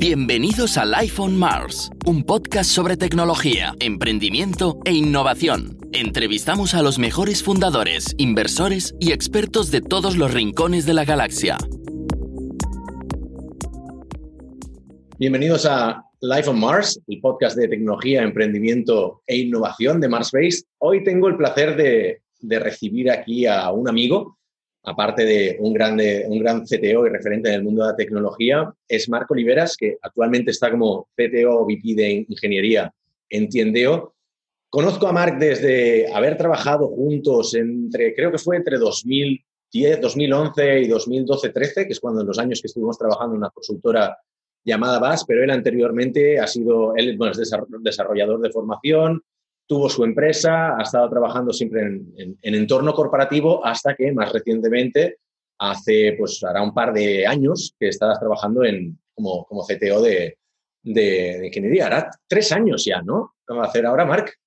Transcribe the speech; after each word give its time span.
Bienvenidos 0.00 0.78
a 0.78 0.86
Life 0.86 1.20
on 1.20 1.36
Mars, 1.36 1.90
un 2.06 2.24
podcast 2.24 2.70
sobre 2.70 2.96
tecnología, 2.96 3.74
emprendimiento 3.80 4.78
e 4.86 4.92
innovación. 4.92 5.76
Entrevistamos 5.92 6.72
a 6.72 6.80
los 6.80 6.98
mejores 6.98 7.42
fundadores, 7.42 8.14
inversores 8.16 8.94
y 8.98 9.12
expertos 9.12 9.70
de 9.70 9.82
todos 9.82 10.16
los 10.16 10.32
rincones 10.32 10.86
de 10.86 10.94
la 10.94 11.04
galaxia. 11.04 11.58
Bienvenidos 15.18 15.66
a 15.66 16.02
Life 16.22 16.48
on 16.48 16.58
Mars, 16.58 16.98
el 17.06 17.20
podcast 17.20 17.58
de 17.58 17.68
tecnología, 17.68 18.22
emprendimiento 18.22 19.20
e 19.26 19.36
innovación 19.36 20.00
de 20.00 20.08
Mars 20.08 20.30
Base. 20.32 20.62
Hoy 20.78 21.04
tengo 21.04 21.28
el 21.28 21.36
placer 21.36 21.76
de 21.76 22.58
recibir 22.58 23.10
aquí 23.10 23.44
a 23.44 23.70
un 23.70 23.86
amigo 23.86 24.38
aparte 24.90 25.24
de 25.24 25.56
un, 25.60 25.72
grande, 25.72 26.24
un 26.28 26.40
gran 26.40 26.64
CTO 26.64 27.06
y 27.06 27.10
referente 27.10 27.48
en 27.48 27.54
el 27.54 27.62
mundo 27.62 27.84
de 27.84 27.90
la 27.92 27.96
tecnología, 27.96 28.72
es 28.88 29.08
Marco 29.08 29.34
Oliveras, 29.34 29.76
que 29.76 29.96
actualmente 30.02 30.50
está 30.50 30.70
como 30.70 31.08
CTO 31.16 31.64
VP 31.64 31.94
de 31.94 32.26
Ingeniería 32.28 32.92
en 33.28 33.48
Tiendeo. 33.48 34.14
Conozco 34.68 35.06
a 35.06 35.12
Marc 35.12 35.38
desde 35.38 36.12
haber 36.12 36.36
trabajado 36.36 36.88
juntos 36.88 37.54
entre, 37.54 38.14
creo 38.14 38.32
que 38.32 38.38
fue 38.38 38.56
entre 38.56 38.78
2010, 38.78 40.00
2011 40.00 40.80
y 40.80 40.88
2012-13, 40.88 41.86
que 41.86 41.92
es 41.92 42.00
cuando 42.00 42.22
en 42.22 42.26
los 42.26 42.38
años 42.38 42.60
que 42.60 42.66
estuvimos 42.66 42.98
trabajando 42.98 43.34
en 43.34 43.38
una 43.38 43.50
consultora 43.50 44.18
llamada 44.64 44.98
VAS, 44.98 45.24
pero 45.24 45.44
él 45.44 45.50
anteriormente 45.50 46.38
ha 46.38 46.46
sido, 46.46 46.94
él 46.96 47.16
bueno, 47.16 47.32
es 47.32 47.50
desarrollador 47.82 48.40
de 48.40 48.50
formación, 48.50 49.22
tuvo 49.70 49.88
su 49.88 50.02
empresa, 50.02 50.76
ha 50.76 50.82
estado 50.82 51.08
trabajando 51.08 51.52
siempre 51.52 51.82
en, 51.82 52.36
entorno 52.42 52.92
corporativo 52.92 53.64
hasta 53.64 53.94
que 53.94 54.10
más 54.10 54.32
recientemente, 54.32 55.18
hace 55.60 56.16
pues 56.18 56.42
hará 56.42 56.60
un 56.60 56.74
par 56.74 56.92
de 56.92 57.24
años 57.24 57.76
que 57.78 57.86
estabas 57.86 58.18
trabajando 58.18 58.64
en, 58.64 58.98
como, 59.14 59.44
como 59.44 59.64
CTO 59.64 60.02
de, 60.02 60.36
de, 60.82 61.46
ingeniería. 61.46 61.86
Hará 61.86 62.10
tres 62.26 62.50
años 62.50 62.84
ya, 62.84 63.00
¿no? 63.00 63.36
¿Qué 63.46 63.54
va 63.54 63.62
a 63.62 63.68
hacer 63.68 63.86
ahora, 63.86 64.04
Marc? 64.04 64.40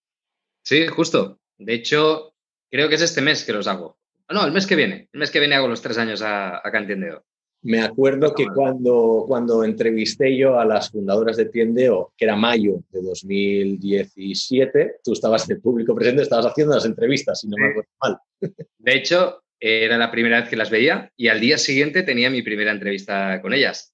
Sí, 0.61 0.87
justo. 0.87 1.39
De 1.57 1.73
hecho, 1.73 2.33
creo 2.69 2.89
que 2.89 2.95
es 2.95 3.01
este 3.01 3.21
mes 3.21 3.45
que 3.45 3.53
los 3.53 3.67
hago. 3.67 3.97
No, 4.27 4.43
el 4.43 4.51
mes 4.51 4.67
que 4.67 4.75
viene. 4.75 5.07
El 5.13 5.21
mes 5.21 5.31
que 5.31 5.39
viene 5.39 5.55
hago 5.55 5.69
los 5.69 5.81
tres 5.81 5.97
años 5.97 6.21
acá 6.21 6.77
en 6.79 6.85
Tiendeo. 6.87 7.23
Me 7.63 7.81
acuerdo 7.81 8.33
que 8.35 8.45
cuando, 8.47 9.23
cuando 9.25 9.63
entrevisté 9.63 10.35
yo 10.35 10.59
a 10.59 10.65
las 10.65 10.91
fundadoras 10.91 11.37
de 11.37 11.45
Tiendeo, 11.45 12.13
que 12.17 12.25
era 12.25 12.35
mayo 12.35 12.83
de 12.91 13.01
2017, 13.01 14.97
tú 15.01 15.13
estabas 15.13 15.47
de 15.47 15.55
público 15.55 15.95
presente, 15.95 16.23
estabas 16.23 16.47
haciendo 16.47 16.75
las 16.75 16.85
entrevistas, 16.85 17.39
si 17.39 17.47
no 17.47 17.55
me 17.57 17.69
acuerdo 17.69 17.89
mal. 18.01 18.17
De 18.77 18.95
hecho, 18.95 19.43
era 19.57 19.97
la 19.97 20.11
primera 20.11 20.41
vez 20.41 20.49
que 20.49 20.57
las 20.57 20.69
veía 20.69 21.09
y 21.15 21.29
al 21.29 21.39
día 21.39 21.57
siguiente 21.57 22.03
tenía 22.03 22.29
mi 22.29 22.41
primera 22.41 22.71
entrevista 22.71 23.41
con 23.41 23.53
ellas. 23.53 23.93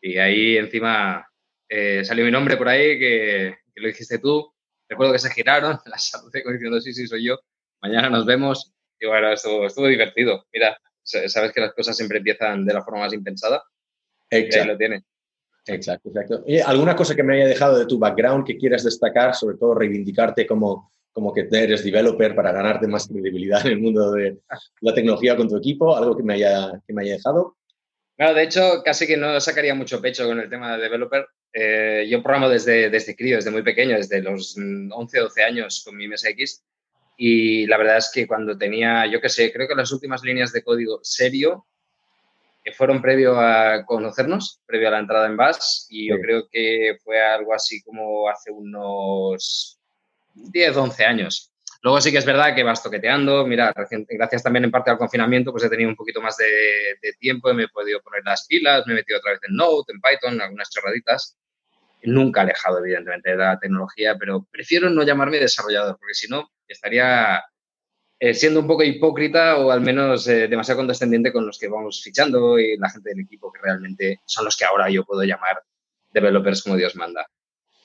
Y 0.00 0.18
ahí 0.18 0.56
encima 0.56 1.26
eh, 1.68 2.04
salió 2.04 2.24
mi 2.24 2.30
nombre 2.30 2.56
por 2.56 2.68
ahí, 2.68 2.96
que, 2.96 3.56
lo 3.74 3.88
dijiste 3.88 4.20
tú. 4.20 4.52
Recuerdo 4.88 5.12
que 5.12 5.18
se 5.18 5.30
giraron, 5.30 5.78
las 5.86 6.10
saludé 6.10 6.44
diciendo, 6.52 6.80
sí, 6.80 6.92
sí, 6.92 7.08
soy 7.08 7.24
yo. 7.24 7.40
Mañana 7.82 8.08
nos 8.08 8.24
vemos. 8.24 8.72
Y 9.00 9.06
bueno, 9.06 9.32
estuvo, 9.32 9.66
estuvo 9.66 9.88
divertido. 9.88 10.46
Mira, 10.52 10.78
sabes 11.10 11.52
que 11.52 11.60
las 11.60 11.72
cosas 11.72 11.96
siempre 11.96 12.18
empiezan 12.18 12.64
de 12.64 12.74
la 12.74 12.82
forma 12.82 13.00
más 13.00 13.12
impensada. 13.12 13.62
Exacto. 14.30 14.72
lo 14.72 14.78
tiene. 14.78 15.04
Exacto, 15.66 16.08
exacto. 16.08 16.44
¿alguna 16.64 16.96
cosa 16.96 17.14
que 17.14 17.22
me 17.22 17.36
haya 17.36 17.46
dejado 17.46 17.78
de 17.78 17.86
tu 17.86 17.98
background 17.98 18.46
que 18.46 18.56
quieras 18.56 18.84
destacar, 18.84 19.34
sobre 19.34 19.56
todo 19.56 19.74
reivindicarte 19.74 20.46
como, 20.46 20.92
como 21.12 21.32
que 21.32 21.46
eres 21.50 21.84
developer 21.84 22.34
para 22.34 22.52
ganarte 22.52 22.86
más 22.86 23.06
credibilidad 23.06 23.64
en 23.66 23.72
el 23.72 23.80
mundo 23.80 24.12
de 24.12 24.38
la 24.80 24.94
tecnología 24.94 25.36
con 25.36 25.48
tu 25.48 25.56
equipo? 25.56 25.96
¿Algo 25.96 26.16
que 26.16 26.22
me 26.22 26.34
haya, 26.34 26.80
que 26.86 26.92
me 26.92 27.02
haya 27.02 27.14
dejado? 27.14 27.56
Claro, 28.16 28.34
de 28.34 28.42
hecho, 28.42 28.82
casi 28.84 29.06
que 29.06 29.16
no 29.16 29.40
sacaría 29.40 29.74
mucho 29.74 30.00
pecho 30.00 30.26
con 30.26 30.40
el 30.40 30.50
tema 30.50 30.76
de 30.76 30.82
developer. 30.82 31.26
Eh, 31.52 32.06
yo 32.08 32.22
programo 32.22 32.48
desde, 32.48 32.90
desde 32.90 33.16
crío, 33.16 33.36
desde 33.36 33.50
muy 33.50 33.62
pequeño, 33.62 33.96
desde 33.96 34.22
los 34.22 34.56
11, 34.56 35.18
12 35.18 35.42
años 35.42 35.82
con 35.84 35.96
mi 35.96 36.06
MSX 36.06 36.62
y 37.22 37.66
la 37.66 37.76
verdad 37.76 37.98
es 37.98 38.10
que 38.14 38.26
cuando 38.26 38.56
tenía, 38.56 39.04
yo 39.04 39.20
qué 39.20 39.28
sé, 39.28 39.52
creo 39.52 39.68
que 39.68 39.74
las 39.74 39.92
últimas 39.92 40.22
líneas 40.22 40.52
de 40.52 40.64
código 40.64 41.00
serio 41.02 41.66
que 42.64 42.72
fueron 42.72 43.02
previo 43.02 43.38
a 43.38 43.84
conocernos, 43.84 44.62
previo 44.64 44.88
a 44.88 44.92
la 44.92 45.00
entrada 45.00 45.26
en 45.26 45.36
BAS, 45.36 45.86
y 45.90 46.08
yo 46.08 46.18
creo 46.18 46.48
que 46.50 46.96
fue 47.04 47.20
algo 47.20 47.52
así 47.52 47.82
como 47.82 48.26
hace 48.30 48.50
unos 48.50 49.78
10, 50.32 50.74
11 50.74 51.04
años. 51.04 51.52
Luego 51.82 52.00
sí 52.00 52.10
que 52.10 52.16
es 52.16 52.24
verdad 52.24 52.54
que 52.54 52.62
vas 52.62 52.82
toqueteando, 52.82 53.46
mira, 53.46 53.74
gracias 54.08 54.42
también 54.42 54.64
en 54.64 54.70
parte 54.70 54.90
al 54.90 54.96
confinamiento, 54.96 55.52
pues 55.52 55.64
he 55.64 55.68
tenido 55.68 55.90
un 55.90 55.96
poquito 55.96 56.22
más 56.22 56.38
de, 56.38 56.46
de 57.02 57.12
tiempo 57.18 57.50
y 57.50 57.54
me 57.54 57.64
he 57.64 57.68
podido 57.68 58.00
poner 58.00 58.22
las 58.24 58.46
pilas, 58.46 58.86
me 58.86 58.94
he 58.94 58.96
metido 58.96 59.18
otra 59.18 59.32
vez 59.32 59.40
en 59.46 59.56
Node, 59.56 59.92
en 59.92 60.00
Python, 60.00 60.40
algunas 60.40 60.70
chorraditas. 60.70 61.36
Nunca 62.02 62.42
alejado, 62.42 62.78
evidentemente, 62.78 63.30
de 63.30 63.36
la 63.36 63.58
tecnología, 63.58 64.16
pero 64.18 64.46
prefiero 64.50 64.88
no 64.90 65.02
llamarme 65.02 65.38
desarrollador, 65.38 65.98
porque 65.98 66.14
si 66.14 66.28
no, 66.28 66.50
estaría 66.66 67.42
eh, 68.22 68.34
siendo 68.34 68.60
un 68.60 68.66
poco 68.66 68.82
hipócrita 68.82 69.56
o 69.56 69.70
al 69.70 69.80
menos 69.80 70.28
eh, 70.28 70.46
demasiado 70.46 70.80
condescendiente 70.80 71.32
con 71.32 71.46
los 71.46 71.58
que 71.58 71.68
vamos 71.68 72.02
fichando 72.02 72.58
y 72.58 72.76
la 72.76 72.90
gente 72.90 73.08
del 73.08 73.20
equipo 73.20 73.50
que 73.50 73.62
realmente 73.62 74.20
son 74.26 74.44
los 74.44 74.58
que 74.58 74.66
ahora 74.66 74.90
yo 74.90 75.06
puedo 75.06 75.22
llamar 75.24 75.62
developers 76.12 76.62
como 76.62 76.76
Dios 76.76 76.94
manda. 76.96 77.26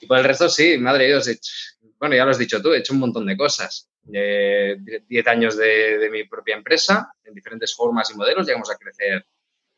Y 0.01 0.05
por 0.07 0.17
el 0.17 0.25
resto, 0.25 0.49
sí, 0.49 0.77
madre 0.77 1.05
de 1.05 1.09
Dios, 1.11 1.79
bueno, 1.97 2.15
ya 2.15 2.25
lo 2.25 2.31
has 2.31 2.37
dicho 2.37 2.61
tú, 2.61 2.73
he 2.73 2.79
hecho 2.79 2.93
un 2.93 2.99
montón 2.99 3.25
de 3.25 3.37
cosas. 3.37 3.89
diez 4.03 5.27
años 5.27 5.55
de, 5.55 6.09
mi 6.11 6.25
propia 6.25 6.57
empresa, 6.57 7.13
en 7.23 7.33
diferentes 7.33 7.73
formas 7.73 8.11
y 8.11 8.17
modelos, 8.17 8.45
llegamos 8.45 8.69
a 8.69 8.75
crecer 8.75 9.25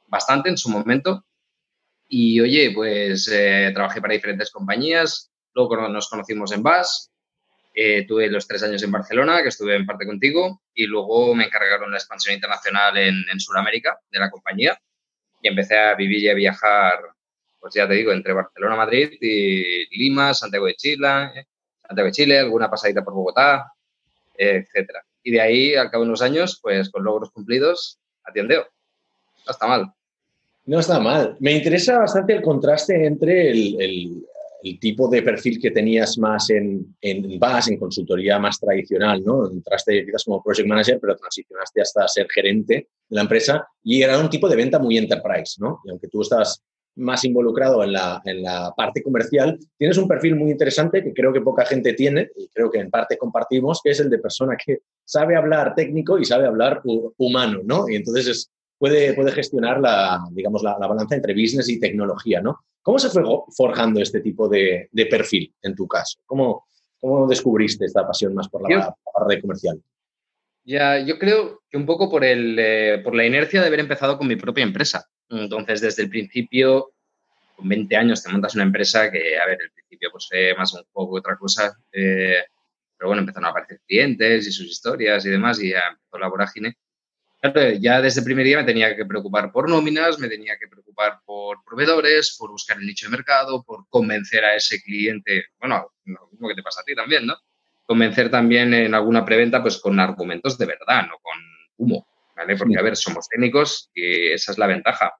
bastante 0.08 0.50
en 0.50 0.58
su 0.58 0.70
momento. 0.70 1.27
Y 2.08 2.40
oye, 2.40 2.72
pues 2.74 3.30
eh, 3.32 3.72
trabajé 3.74 4.02
para 4.02 4.14
diferentes 4.14 4.52
compañías, 4.52 5.32
luego 5.54 5.88
nos 5.90 6.10
conocimos 6.10 6.52
en 6.54 6.64
BAS, 6.64 7.12
eh, 7.74 8.06
tuve 8.08 8.30
los 8.30 8.48
tres 8.48 8.64
años 8.64 8.82
en 8.84 8.92
Barcelona, 8.92 9.44
que 9.44 9.50
estuve 9.50 9.76
en 9.76 9.86
parte 9.86 10.06
contigo, 10.06 10.62
y 10.74 10.86
luego 10.86 11.36
me 11.36 11.46
encargaron 11.46 11.92
la 11.92 11.98
expansión 11.98 12.36
internacional 12.36 12.98
en, 12.98 13.26
en 13.30 13.40
Sudamérica 13.40 14.00
de 14.10 14.20
la 14.20 14.32
compañía 14.32 14.80
y 15.42 15.48
empecé 15.48 15.78
a 15.78 15.96
vivir 15.96 16.20
y 16.20 16.30
a 16.30 16.34
viajar, 16.34 17.00
pues 17.60 17.74
ya 17.74 17.88
te 17.88 17.96
digo, 17.96 18.12
entre 18.12 18.34
Barcelona, 18.34 18.76
Madrid 18.76 19.12
y 19.22 19.98
Lima, 19.98 20.34
Santiago 20.34 20.66
de 20.66 20.76
Chile, 20.76 21.48
Santiago 21.86 22.08
de 22.08 22.12
Chile, 22.12 22.40
alguna 22.40 22.70
pasadita 22.70 23.04
por 23.04 23.14
Bogotá, 23.14 23.72
etcétera. 24.36 25.04
Y 25.24 25.32
de 25.32 25.42
ahí, 25.42 25.76
al 25.76 25.92
cabo 25.92 26.04
de 26.04 26.10
unos 26.10 26.22
años, 26.22 26.60
pues 26.62 26.90
con 26.90 27.04
logros 27.04 27.32
cumplidos, 27.32 28.00
atiendeo. 28.24 28.68
No 29.46 29.52
está 29.52 29.68
mal. 29.68 29.94
No 30.68 30.80
está 30.80 31.00
mal. 31.00 31.36
Me 31.40 31.54
interesa 31.54 32.00
bastante 32.00 32.34
el 32.34 32.42
contraste 32.42 33.06
entre 33.06 33.52
el, 33.52 34.24
el 34.64 34.80
tipo 34.80 35.08
de 35.08 35.22
perfil 35.22 35.60
que 35.60 35.72
tenías 35.72 36.18
más 36.18 36.50
en, 36.50 36.96
en 37.02 37.40
BAS, 37.40 37.70
en 37.70 37.78
consultoría 37.78 38.40
más 38.40 38.60
tradicional, 38.60 39.24
¿no? 39.24 39.50
Entraste 39.50 40.06
quizás 40.06 40.24
como 40.24 40.42
project 40.42 40.68
manager, 40.68 41.00
pero 41.00 41.16
transicionaste 41.16 41.82
hasta 41.82 42.08
ser 42.08 42.28
gerente 42.30 42.74
de 43.08 43.16
la 43.16 43.22
empresa 43.22 43.68
y 43.84 44.02
era 44.02 44.20
un 44.20 44.30
tipo 44.30 44.50
de 44.50 44.56
venta 44.56 44.80
muy 44.80 44.98
enterprise, 44.98 45.56
¿no? 45.60 45.80
Y 45.86 45.90
aunque 45.90 46.08
tú 46.08 46.22
estás 46.22 46.62
más 46.96 47.24
involucrado 47.26 47.84
en 47.84 47.94
la, 47.94 48.22
en 48.26 48.42
la 48.42 48.74
parte 48.76 49.04
comercial, 49.04 49.60
tienes 49.78 49.98
un 50.00 50.08
perfil 50.08 50.36
muy 50.36 50.50
interesante 50.50 51.04
que 51.04 51.14
creo 51.14 51.32
que 51.32 51.42
poca 51.42 51.64
gente 51.64 51.94
tiene 51.94 52.32
y 52.36 52.48
creo 52.48 52.72
que 52.72 52.80
en 52.80 52.90
parte 52.90 53.18
compartimos, 53.18 53.82
que 53.84 53.92
es 53.92 54.00
el 54.00 54.10
de 54.10 54.18
persona 54.18 54.58
que 54.58 54.80
sabe 55.06 55.36
hablar 55.36 55.76
técnico 55.76 56.18
y 56.18 56.26
sabe 56.26 56.48
hablar 56.48 56.82
humano, 57.18 57.62
¿no? 57.64 57.88
Y 57.88 57.96
entonces 57.96 58.28
es, 58.28 58.52
puede, 58.78 59.14
puede 59.14 59.32
gestionar 59.32 59.80
la, 59.80 60.24
digamos, 60.32 60.64
la, 60.64 60.78
la 60.80 60.88
balanza 60.88 61.16
entre 61.16 61.34
business 61.34 61.70
y 61.70 61.80
tecnología, 61.80 62.42
¿no? 62.42 62.60
¿Cómo 62.88 63.00
se 63.00 63.10
fue 63.10 63.22
forjando 63.54 64.02
este 64.02 64.22
tipo 64.22 64.48
de, 64.48 64.90
perfil 65.10 65.54
en 65.62 65.76
tu 65.76 65.86
caso? 65.90 66.20
¿Cómo, 66.26 66.70
¿Cómo, 67.02 67.28
descubriste 67.28 67.84
esta 67.84 68.08
pasión 68.08 68.34
más 68.34 68.48
por 68.48 68.62
la, 68.62 68.96
parte 69.14 69.42
comercial? 69.42 69.82
Ya, 70.64 70.98
yo 70.98 71.20
creo 71.20 71.64
que 71.70 71.76
un 71.76 71.86
poco 71.86 72.10
por, 72.10 72.24
el, 72.24 72.56
eh, 72.58 73.02
por 73.04 73.14
la 73.14 73.26
inercia 73.26 73.60
de 73.60 73.68
haber 73.68 73.82
empezado 73.82 74.18
con 74.18 74.26
mi 74.26 74.38
propia 74.38 74.64
empresa. 74.64 75.06
Entonces, 75.28 75.82
desde 75.82 76.04
el 76.04 76.10
principio, 76.10 76.94
con 77.58 77.68
20 77.68 77.94
años 77.94 78.24
te 78.24 78.32
montas 78.32 78.56
una 78.56 78.64
empresa 78.64 79.12
que, 79.12 79.38
a 79.38 79.46
ver, 79.46 79.58
el 79.62 79.72
principio 79.72 80.10
pues 80.10 80.30
más 80.58 80.74
un 80.74 80.84
poco 80.94 81.18
otra 81.18 81.36
cosa, 81.36 81.78
eh, 81.92 82.42
pero 82.98 83.10
bueno, 83.10 83.20
empezaron 83.20 83.48
a 83.48 83.50
aparecer 83.50 83.82
clientes 83.86 84.48
y 84.48 84.52
sus 84.54 84.66
historias 84.66 85.26
y 85.26 85.30
demás 85.30 85.62
y 85.62 85.72
ya 85.72 85.82
empezó 85.92 86.20
la 86.20 86.30
vorágine 86.30 86.78
ya 87.80 88.02
desde 88.02 88.22
el 88.22 88.26
primer 88.26 88.46
día 88.46 88.58
me 88.58 88.64
tenía 88.64 88.96
que 88.96 89.06
preocupar 89.06 89.52
por 89.52 89.70
nóminas, 89.70 90.20
me 90.20 90.28
tenía 90.28 90.58
que 90.58 90.68
preocupar 90.68 91.20
por 91.26 91.64
proveedores, 91.64 92.36
por 92.38 92.52
buscar 92.52 92.78
el 92.78 92.86
nicho 92.86 93.08
de 93.08 93.12
mercado, 93.12 93.64
por 93.64 93.88
convencer 93.90 94.44
a 94.46 94.56
ese 94.56 94.82
cliente, 94.82 95.46
bueno, 95.60 95.92
lo 96.06 96.28
mismo 96.32 96.48
que 96.48 96.56
te 96.56 96.64
pasa 96.64 96.82
a 96.82 96.84
ti 96.84 96.96
también, 96.96 97.26
¿no? 97.26 97.36
Convencer 97.86 98.30
también 98.30 98.74
en 98.74 98.94
alguna 98.94 99.24
preventa, 99.24 99.62
pues 99.62 99.78
con 99.78 100.00
argumentos 100.00 100.58
de 100.58 100.66
verdad, 100.66 101.08
no 101.08 101.18
con 101.22 101.38
humo, 101.78 102.08
¿vale? 102.36 102.56
Porque, 102.58 102.78
a 102.78 102.82
ver, 102.82 102.96
somos 102.96 103.28
técnicos 103.30 103.90
y 103.94 104.28
esa 104.28 104.52
es 104.52 104.58
la 104.58 104.68
ventaja. 104.68 105.14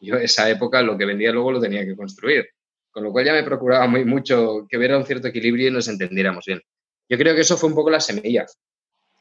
Yo 0.00 0.16
esa 0.16 0.48
época 0.48 0.82
lo 0.82 0.96
que 0.96 1.04
vendía 1.04 1.32
luego 1.32 1.52
lo 1.52 1.60
tenía 1.60 1.84
que 1.84 1.96
construir. 1.96 2.48
Con 2.90 3.04
lo 3.04 3.12
cual 3.12 3.24
ya 3.24 3.32
me 3.32 3.44
procuraba 3.44 3.86
muy 3.86 4.04
mucho 4.04 4.66
que 4.68 4.76
hubiera 4.76 4.98
un 4.98 5.06
cierto 5.06 5.28
equilibrio 5.28 5.68
y 5.68 5.70
nos 5.70 5.86
entendiéramos 5.88 6.44
bien. 6.44 6.60
Yo 7.08 7.16
creo 7.16 7.34
que 7.34 7.42
eso 7.42 7.56
fue 7.56 7.68
un 7.68 7.74
poco 7.74 7.90
la 7.90 8.00
semilla 8.00 8.46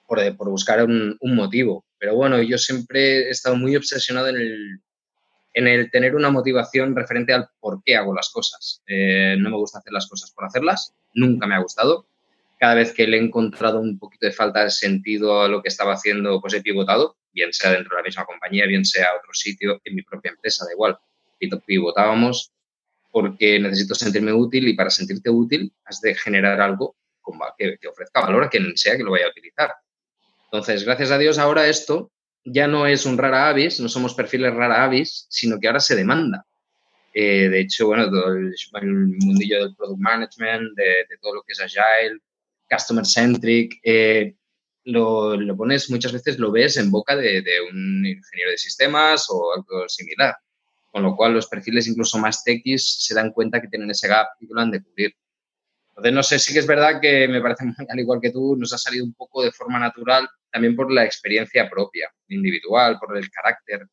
por, 0.10 0.50
buscar 0.50 0.84
un, 0.84 1.18
motivo. 1.22 1.86
Pero 2.00 2.16
bueno, 2.16 2.42
yo 2.42 2.58
siempre 2.58 3.28
he 3.28 3.30
estado 3.30 3.56
muy 3.56 3.76
obsesionado 3.76 4.28
en 4.30 4.38
el, 4.38 4.80
en 5.54 5.68
el 5.68 5.92
tener 5.92 6.16
una 6.16 6.32
motivación 6.32 6.96
referente 6.96 7.34
al 7.34 7.48
por 7.60 7.84
qué 7.86 7.96
hago 7.96 8.14
las 8.14 8.30
cosas. 8.30 8.82
Eh, 8.88 9.36
no 9.38 9.52
me 9.52 9.58
gusta 9.58 9.80
hacer 9.80 9.94
las 9.94 10.08
cosas 10.08 10.32
por 10.32 10.46
hacerlas, 10.46 10.94
nunca 11.14 11.46
me 11.46 11.56
ha 11.56 11.60
gustado. 11.60 12.08
Cada 12.60 12.74
vez 12.74 12.92
que 12.92 13.08
le 13.08 13.18
he 13.18 13.22
encontrado 13.22 13.80
un 13.80 14.00
poquito 14.00 14.26
de 14.26 14.34
falta 14.34 14.64
de 14.64 14.72
sentido 14.72 15.44
a 15.44 15.48
lo 15.48 15.62
que 15.62 15.70
estaba 15.70 15.94
haciendo, 15.94 16.42
pues 16.42 16.54
he 16.56 16.62
pivotado, 16.62 17.16
bien 17.32 17.54
sea 17.54 17.72
dentro 17.72 17.96
de 17.96 18.02
la 18.02 18.06
misma 18.06 18.26
compañía, 18.26 18.66
bien 18.66 18.84
sea 18.84 19.08
otro 19.18 19.34
sitio, 19.34 19.80
en 19.86 19.96
mi 19.96 20.02
propia 20.02 20.32
empresa, 20.32 20.66
da 20.66 20.74
igual. 20.74 20.98
Pivotábamos 21.66 22.52
porque 23.12 23.60
necesito 23.60 23.96
sentirme 23.96 24.34
útil 24.34 24.68
y 24.68 24.74
para 24.74 24.90
sentirte 24.90 25.30
útil 25.30 25.72
has 25.86 26.02
de 26.02 26.16
generar 26.16 26.60
algo 26.60 26.96
que 27.58 27.88
ofrezca 27.88 28.22
valor 28.22 28.44
a 28.44 28.50
quien 28.50 28.76
sea 28.76 28.98
que 28.98 29.04
lo 29.04 29.12
vaya 29.12 29.28
a 29.28 29.30
utilizar. 29.30 29.72
Entonces, 30.52 30.84
gracias 30.84 31.12
a 31.12 31.20
Dios, 31.20 31.38
ahora 31.38 31.68
esto 31.68 32.12
ya 32.44 32.68
no 32.68 32.88
es 32.88 33.06
un 33.06 33.18
rara 33.18 33.50
avis, 33.50 33.80
no 33.80 33.88
somos 33.88 34.16
perfiles 34.16 34.54
rara 34.54 34.84
avis, 34.84 35.28
sino 35.30 35.60
que 35.60 35.68
ahora 35.68 35.80
se 35.80 35.96
demanda. 35.96 36.46
Eh, 37.14 37.50
de 37.50 37.60
hecho, 37.62 37.88
bueno, 37.88 38.10
todo 38.10 38.34
el, 38.34 38.56
mundillo 38.82 39.64
del 39.64 39.76
product 39.76 40.00
management, 40.00 40.76
de, 40.76 41.06
todo 41.22 41.36
lo 41.36 41.44
que 41.44 41.54
es 41.54 41.62
agile, 41.62 42.20
customer 42.70 43.06
centric, 43.06 43.80
eh, 43.84 44.36
lo, 44.86 45.36
lo, 45.36 45.56
pones 45.56 45.90
muchas 45.92 46.14
veces, 46.14 46.40
lo 46.40 46.52
ves 46.52 46.78
en 46.78 46.90
boca 46.90 47.16
de, 47.16 47.42
de, 47.42 47.62
un 47.72 48.06
ingeniero 48.06 48.52
de 48.52 48.58
sistemas 48.58 49.28
o 49.30 49.54
algo 49.54 49.88
similar. 49.88 50.36
Con 50.92 51.04
lo 51.04 51.16
cual, 51.16 51.34
los 51.34 51.48
perfiles 51.48 51.88
incluso 51.88 52.18
más 52.18 52.44
techis 52.44 52.98
se 53.02 53.14
dan 53.14 53.32
cuenta 53.32 53.62
que 53.62 53.68
tienen 53.68 53.92
ese 53.92 54.08
gap 54.08 54.28
y 54.40 54.48
lo 54.48 54.60
han 54.60 54.72
de 54.72 54.82
cubrir. 54.82 55.14
Entonces, 55.90 56.14
no 56.14 56.24
sé, 56.24 56.40
sí 56.40 56.54
que 56.54 56.60
es 56.60 56.68
verdad 56.68 57.00
que 57.00 57.28
me 57.28 57.42
parece, 57.42 57.66
al 57.90 58.00
igual 58.00 58.20
que 58.20 58.32
tú, 58.32 58.56
nos 58.56 58.74
ha 58.74 58.78
salido 58.80 59.06
un 59.06 59.14
poco 59.14 59.44
de 59.44 59.52
forma 59.52 59.78
natural 59.78 60.28
también 60.52 60.76
por 60.76 60.92
la 60.92 61.06
experiencia 61.06 61.70
propia, 61.70 62.12
individual, 62.28 62.98
por 63.00 63.18
el 63.18 63.30
carácter. 63.30 63.88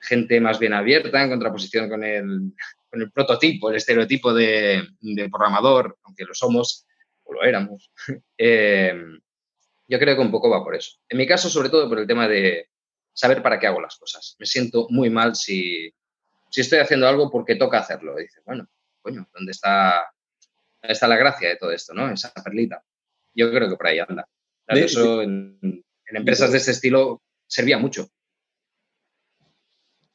Gente 0.00 0.40
más 0.40 0.58
bien 0.58 0.72
abierta 0.72 1.22
en 1.22 1.30
contraposición 1.30 1.88
con 1.88 2.04
el, 2.04 2.52
con 2.88 3.02
el 3.02 3.10
prototipo, 3.12 3.70
el 3.70 3.76
estereotipo 3.76 4.32
de, 4.32 4.88
programador, 5.30 5.98
aunque 6.04 6.24
lo 6.24 6.34
somos 6.34 6.86
o 7.24 7.34
lo 7.34 7.42
éramos. 7.42 7.90
Eh, 8.38 8.94
yo 9.86 9.98
creo 9.98 10.14
que 10.14 10.22
un 10.22 10.30
poco 10.30 10.48
va 10.48 10.62
por 10.62 10.76
eso. 10.76 10.98
En 11.08 11.18
mi 11.18 11.26
caso, 11.26 11.50
sobre 11.50 11.68
todo 11.68 11.88
por 11.88 11.98
el 11.98 12.06
tema 12.06 12.28
de 12.28 12.68
saber 13.12 13.42
para 13.42 13.58
qué 13.58 13.66
hago 13.66 13.80
las 13.80 13.98
cosas. 13.98 14.36
Me 14.38 14.46
siento 14.46 14.86
muy 14.88 15.10
mal 15.10 15.34
si, 15.34 15.92
si 16.48 16.60
estoy 16.60 16.78
haciendo 16.78 17.08
algo 17.08 17.28
porque 17.28 17.56
toca 17.56 17.80
hacerlo. 17.80 18.18
Y 18.18 18.22
dices, 18.22 18.42
bueno, 18.46 18.68
coño, 19.02 19.28
¿dónde 19.34 19.50
está, 19.50 20.12
¿dónde 20.80 20.92
está 20.92 21.08
la 21.08 21.16
gracia 21.16 21.48
de 21.48 21.56
todo 21.56 21.72
esto, 21.72 21.92
no? 21.92 22.08
Esa 22.08 22.32
perlita. 22.32 22.82
Yo 23.34 23.50
creo 23.50 23.68
que 23.68 23.76
por 23.76 23.88
ahí 23.88 23.98
anda 23.98 24.28
eso 24.78 25.22
en, 25.22 25.58
empresas 26.06 26.52
de 26.52 26.58
este 26.58 26.72
estilo 26.72 27.22
servía 27.46 27.78
mucho. 27.78 28.08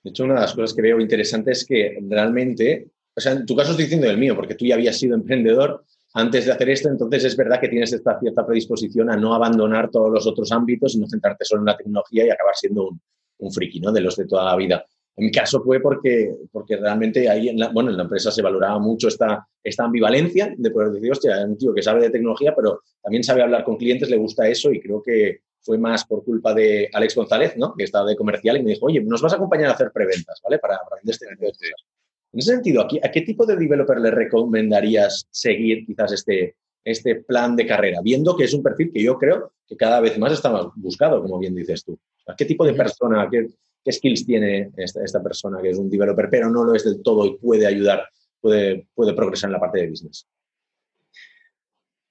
De 0.04 0.10
hecho, 0.12 0.24
una 0.24 0.36
de 0.36 0.42
las 0.42 0.54
cosas 0.54 0.74
que 0.76 0.82
veo 0.82 1.00
interesante 1.00 1.52
es 1.52 1.66
que 1.66 1.98
realmente, 2.08 2.88
o 3.16 3.20
sea, 3.20 3.32
en 3.32 3.46
tu 3.46 3.56
caso 3.56 3.72
estoy 3.72 3.86
diciendo 3.86 4.10
el 4.10 4.18
mío, 4.18 4.36
porque 4.36 4.56
tú 4.56 4.66
ya 4.66 4.76
habías 4.76 4.98
sido 4.98 5.16
emprendedor 5.16 5.84
antes 6.14 6.46
de 6.46 6.52
hacer 6.52 6.70
esto, 6.70 6.90
entonces 6.90 7.24
es 7.26 7.36
verdad 7.36 7.60
que 7.60 7.70
tienes 7.70 7.92
esta 7.92 8.20
cierta 8.20 8.46
predisposición 8.46 9.10
a 9.10 9.18
no 9.18 9.34
abandonar 9.34 9.90
todos 9.90 10.12
los 10.12 10.28
otros 10.28 10.52
ámbitos 10.52 10.96
y 10.96 11.00
no 11.00 11.08
centrarte 11.08 11.44
solo 11.44 11.62
en 11.62 11.66
la 11.66 11.78
tecnología 11.78 12.26
y 12.26 12.30
acabar 12.30 12.56
siendo 12.56 12.90
un, 12.90 13.02
un 13.40 13.52
friki, 13.52 13.80
¿no? 13.80 13.92
De 13.92 14.02
los 14.02 14.16
de 14.16 14.28
toda 14.28 14.46
la 14.46 14.56
vida. 14.56 14.86
En 15.18 15.26
mi 15.26 15.32
caso 15.32 15.62
fue 15.64 15.80
porque, 15.80 16.36
porque 16.52 16.76
realmente 16.76 17.30
ahí, 17.30 17.48
en 17.50 17.58
la, 17.58 17.70
bueno, 17.70 17.90
en 17.90 17.98
la 17.98 18.04
empresa 18.04 18.32
se 18.32 18.42
valoraba 18.42 18.80
mucho 18.80 19.08
esta, 19.08 19.48
esta 19.64 19.86
ambivalencia 19.86 20.54
de 20.58 20.72
poder 20.72 20.92
decir, 20.92 21.12
hostia, 21.12 21.40
es 21.40 21.46
un 21.46 21.58
tío 21.58 21.74
que 21.74 21.82
sabe 21.82 22.02
de 22.02 22.10
tecnología, 22.10 22.54
pero 22.54 22.82
también 23.02 23.24
sabe 23.24 23.42
hablar 23.42 23.64
con 23.64 23.78
clientes, 23.78 24.10
le 24.10 24.18
gusta 24.18 24.48
eso 24.48 24.72
y 24.72 24.82
creo 24.82 25.02
que 25.02 25.40
fue 25.62 25.78
más 25.78 26.06
por 26.06 26.24
culpa 26.24 26.54
de 26.54 26.90
Alex 26.94 27.16
González, 27.16 27.56
¿no? 27.58 27.74
que 27.76 27.86
estaba 27.86 28.08
de 28.08 28.16
comercial 28.16 28.58
y 28.58 28.64
me 28.64 28.72
dijo, 28.72 28.86
oye, 28.86 29.02
nos 29.02 29.22
vas 29.22 29.34
a 29.34 29.38
acompañar 29.38 29.70
a 29.70 29.74
hacer 29.74 29.92
preventas, 29.92 30.40
¿vale? 30.44 30.60
Para, 30.60 30.78
para 30.78 30.98
vender 30.98 31.14
este 31.14 31.28
tipo 31.28 31.46
de 31.46 31.52
cosas. 31.52 31.86
En 32.34 32.40
ese 32.40 32.52
sentido, 32.52 32.82
¿a 32.82 33.12
qué 33.12 33.22
tipo 33.22 33.46
de 33.46 33.56
developer 33.56 33.98
le 33.98 34.12
recomendarías 34.12 35.26
seguir 35.32 35.86
quizás 35.86 36.12
este, 36.12 36.58
este 36.84 37.16
plan 37.16 37.56
de 37.56 37.66
carrera? 37.66 38.02
Viendo 38.04 38.36
que 38.36 38.44
es 38.44 38.54
un 38.54 38.62
perfil 38.62 38.92
que 38.94 39.02
yo 39.02 39.18
creo 39.18 39.54
que 39.66 39.78
cada 39.78 40.02
vez 40.02 40.18
más 40.20 40.34
está 40.34 40.52
más 40.52 40.66
buscado, 40.76 41.22
como 41.22 41.40
bien 41.40 41.56
dices 41.56 41.86
tú. 41.86 41.98
¿A 42.28 42.36
qué 42.36 42.44
tipo 42.44 42.66
de 42.66 42.74
persona, 42.74 43.28
qué, 43.32 43.48
qué 43.86 43.92
skills 43.92 44.26
tiene 44.26 44.72
esta, 44.78 45.22
persona 45.22 45.62
que 45.62 45.70
es 45.70 45.78
un 45.78 45.90
developer, 45.90 46.28
pero 46.30 46.50
no 46.50 46.64
lo 46.64 46.74
es 46.74 46.84
del 46.84 47.04
todo 47.04 47.24
y 47.24 47.38
puede 47.38 47.68
ayudar, 47.68 48.10
puede, 48.42 48.88
progresar 49.16 49.50
en 49.50 49.54
la 49.54 49.60
parte 49.60 49.82
de 49.82 49.90
business? 49.90 50.28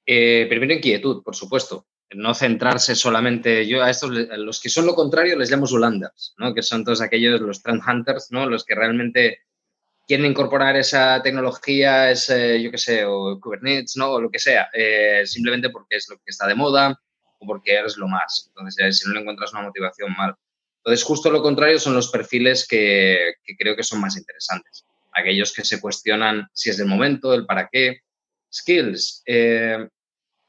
Eh, 0.06 0.46
primero 0.48 0.72
inquietud, 0.72 1.22
por 1.24 1.34
supuesto. 1.34 1.86
No 2.14 2.32
centrarse 2.32 2.94
solamente, 2.94 3.66
yo 3.66 3.82
a 3.82 3.90
estos, 3.90 4.10
los 4.10 4.60
que 4.60 4.68
son 4.68 4.86
lo 4.86 4.94
contrario 4.94 5.36
les 5.36 5.50
llamo 5.50 5.66
Zulanders, 5.66 6.34
¿no? 6.38 6.54
que 6.54 6.62
son 6.62 6.84
todos 6.84 7.00
aquellos, 7.00 7.40
los 7.40 7.60
trend 7.60 7.82
hunters, 7.84 8.28
¿no? 8.30 8.46
los 8.48 8.64
que 8.64 8.76
realmente 8.76 9.38
quieren 10.06 10.26
incorporar 10.26 10.76
esa 10.76 11.20
tecnología, 11.22 12.12
ese, 12.12 12.62
yo 12.62 12.70
qué 12.70 12.78
sé, 12.78 13.04
o 13.04 13.40
Kubernetes, 13.40 13.96
¿no? 13.96 14.12
o 14.12 14.20
lo 14.20 14.30
que 14.30 14.38
sea, 14.38 14.68
eh, 14.74 15.22
simplemente 15.24 15.70
porque 15.70 15.96
es 15.96 16.06
lo 16.08 16.16
que 16.18 16.30
está 16.30 16.46
de 16.46 16.54
moda 16.54 16.96
o 17.40 17.46
porque 17.46 17.74
eres 17.74 17.96
lo 17.96 18.06
más. 18.06 18.44
Entonces, 18.48 18.98
si 18.98 19.08
no 19.08 19.14
le 19.14 19.20
encuentras 19.22 19.52
una 19.52 19.62
motivación 19.62 20.14
mal. 20.16 20.36
Entonces, 20.84 21.04
justo 21.04 21.30
lo 21.30 21.40
contrario 21.40 21.78
son 21.78 21.94
los 21.94 22.10
perfiles 22.10 22.66
que, 22.68 23.36
creo 23.58 23.74
que 23.74 23.82
son 23.82 24.00
más 24.00 24.18
interesantes. 24.18 24.84
Aquellos 25.12 25.54
que 25.54 25.64
se 25.64 25.80
cuestionan 25.80 26.46
si 26.52 26.68
es 26.68 26.76
del 26.76 26.88
momento, 26.88 27.32
el 27.32 27.46
para 27.46 27.70
qué. 27.72 28.00
Skills. 28.52 29.22
Eh, 29.24 29.88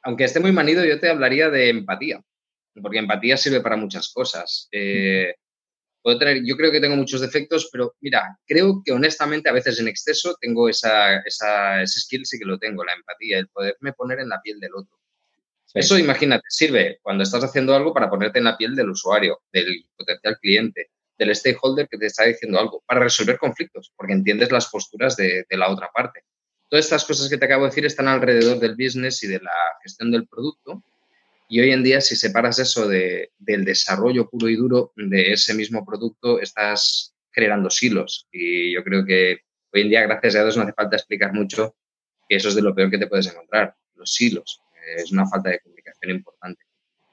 aunque 0.04 0.26
esté 0.26 0.42
muy 0.42 0.52
manido, 0.52 0.84
yo 0.84 1.00
te 1.00 1.10
hablaría 1.10 1.50
de 1.50 1.70
empatía, 1.70 2.22
porque 2.82 3.00
empatía 3.00 3.38
sirve 3.38 3.62
para 3.62 3.78
muchas 3.78 4.12
cosas. 4.12 4.68
Eh, 4.74 5.36
puedo 6.02 6.20
yo 6.44 6.58
creo 6.58 6.72
que 6.72 6.82
tengo 6.82 6.98
muchos 6.98 7.22
defectos, 7.22 7.70
pero 7.72 7.96
mira, 8.02 8.38
creo 8.46 8.82
que 8.84 8.92
honestamente 8.92 9.48
a 9.48 9.54
veces 9.54 9.80
en 9.80 9.88
exceso 9.88 10.36
tengo 10.42 10.68
esa, 10.68 11.16
esa, 11.22 11.82
ese 11.82 12.02
skill, 12.02 12.26
sí 12.26 12.38
que 12.38 12.46
lo 12.46 12.60
tengo, 12.60 12.84
la 12.84 12.94
empatía, 12.94 13.40
el 13.40 13.48
poderme 13.48 13.94
poner 13.94 14.20
en 14.20 14.30
la 14.30 14.42
piel 14.42 14.60
del 14.60 14.76
otro. 14.76 15.00
Eso, 15.76 16.00
imagínate, 16.00 16.46
sirve 16.48 17.00
cuando 17.02 17.24
estás 17.24 17.44
haciendo 17.44 17.76
algo 17.76 17.94
para 17.94 18.10
ponerte 18.10 18.40
en 18.40 18.46
la 18.46 18.56
piel 18.56 18.78
del 18.78 18.92
usuario, 18.92 19.42
del 19.52 19.86
potencial 19.98 20.38
cliente, 20.40 20.92
del 21.18 21.36
stakeholder 21.36 21.90
que 21.90 21.98
te 21.98 22.06
está 22.06 22.24
diciendo 22.24 22.58
algo, 22.58 22.82
para 22.88 23.02
resolver 23.02 23.38
conflictos, 23.38 23.92
porque 23.98 24.14
entiendes 24.14 24.54
las 24.54 24.68
posturas 24.68 25.18
de, 25.18 25.46
la 25.50 25.70
otra 25.70 25.90
parte. 25.94 26.22
Todas 26.70 26.86
estas 26.86 27.04
cosas 27.04 27.30
que 27.30 27.38
te 27.38 27.44
acabo 27.44 27.64
de 27.64 27.72
decir 27.72 27.86
están 27.86 28.08
alrededor 28.08 28.58
del 28.60 28.76
business 28.78 29.22
y 29.24 29.28
de 29.28 29.40
la 29.40 29.52
gestión 29.84 30.12
del 30.12 30.26
producto. 30.28 30.82
Y 31.50 31.60
hoy 31.60 31.72
en 31.72 31.84
día, 31.84 32.00
si 32.00 32.16
separas 32.16 32.58
eso 32.58 32.88
del 32.88 33.66
desarrollo 33.66 34.30
puro 34.30 34.48
y 34.48 34.56
duro 34.56 34.94
de 34.96 35.34
ese 35.34 35.54
mismo 35.54 35.86
producto, 35.86 36.40
estás 36.40 37.14
generando 37.34 37.70
silos. 37.70 38.30
Y 38.32 38.74
yo 38.74 38.82
creo 38.82 39.06
que 39.06 39.40
hoy 39.74 39.82
en 39.82 39.90
día, 39.90 40.04
gracias 40.04 40.36
a 40.36 40.44
Dios, 40.44 40.56
no 40.56 40.64
hace 40.64 40.72
falta 40.72 40.96
explicar 40.96 41.34
mucho 41.34 41.76
que 42.30 42.38
eso 42.38 42.48
es 42.48 42.56
de 42.56 42.62
lo 42.62 42.74
peor 42.74 42.90
que 42.90 42.98
te 42.98 43.08
puedes 43.08 43.28
encontrar, 43.28 43.76
los 43.96 44.14
silos 44.14 44.62
es 44.98 45.12
una 45.12 45.28
falta 45.28 45.50
de 45.50 45.60
comunicación 45.60 46.12
importante. 46.12 46.64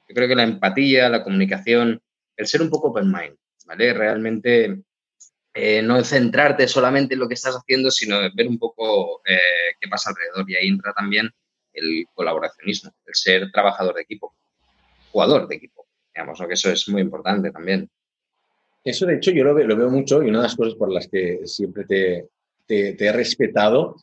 Yo 0.07 0.15
creo 0.15 0.27
que 0.27 0.35
la 0.35 0.43
empatía, 0.43 1.09
la 1.09 1.23
comunicación, 1.23 2.01
el 2.35 2.47
ser 2.47 2.61
un 2.61 2.69
poco 2.69 2.89
open 2.89 3.11
mind, 3.11 3.35
¿vale? 3.65 3.93
Realmente 3.93 4.83
eh, 5.53 5.81
no 5.81 6.03
centrarte 6.03 6.67
solamente 6.67 7.13
en 7.13 7.19
lo 7.19 7.27
que 7.27 7.35
estás 7.35 7.55
haciendo, 7.55 7.91
sino 7.91 8.17
ver 8.33 8.47
un 8.47 8.57
poco 8.57 9.21
eh, 9.25 9.75
qué 9.79 9.87
pasa 9.87 10.09
alrededor. 10.09 10.49
Y 10.49 10.55
ahí 10.55 10.67
entra 10.67 10.93
también 10.93 11.29
el 11.73 12.05
colaboracionismo, 12.13 12.91
el 13.05 13.15
ser 13.15 13.51
trabajador 13.51 13.95
de 13.95 14.01
equipo, 14.01 14.35
jugador 15.11 15.47
de 15.47 15.55
equipo. 15.55 15.87
Digamos, 16.13 16.39
que 16.39 16.53
eso 16.53 16.71
es 16.71 16.87
muy 16.89 17.01
importante 17.01 17.51
también. 17.51 17.89
Eso, 18.83 19.05
de 19.05 19.15
hecho, 19.15 19.31
yo 19.31 19.43
lo 19.43 19.55
veo, 19.55 19.67
lo 19.67 19.77
veo 19.77 19.89
mucho 19.89 20.21
y 20.21 20.29
una 20.29 20.39
de 20.39 20.43
las 20.43 20.55
cosas 20.55 20.75
por 20.75 20.91
las 20.91 21.07
que 21.07 21.41
siempre 21.45 21.85
te, 21.85 22.29
te 22.67 23.05
he 23.05 23.11
respetado 23.11 23.95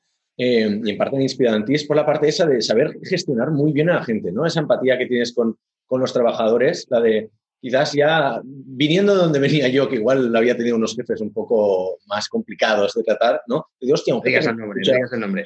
eh, 0.43 0.81
y 0.83 0.91
en 0.91 0.97
parte 0.97 1.17
en 1.17 1.65
ti, 1.67 1.75
es 1.75 1.85
por 1.85 1.97
la 1.97 2.07
parte 2.07 2.27
esa 2.27 2.47
de 2.47 2.63
saber 2.63 2.99
gestionar 3.03 3.51
muy 3.51 3.73
bien 3.73 3.91
a 3.91 3.97
la 3.97 4.05
gente, 4.05 4.33
¿no? 4.33 4.47
Esa 4.47 4.61
empatía 4.61 4.97
que 4.97 5.05
tienes 5.05 5.35
con, 5.35 5.59
con 5.85 6.01
los 6.01 6.15
trabajadores, 6.15 6.87
la 6.89 6.99
de 7.03 7.31
quizás 7.61 7.93
ya 7.93 8.41
viniendo 8.43 9.15
de 9.15 9.21
donde 9.21 9.39
venía 9.39 9.69
yo, 9.69 9.87
que 9.87 9.97
igual 9.97 10.35
había 10.35 10.57
tenido 10.57 10.77
unos 10.77 10.97
jefes 10.97 11.21
un 11.21 11.31
poco 11.31 11.99
más 12.07 12.27
complicados 12.31 12.95
de 12.95 13.03
tratar, 13.03 13.43
¿no? 13.49 13.67
digo, 13.79 13.93
hostia, 13.93 14.15
un 14.15 14.23
jefe 14.23 14.49
el 14.49 14.57
nombre, 14.57 14.81
el 14.83 15.21
nombre. 15.21 15.45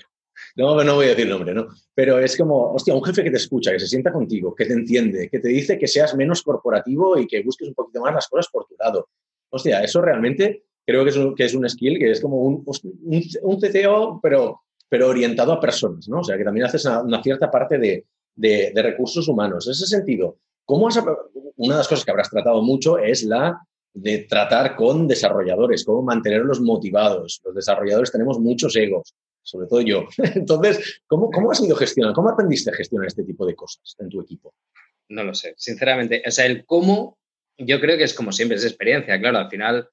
No, 0.54 0.84
no 0.84 0.94
voy 0.94 1.06
a 1.06 1.08
decir 1.08 1.26
nombre, 1.26 1.52
¿no? 1.52 1.66
Pero 1.92 2.20
es 2.20 2.36
como, 2.36 2.72
hostia, 2.72 2.94
un 2.94 3.02
jefe 3.02 3.24
que 3.24 3.32
te 3.32 3.38
escucha, 3.38 3.72
que 3.72 3.80
se 3.80 3.88
sienta 3.88 4.12
contigo, 4.12 4.54
que 4.54 4.64
te 4.64 4.74
entiende, 4.74 5.28
que 5.28 5.40
te 5.40 5.48
dice 5.48 5.76
que 5.76 5.88
seas 5.88 6.14
menos 6.14 6.40
corporativo 6.44 7.18
y 7.18 7.26
que 7.26 7.42
busques 7.42 7.66
un 7.66 7.74
poquito 7.74 8.00
más 8.00 8.14
las 8.14 8.28
cosas 8.28 8.46
por 8.52 8.64
tu 8.66 8.76
lado. 8.78 9.08
Hostia, 9.50 9.82
eso 9.82 10.00
realmente 10.00 10.66
creo 10.86 11.02
que 11.02 11.10
es 11.10 11.16
un, 11.16 11.34
que 11.34 11.46
es 11.46 11.54
un 11.54 11.68
skill, 11.68 11.98
que 11.98 12.12
es 12.12 12.20
como 12.20 12.42
un, 12.42 12.64
un, 12.64 13.22
un 13.42 13.60
CTO, 13.60 14.20
pero 14.22 14.63
pero 14.94 15.08
orientado 15.08 15.52
a 15.52 15.58
personas, 15.58 16.08
¿no? 16.08 16.20
O 16.20 16.22
sea, 16.22 16.38
que 16.38 16.44
también 16.44 16.66
haces 16.66 16.84
una, 16.84 17.20
cierta 17.20 17.50
parte 17.50 17.78
de, 17.78 18.06
de, 18.36 18.80
recursos 18.80 19.26
humanos. 19.26 19.66
En 19.66 19.72
ese 19.72 19.86
sentido, 19.86 20.38
¿cómo 20.64 20.86
has, 20.86 20.96
una 21.56 21.74
de 21.74 21.78
las 21.78 21.88
cosas 21.88 22.04
que 22.04 22.12
habrás 22.12 22.30
tratado 22.30 22.62
mucho 22.62 22.96
es 22.98 23.24
la 23.24 23.60
de 23.92 24.18
tratar 24.18 24.76
con 24.76 25.08
desarrolladores, 25.08 25.84
cómo 25.84 26.02
mantenerlos 26.02 26.60
motivados. 26.60 27.40
Los 27.44 27.56
desarrolladores 27.56 28.12
tenemos 28.12 28.38
muchos 28.38 28.76
egos, 28.76 29.16
sobre 29.42 29.66
todo 29.66 29.80
yo. 29.80 30.06
Entonces, 30.36 31.02
¿cómo, 31.08 31.28
cómo 31.28 31.50
has 31.50 31.60
ido 31.60 31.74
gestionando? 31.74 32.14
¿Cómo 32.14 32.28
aprendiste 32.28 32.70
a 32.70 32.74
gestionar 32.74 33.08
este 33.08 33.24
tipo 33.24 33.44
de 33.44 33.56
cosas 33.56 33.96
en 33.98 34.08
tu 34.08 34.20
equipo? 34.20 34.54
No 35.08 35.24
lo 35.24 35.34
sé, 35.34 35.54
sinceramente. 35.56 36.22
O 36.24 36.30
sea, 36.30 36.46
el 36.46 36.64
cómo, 36.64 37.18
yo 37.58 37.80
creo 37.80 37.98
que 37.98 38.04
es 38.04 38.14
como 38.14 38.30
siempre, 38.30 38.58
es 38.58 38.64
experiencia, 38.64 39.18
claro. 39.18 39.38
Al 39.38 39.50
final, 39.50 39.88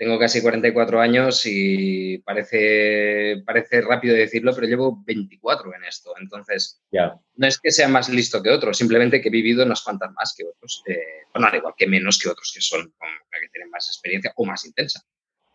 tengo 0.00 0.18
casi 0.18 0.40
44 0.40 0.98
años 0.98 1.42
y 1.44 2.16
parece, 2.24 3.42
parece 3.44 3.82
rápido 3.82 4.14
decirlo, 4.14 4.54
pero 4.54 4.66
llevo 4.66 5.04
24 5.04 5.74
en 5.74 5.84
esto. 5.84 6.14
Entonces, 6.18 6.80
no 6.90 7.46
es 7.46 7.60
que 7.60 7.70
sea 7.70 7.86
más 7.86 8.08
listo 8.08 8.42
que 8.42 8.48
otros, 8.48 8.78
simplemente 8.78 9.20
que 9.20 9.28
he 9.28 9.30
vivido 9.30 9.62
unas 9.62 9.82
cuantas 9.82 10.10
más 10.12 10.34
que 10.34 10.44
otros. 10.46 10.82
Eh, 10.86 10.96
bueno, 11.34 11.48
al 11.48 11.56
igual 11.56 11.74
que 11.76 11.86
menos 11.86 12.18
que 12.18 12.30
otros 12.30 12.50
que 12.54 12.62
son, 12.62 12.86
que 12.86 13.48
tienen 13.52 13.68
más 13.68 13.90
experiencia 13.90 14.32
o 14.36 14.46
más 14.46 14.64
intensa 14.64 15.04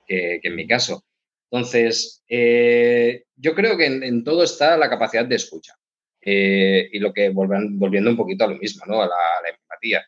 que, 0.05 0.39
en 0.43 0.55
mi 0.55 0.67
caso. 0.67 1.03
Entonces, 1.49 2.23
eh, 2.29 3.23
yo 3.35 3.55
creo 3.55 3.75
que 3.75 3.87
en, 3.87 4.23
todo 4.23 4.43
está 4.43 4.77
la 4.77 4.91
capacidad 4.91 5.25
de 5.25 5.37
escucha. 5.37 5.73
Eh, 6.21 6.87
y 6.91 6.99
lo 6.99 7.11
que 7.11 7.29
volviendo 7.29 8.11
un 8.11 8.17
poquito 8.17 8.45
a 8.45 8.49
lo 8.49 8.59
mismo, 8.59 8.85
¿no? 8.85 9.01
a 9.01 9.07
la 9.07 9.49
empatía 9.49 10.05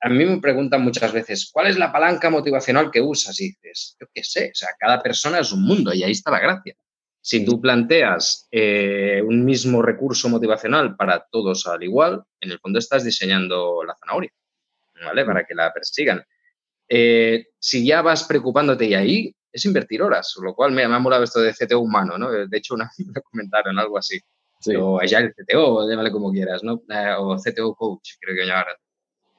a 0.00 0.08
mí 0.08 0.24
me 0.24 0.40
preguntan 0.40 0.82
muchas 0.82 1.12
veces, 1.12 1.50
¿cuál 1.52 1.66
es 1.66 1.78
la 1.78 1.92
palanca 1.92 2.30
motivacional 2.30 2.90
que 2.90 3.00
usas? 3.00 3.40
Y 3.40 3.48
dices, 3.48 3.96
yo 4.00 4.06
qué 4.12 4.22
sé, 4.22 4.50
o 4.52 4.54
sea, 4.54 4.68
cada 4.78 5.02
persona 5.02 5.40
es 5.40 5.52
un 5.52 5.62
mundo 5.62 5.92
y 5.92 6.02
ahí 6.02 6.12
está 6.12 6.30
la 6.30 6.40
gracia. 6.40 6.74
Si 7.20 7.44
tú 7.44 7.60
planteas 7.60 8.48
eh, 8.50 9.20
un 9.26 9.44
mismo 9.44 9.82
recurso 9.82 10.28
motivacional 10.28 10.96
para 10.96 11.26
todos 11.30 11.66
al 11.66 11.82
igual, 11.82 12.22
en 12.40 12.52
el 12.52 12.60
fondo 12.60 12.78
estás 12.78 13.04
diseñando 13.04 13.82
la 13.84 13.96
zanahoria, 13.96 14.30
¿vale? 15.04 15.24
Para 15.24 15.44
que 15.44 15.54
la 15.54 15.72
persigan. 15.72 16.24
Eh, 16.88 17.48
si 17.58 17.86
ya 17.86 18.00
vas 18.02 18.24
preocupándote 18.24 18.86
y 18.86 18.94
ahí, 18.94 19.34
es 19.50 19.64
invertir 19.64 20.02
horas, 20.02 20.34
lo 20.40 20.54
cual 20.54 20.72
me, 20.72 20.84
ha 20.84 20.98
molado 20.98 21.24
esto 21.24 21.40
de 21.40 21.52
CTO 21.52 21.80
humano, 21.80 22.16
¿no? 22.16 22.30
De 22.30 22.56
hecho, 22.56 22.74
una, 22.74 22.90
me 22.98 23.20
comentaron 23.20 23.78
algo 23.78 23.98
así. 23.98 24.20
O 24.76 25.00
ya 25.02 25.18
el 25.18 25.34
CTO, 25.34 25.88
llámale 25.88 26.10
como 26.10 26.32
quieras, 26.32 26.62
¿no? 26.64 26.82
Eh, 26.88 27.14
o 27.16 27.36
CTO 27.36 27.74
coach, 27.74 28.14
creo 28.20 28.36
que 28.36 28.46
llamaron. 28.46 28.74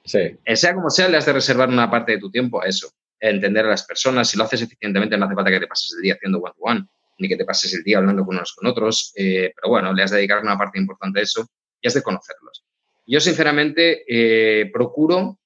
Sí. 0.04 0.38
Eh, 0.44 0.56
sea 0.56 0.74
como 0.74 0.90
sea, 0.90 1.08
le 1.08 1.18
has 1.18 1.26
de 1.26 1.34
reservar 1.34 1.70
una 1.70 1.90
parte 1.90 2.14
de 2.14 2.20
tu 2.20 2.32
tiempo 2.32 2.62
a 2.62 2.68
eso, 2.68 2.92
entender 3.20 3.66
a 3.66 3.70
las 3.70 3.86
personas. 3.86 4.30
Si 4.30 4.38
lo 4.38 4.44
haces 4.44 4.62
eficientemente, 4.62 5.18
no 5.18 5.26
hace 5.26 5.36
falta 5.36 5.52
que 5.52 5.60
te 5.60 5.68
pases 5.68 5.94
el 5.96 6.02
día 6.02 6.14
haciendo 6.16 6.40
one-to-one, 6.40 6.88
ni 7.20 7.28
que 7.28 7.38
te 7.38 7.46
pases 7.46 7.74
el 7.74 7.84
día 7.84 7.98
hablando 7.98 8.26
con 8.26 8.36
unos 8.36 8.54
con 8.54 8.68
otros, 8.68 9.14
eh, 9.16 9.52
pero 9.56 9.70
bueno, 9.70 9.94
le 9.94 10.04
has 10.04 10.12
de 10.12 10.18
dedicar 10.18 10.42
una 10.42 10.58
parte 10.58 10.80
importante 10.80 11.20
a 11.20 11.24
eso 11.24 11.48
y 11.82 11.88
has 11.88 11.94
de 11.94 12.02
conocerlos. 12.02 12.64
Yo, 13.06 13.20
sinceramente, 13.20 14.04
eh, 14.08 14.70
procuro, 14.72 15.40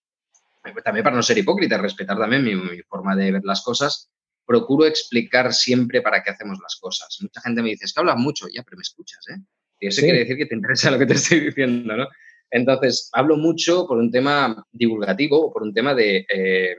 también 0.84 1.04
para 1.04 1.16
no 1.16 1.24
ser 1.24 1.38
hipócrita, 1.38 1.78
respetar 1.78 2.18
también 2.18 2.44
mi, 2.44 2.82
forma 2.84 3.16
de 3.16 3.32
ver 3.32 3.42
las 3.44 3.64
cosas, 3.64 4.10
procuro 4.46 4.86
explicar 4.86 5.54
siempre 5.54 6.02
para 6.02 6.22
qué 6.22 6.32
hacemos 6.32 6.60
las 6.62 6.76
cosas. 6.76 7.18
Mucha 7.22 7.42
gente 7.42 7.62
me 7.62 7.70
dice, 7.70 7.86
es 7.86 7.94
que 7.94 8.02
hablas 8.02 8.18
mucho, 8.18 8.48
ya, 8.54 8.64
pero 8.64 8.78
me 8.78 8.82
escuchas, 8.82 9.26
¿eh? 9.30 9.40
Y 9.80 9.88
eso 9.88 10.02
quiere 10.02 10.20
decir 10.20 10.38
que 10.38 10.46
te 10.46 10.56
interesa 10.56 10.92
lo 10.92 11.00
que 11.00 11.06
te 11.06 11.14
estoy 11.14 11.40
diciendo, 11.40 11.96
¿no? 11.96 12.08
Entonces, 12.56 13.10
hablo 13.14 13.36
mucho 13.36 13.88
por 13.88 13.98
un 13.98 14.12
tema 14.12 14.64
divulgativo 14.72 15.48
o 15.48 15.52
por 15.52 15.64
un 15.64 15.74
tema 15.74 15.96
de 15.96 16.24
eh, 16.32 16.76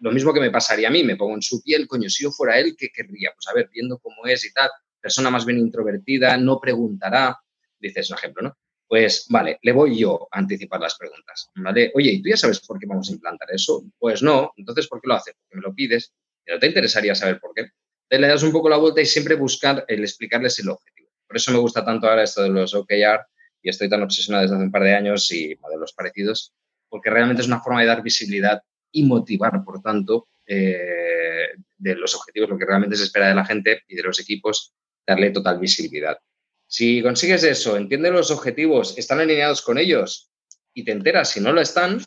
lo 0.00 0.10
mismo 0.10 0.34
que 0.34 0.40
me 0.40 0.50
pasaría 0.50 0.88
a 0.88 0.90
mí, 0.90 1.04
me 1.04 1.14
pongo 1.14 1.36
en 1.36 1.42
su 1.42 1.62
piel, 1.62 1.86
coño, 1.86 2.10
si 2.10 2.24
yo 2.24 2.32
fuera 2.32 2.58
él, 2.58 2.74
¿qué 2.76 2.88
querría? 2.88 3.30
Pues 3.32 3.46
a 3.46 3.54
ver, 3.54 3.68
viendo 3.72 3.98
cómo 3.98 4.26
es 4.26 4.44
y 4.44 4.52
tal, 4.52 4.68
persona 5.00 5.30
más 5.30 5.46
bien 5.46 5.60
introvertida, 5.60 6.36
no 6.36 6.58
preguntará, 6.58 7.38
dices 7.78 8.10
un 8.10 8.16
ejemplo, 8.16 8.42
¿no? 8.42 8.58
Pues 8.88 9.26
vale, 9.28 9.60
le 9.62 9.70
voy 9.70 9.96
yo 9.96 10.26
a 10.32 10.40
anticipar 10.40 10.80
las 10.80 10.98
preguntas, 10.98 11.48
¿vale? 11.54 11.92
Oye, 11.94 12.10
¿y 12.10 12.20
tú 12.20 12.30
ya 12.30 12.36
sabes 12.36 12.58
por 12.66 12.80
qué 12.80 12.86
vamos 12.86 13.08
a 13.08 13.12
implantar 13.12 13.48
eso? 13.52 13.84
Pues 14.00 14.20
no, 14.20 14.52
entonces 14.56 14.88
¿por 14.88 15.00
qué 15.00 15.06
lo 15.06 15.14
haces? 15.14 15.34
Porque 15.40 15.58
me 15.58 15.62
lo 15.62 15.72
pides, 15.76 16.12
pero 16.44 16.58
te 16.58 16.66
interesaría 16.66 17.14
saber 17.14 17.38
por 17.38 17.54
qué. 17.54 17.70
Te 18.08 18.18
le 18.18 18.26
das 18.26 18.42
un 18.42 18.50
poco 18.50 18.68
la 18.68 18.78
vuelta 18.78 19.00
y 19.00 19.06
siempre 19.06 19.36
buscar 19.36 19.84
el 19.86 20.00
explicarles 20.00 20.58
el 20.58 20.70
objetivo. 20.70 21.08
Por 21.24 21.36
eso 21.36 21.52
me 21.52 21.58
gusta 21.58 21.84
tanto 21.84 22.08
ahora 22.08 22.24
esto 22.24 22.42
de 22.42 22.48
los 22.48 22.74
OKR, 22.74 23.26
y 23.62 23.68
estoy 23.68 23.88
tan 23.88 24.02
obsesionado 24.02 24.42
desde 24.42 24.56
hace 24.56 24.64
un 24.64 24.72
par 24.72 24.82
de 24.82 24.94
años 24.94 25.30
y 25.32 25.56
modelos 25.60 25.92
parecidos, 25.92 26.52
porque 26.88 27.10
realmente 27.10 27.42
es 27.42 27.48
una 27.48 27.60
forma 27.60 27.80
de 27.80 27.86
dar 27.86 28.02
visibilidad 28.02 28.62
y 28.90 29.04
motivar, 29.04 29.64
por 29.64 29.82
tanto, 29.82 30.28
eh, 30.46 31.48
de 31.76 31.94
los 31.94 32.14
objetivos, 32.14 32.48
lo 32.48 32.58
que 32.58 32.64
realmente 32.64 32.96
se 32.96 33.04
espera 33.04 33.28
de 33.28 33.34
la 33.34 33.44
gente 33.44 33.82
y 33.86 33.96
de 33.96 34.02
los 34.02 34.18
equipos, 34.18 34.72
darle 35.06 35.30
total 35.30 35.58
visibilidad. 35.58 36.18
Si 36.66 37.02
consigues 37.02 37.44
eso, 37.44 37.76
entiendes 37.76 38.12
los 38.12 38.30
objetivos, 38.30 38.96
están 38.98 39.20
alineados 39.20 39.62
con 39.62 39.78
ellos 39.78 40.30
y 40.74 40.84
te 40.84 40.92
enteras 40.92 41.30
si 41.30 41.40
no 41.40 41.52
lo 41.52 41.60
están, 41.60 42.02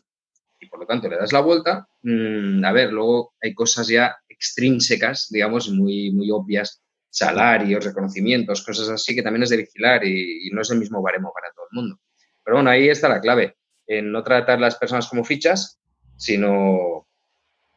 y 0.60 0.66
por 0.66 0.80
lo 0.80 0.86
tanto 0.86 1.08
le 1.08 1.16
das 1.16 1.32
la 1.32 1.40
vuelta, 1.40 1.88
mm, 2.02 2.64
a 2.64 2.72
ver, 2.72 2.92
luego 2.92 3.34
hay 3.40 3.54
cosas 3.54 3.88
ya 3.88 4.16
extrínsecas, 4.28 5.28
digamos, 5.30 5.68
muy, 5.68 6.10
muy 6.10 6.30
obvias 6.30 6.81
salarios, 7.12 7.84
reconocimientos, 7.84 8.64
cosas 8.64 8.88
así 8.88 9.14
que 9.14 9.22
también 9.22 9.42
es 9.42 9.50
de 9.50 9.58
vigilar 9.58 10.02
y, 10.04 10.48
no 10.50 10.62
es 10.62 10.70
el 10.70 10.78
mismo 10.78 11.02
baremo 11.02 11.30
para 11.32 11.52
todo 11.52 11.66
el 11.70 11.76
mundo. 11.76 12.00
Pero 12.42 12.56
bueno, 12.56 12.70
ahí 12.70 12.88
está 12.88 13.08
la 13.08 13.20
clave, 13.20 13.56
en 13.86 14.10
no 14.10 14.24
tratar 14.24 14.58
las 14.58 14.76
personas 14.76 15.08
como 15.08 15.22
fichas, 15.22 15.78
sino, 16.16 17.06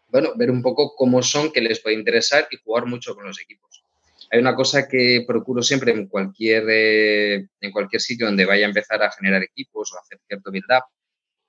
bueno, 0.07 0.29
ver 0.37 0.49
un 0.49 0.61
poco 0.61 0.95
cómo 0.95 1.21
son, 1.21 1.51
qué 1.51 1.59
les 1.59 1.81
puede 1.81 1.97
interesar 1.97 2.47
y 2.49 2.57
jugar 2.63 2.85
mucho 2.85 3.13
con 3.13 3.25
los 3.25 3.39
equipos. 3.41 3.83
Hay 4.31 4.39
una 4.39 4.55
cosa 4.55 4.87
que 4.87 5.25
procuro 5.27 5.61
siempre 5.61 5.91
en 5.91 6.07
cualquier, 6.07 6.63
eh, 6.69 7.47
en 7.59 7.71
cualquier 7.71 8.01
sitio 8.01 8.27
donde 8.27 8.45
vaya 8.45 8.65
a 8.65 8.69
empezar 8.69 9.03
a 9.03 9.11
generar 9.11 9.43
equipos 9.43 9.91
o 9.93 9.99
hacer 9.99 10.19
cierto 10.27 10.49
build-up, 10.49 10.85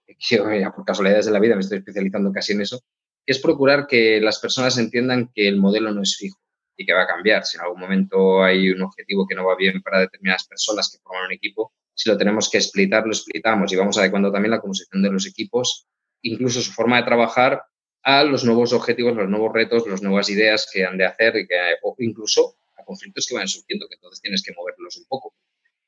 que 0.07 0.71
por 0.75 0.85
casualidades 0.85 1.27
de 1.27 1.33
la 1.33 1.39
vida 1.39 1.55
me 1.55 1.61
estoy 1.61 1.79
especializando 1.79 2.33
casi 2.33 2.53
en 2.53 2.63
eso, 2.63 2.81
es 3.25 3.39
procurar 3.39 3.87
que 3.87 4.21
las 4.21 4.41
personas 4.41 4.77
entiendan 4.77 5.31
que 5.33 5.47
el 5.47 5.57
modelo 5.57 5.93
no 5.93 6.03
es 6.03 6.17
fijo 6.17 6.39
y 6.77 6.85
que 6.85 6.93
va 6.93 7.03
a 7.03 7.07
cambiar. 7.07 7.45
Si 7.45 7.57
en 7.57 7.63
algún 7.63 7.81
momento 7.81 8.43
hay 8.43 8.71
un 8.71 8.83
objetivo 8.83 9.27
que 9.27 9.35
no 9.35 9.47
va 9.47 9.57
bien 9.57 9.83
para 9.83 10.01
determinadas 10.01 10.47
personas 10.47 10.91
que 10.91 11.03
forman 11.03 11.27
un 11.27 11.33
equipo, 11.33 11.73
si 11.95 12.09
lo 12.11 12.19
tenemos 12.19 12.51
que 12.51 12.59
explitar, 12.59 13.05
lo 13.05 13.13
explicamos 13.13 13.73
y 13.73 13.77
vamos 13.77 13.97
adecuando 13.97 14.31
también 14.31 14.51
la 14.51 14.61
composición 14.61 15.03
de 15.03 15.11
los 15.11 15.27
equipos, 15.27 15.87
incluso 16.23 16.61
su 16.61 16.73
forma 16.73 16.99
de 16.99 17.05
trabajar 17.05 17.63
a 18.03 18.23
los 18.23 18.45
nuevos 18.45 18.73
objetivos, 18.73 19.17
los 19.17 19.29
nuevos 19.29 19.53
retos, 19.53 19.87
las 19.87 20.03
nuevas 20.03 20.29
ideas 20.29 20.69
que 20.71 20.85
han 20.85 20.99
de 20.99 21.07
hacer 21.07 21.37
y 21.37 21.47
que, 21.47 21.57
o 21.83 21.97
incluso 21.99 22.57
a 22.77 22.85
conflictos 22.85 23.27
que 23.27 23.35
van 23.35 23.49
surgiendo, 23.49 23.89
que 23.89 23.95
entonces 23.95 24.21
tienes 24.21 24.43
que 24.43 24.53
moverlos 24.53 24.97
un 24.99 25.07
poco. 25.09 25.35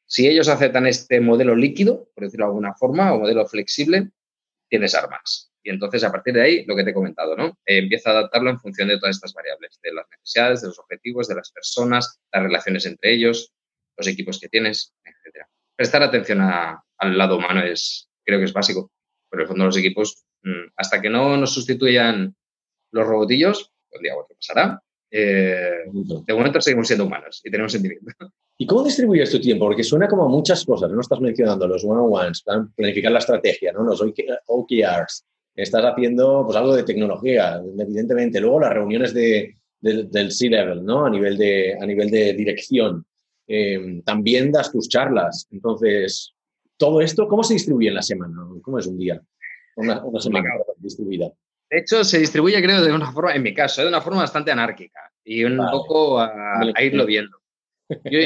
Si 0.06 0.26
ellos 0.26 0.48
aceptan 0.48 0.86
este 0.86 1.20
modelo 1.20 1.54
líquido, 1.54 2.10
por 2.14 2.24
decirlo 2.24 2.46
de 2.46 2.50
alguna 2.50 2.74
forma, 2.74 3.12
o 3.12 3.20
modelo 3.20 3.46
flexible, 3.46 4.10
tienes 4.68 4.94
armas. 4.94 5.52
Y 5.68 5.70
entonces, 5.70 6.02
a 6.02 6.10
partir 6.10 6.32
de 6.32 6.40
ahí, 6.40 6.64
lo 6.64 6.74
que 6.74 6.82
te 6.82 6.90
he 6.90 6.94
comentado, 6.94 7.36
¿no? 7.36 7.48
Eh, 7.66 7.76
empieza 7.76 8.08
a 8.08 8.12
adaptarlo 8.14 8.48
en 8.48 8.58
función 8.58 8.88
de 8.88 8.98
todas 8.98 9.16
estas 9.16 9.34
variables, 9.34 9.78
de 9.82 9.92
las 9.92 10.06
necesidades, 10.10 10.62
de 10.62 10.68
los 10.68 10.78
objetivos, 10.78 11.28
de 11.28 11.34
las 11.34 11.52
personas, 11.52 12.20
las 12.32 12.42
relaciones 12.42 12.86
entre 12.86 13.12
ellos, 13.12 13.52
los 13.98 14.06
equipos 14.06 14.40
que 14.40 14.48
tienes, 14.48 14.94
etc. 15.04 15.44
Prestar 15.76 16.02
atención 16.02 16.40
al 16.40 17.18
lado 17.18 17.36
humano 17.36 17.62
es, 17.62 18.08
creo 18.24 18.38
que 18.38 18.46
es 18.46 18.52
básico. 18.54 18.90
En 19.30 19.40
el 19.40 19.46
fondo 19.46 19.66
los 19.66 19.76
equipos, 19.76 20.24
mm, 20.42 20.72
hasta 20.74 21.02
que 21.02 21.10
no 21.10 21.36
nos 21.36 21.52
sustituyan 21.52 22.34
los 22.90 23.06
robotillos, 23.06 23.70
un 23.92 24.00
día 24.00 24.16
otro 24.16 24.36
pasará, 24.36 24.82
eh, 25.10 25.84
de 25.92 26.34
momento 26.34 26.62
seguimos 26.62 26.86
siendo 26.86 27.04
humanos 27.04 27.42
y 27.44 27.50
tenemos 27.50 27.72
sentimiento. 27.72 28.06
¿Y 28.56 28.66
cómo 28.66 28.84
distribuyes 28.84 29.30
tu 29.30 29.38
tiempo? 29.38 29.66
Porque 29.66 29.84
suena 29.84 30.08
como 30.08 30.30
muchas 30.30 30.64
cosas, 30.64 30.90
no 30.90 31.02
estás 31.02 31.20
mencionando 31.20 31.68
los 31.68 31.84
one-on-ones, 31.84 32.42
planificar 32.74 33.12
la 33.12 33.18
estrategia, 33.18 33.70
¿no? 33.72 33.84
los 33.84 34.00
OKRs, 34.00 35.24
estás 35.62 35.84
haciendo 35.84 36.44
pues, 36.44 36.56
algo 36.56 36.74
de 36.74 36.84
tecnología, 36.84 37.60
evidentemente. 37.78 38.40
Luego 38.40 38.60
las 38.60 38.72
reuniones 38.72 39.12
de, 39.12 39.54
del 39.80 40.32
C-Level, 40.32 40.84
¿no? 40.84 41.06
A 41.06 41.10
nivel 41.10 41.36
de, 41.36 41.76
a 41.80 41.84
nivel 41.84 42.10
de 42.10 42.32
dirección. 42.32 43.04
Em, 43.46 44.02
también 44.02 44.52
das 44.52 44.70
tus 44.70 44.88
charlas. 44.88 45.48
Entonces, 45.50 46.34
todo 46.76 47.00
esto, 47.00 47.26
¿cómo 47.26 47.42
se 47.42 47.54
distribuye 47.54 47.88
en 47.88 47.94
la 47.94 48.02
semana? 48.02 48.36
¿Cómo 48.62 48.78
es 48.78 48.86
un 48.86 48.98
día? 48.98 49.20
Una, 49.76 50.02
semana 50.20 50.48
distribuida. 50.78 51.30
De 51.70 51.78
hecho, 51.78 52.04
se 52.04 52.18
distribuye, 52.18 52.62
creo, 52.62 52.82
de 52.82 52.92
una 52.92 53.10
forma, 53.12 53.34
en 53.34 53.42
mi 53.42 53.52
caso, 53.52 53.82
de 53.82 53.88
una 53.88 54.00
forma 54.00 54.20
bastante 54.20 54.50
anárquica 54.50 55.00
y 55.24 55.44
un 55.44 55.58
poco 55.70 56.18
a 56.20 56.72
irlo 56.80 57.04
viendo 57.04 57.38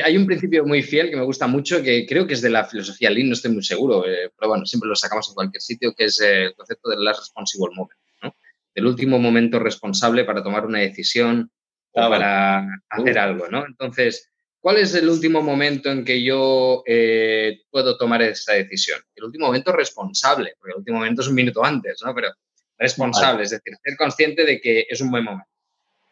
hay 0.04 0.16
un 0.16 0.26
principio 0.26 0.64
muy 0.64 0.82
fiel 0.82 1.10
que 1.10 1.16
me 1.16 1.24
gusta 1.24 1.46
mucho, 1.46 1.82
que 1.82 2.06
creo 2.06 2.26
que 2.26 2.34
es 2.34 2.42
de 2.42 2.50
la 2.50 2.64
filosofía 2.64 3.10
Lean, 3.10 3.28
no 3.28 3.34
estoy 3.34 3.52
muy 3.52 3.62
seguro, 3.62 4.06
eh, 4.06 4.30
pero 4.36 4.50
bueno, 4.50 4.66
siempre 4.66 4.88
lo 4.88 4.96
sacamos 4.96 5.28
en 5.28 5.34
cualquier 5.34 5.62
sitio, 5.62 5.94
que 5.94 6.04
es 6.04 6.20
el 6.20 6.54
concepto 6.54 6.90
del 6.90 7.04
last 7.04 7.20
responsible 7.20 7.74
moment, 7.74 7.98
¿no? 8.22 8.34
Del 8.74 8.86
último 8.86 9.18
momento 9.18 9.58
responsable 9.58 10.24
para 10.24 10.42
tomar 10.42 10.66
una 10.66 10.80
decisión 10.80 11.50
o 11.92 12.00
ah, 12.00 12.08
para 12.08 12.66
hacer 12.88 13.18
algo, 13.18 13.48
¿no? 13.48 13.64
Entonces, 13.66 14.30
¿cuál 14.58 14.78
es 14.78 14.94
el 14.94 15.08
último 15.08 15.42
momento 15.42 15.90
en 15.90 16.04
que 16.04 16.22
yo 16.22 16.82
eh, 16.86 17.60
puedo 17.70 17.96
tomar 17.96 18.22
esta 18.22 18.54
decisión? 18.54 19.00
El 19.14 19.24
último 19.24 19.46
momento 19.46 19.72
responsable, 19.72 20.54
porque 20.58 20.72
el 20.72 20.78
último 20.78 20.98
momento 20.98 21.22
es 21.22 21.28
un 21.28 21.34
minuto 21.34 21.64
antes, 21.64 22.00
¿no? 22.04 22.12
Pero 22.14 22.32
responsable, 22.78 23.44
es 23.44 23.50
decir, 23.50 23.74
ser 23.80 23.96
consciente 23.96 24.44
de 24.44 24.60
que 24.60 24.86
es 24.88 25.00
un 25.00 25.10
buen 25.10 25.22
momento 25.22 25.51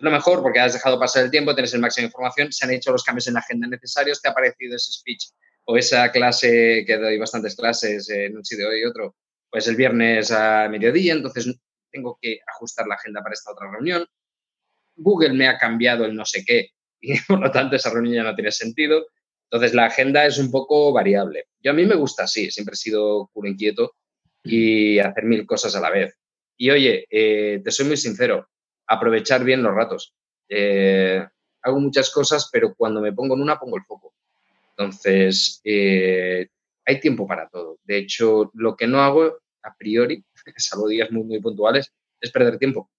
lo 0.01 0.11
mejor 0.11 0.43
porque 0.43 0.61
has 0.61 0.73
dejado 0.73 0.99
pasar 0.99 1.25
el 1.25 1.31
tiempo, 1.31 1.55
tienes 1.55 1.75
el 1.75 1.81
máximo 1.81 2.05
de 2.05 2.07
información, 2.07 2.53
se 2.53 2.65
han 2.65 2.73
hecho 2.73 2.93
los 2.93 3.05
cambios 3.05 3.29
en 3.29 3.35
la 3.35 3.41
agenda 3.41 3.69
necesarios, 3.69 4.21
te 4.21 4.29
ha 4.29 4.35
parecido 4.35 4.77
ese 4.77 4.93
speech 4.93 5.27
o 5.65 5.77
esa 5.77 6.11
clase, 6.11 6.85
que 6.87 6.97
doy 6.97 7.19
bastantes 7.19 7.55
clases 7.55 8.09
en 8.11 8.37
un 8.37 8.45
sitio 8.45 8.77
y 8.77 8.85
otro, 8.85 9.17
pues 9.51 9.69
el 9.69 9.77
viernes 9.77 10.31
a 10.31 10.69
mediodía, 10.69 11.13
entonces 11.13 11.55
tengo 11.91 12.19
que 12.21 12.41
ajustar 12.47 12.87
la 12.87 12.95
agenda 12.95 13.23
para 13.23 13.35
esta 13.35 13.53
otra 13.53 13.71
reunión. 13.71 14.07
Google 14.97 15.35
me 15.35 15.49
ha 15.49 15.59
cambiado 15.59 16.05
el 16.05 16.15
no 16.15 16.25
sé 16.25 16.45
qué 16.45 16.71
y 17.01 17.21
por 17.23 17.41
lo 17.41 17.51
tanto 17.51 17.77
esa 17.77 17.91
reunión 17.91 18.15
ya 18.17 18.23
no 18.23 18.35
tiene 18.35 18.53
sentido. 18.53 19.07
Entonces 19.51 19.75
la 19.75 19.87
agenda 19.87 20.25
es 20.27 20.39
un 20.39 20.51
poco 20.51 20.93
variable. 20.93 21.47
Yo 21.61 21.73
a 21.73 21.75
mí 21.75 21.85
me 21.85 21.97
gusta 21.97 22.25
así, 22.25 22.51
siempre 22.51 22.75
he 22.75 22.77
sido 22.77 23.31
puro 23.33 23.49
inquieto 23.49 23.97
y 24.45 24.99
hacer 24.99 25.25
mil 25.25 25.45
cosas 25.45 25.75
a 25.75 25.81
la 25.81 25.91
vez. 25.91 26.17
Y 26.57 26.71
oye, 26.71 27.07
eh, 27.11 27.61
te 27.65 27.71
soy 27.71 27.87
muy 27.87 27.97
sincero, 27.97 28.49
aprovechar 28.91 29.45
bien 29.45 29.63
los 29.63 29.75
ratos. 29.75 30.13
Eh, 30.49 31.25
hago 31.63 31.81
muchas 31.81 32.11
cosas, 32.11 32.51
pero 32.53 32.75
cuando 32.75 33.01
me 33.01 33.13
pongo 33.13 33.35
en 33.37 33.43
una, 33.43 33.59
pongo 33.59 33.77
el 33.77 33.85
foco. 33.85 34.13
Entonces, 34.77 35.61
eh, 35.65 36.49
hay 36.85 37.01
tiempo 37.01 37.27
para 37.27 37.49
todo. 37.49 37.79
De 37.85 37.99
hecho, 37.99 38.51
lo 38.55 38.77
que 38.77 38.89
no 38.89 39.01
hago 39.01 39.39
a 39.63 39.75
priori, 39.77 40.25
salvo 40.57 40.89
días 40.89 41.11
muy, 41.13 41.23
muy 41.23 41.41
puntuales, 41.41 41.93
es 42.21 42.33
perder 42.33 42.59
tiempo. 42.59 42.91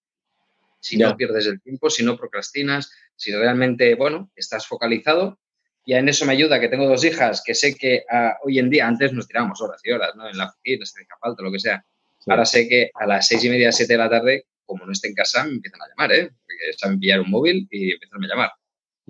Si 0.80 0.98
no 0.98 1.16
pierdes 1.16 1.46
el 1.46 1.62
tiempo, 1.62 1.90
si 1.90 2.04
no 2.04 2.18
procrastinas, 2.18 2.92
si 3.16 3.32
realmente, 3.32 3.94
bueno, 3.94 4.32
estás 4.36 4.66
focalizado, 4.66 5.38
y 5.86 5.94
en 5.94 6.10
eso 6.10 6.26
me 6.26 6.34
ayuda 6.34 6.60
que 6.60 6.70
tengo 6.70 6.88
dos 6.88 7.04
hijas 7.04 7.44
que 7.46 7.54
sé 7.54 7.76
que 7.76 8.04
ah, 8.10 8.38
hoy 8.44 8.60
en 8.60 8.70
día, 8.70 8.88
antes 8.88 9.14
nos 9.14 9.28
tirábamos 9.28 9.62
horas 9.62 9.82
y 9.84 9.92
horas, 9.92 10.16
¿no? 10.16 10.28
En 10.28 10.38
la 10.38 10.46
oficina, 10.46 10.86
se 10.86 11.06
falta, 11.20 11.44
lo 11.44 11.52
que 11.52 11.60
sea. 11.60 11.84
Ahora 12.28 12.46
sé 12.46 12.68
que 12.68 12.92
a 12.94 13.06
las 13.06 13.28
seis 13.28 13.44
y 13.44 13.50
media, 13.50 13.72
siete 13.72 13.94
de 13.94 13.98
la 13.98 14.10
tarde, 14.10 14.46
como 14.72 14.86
no 14.86 14.92
esté 14.92 15.10
en 15.10 15.16
casa, 15.16 15.44
me 15.44 15.54
empiezan 15.54 15.82
a 15.82 15.88
llamar, 15.90 16.12
¿eh? 16.12 16.30
Porque 16.30 16.78
saben 16.78 17.00
pillar 17.00 17.22
un 17.22 17.30
móvil 17.30 17.68
y 17.70 17.94
empiezan 17.94 18.24
a 18.24 18.28
llamar 18.28 18.52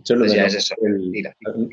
lo, 0.09 0.25
de 0.25 0.37
no, 0.37 0.45
es 0.45 0.55
eso. 0.55 0.75
El, 0.81 1.11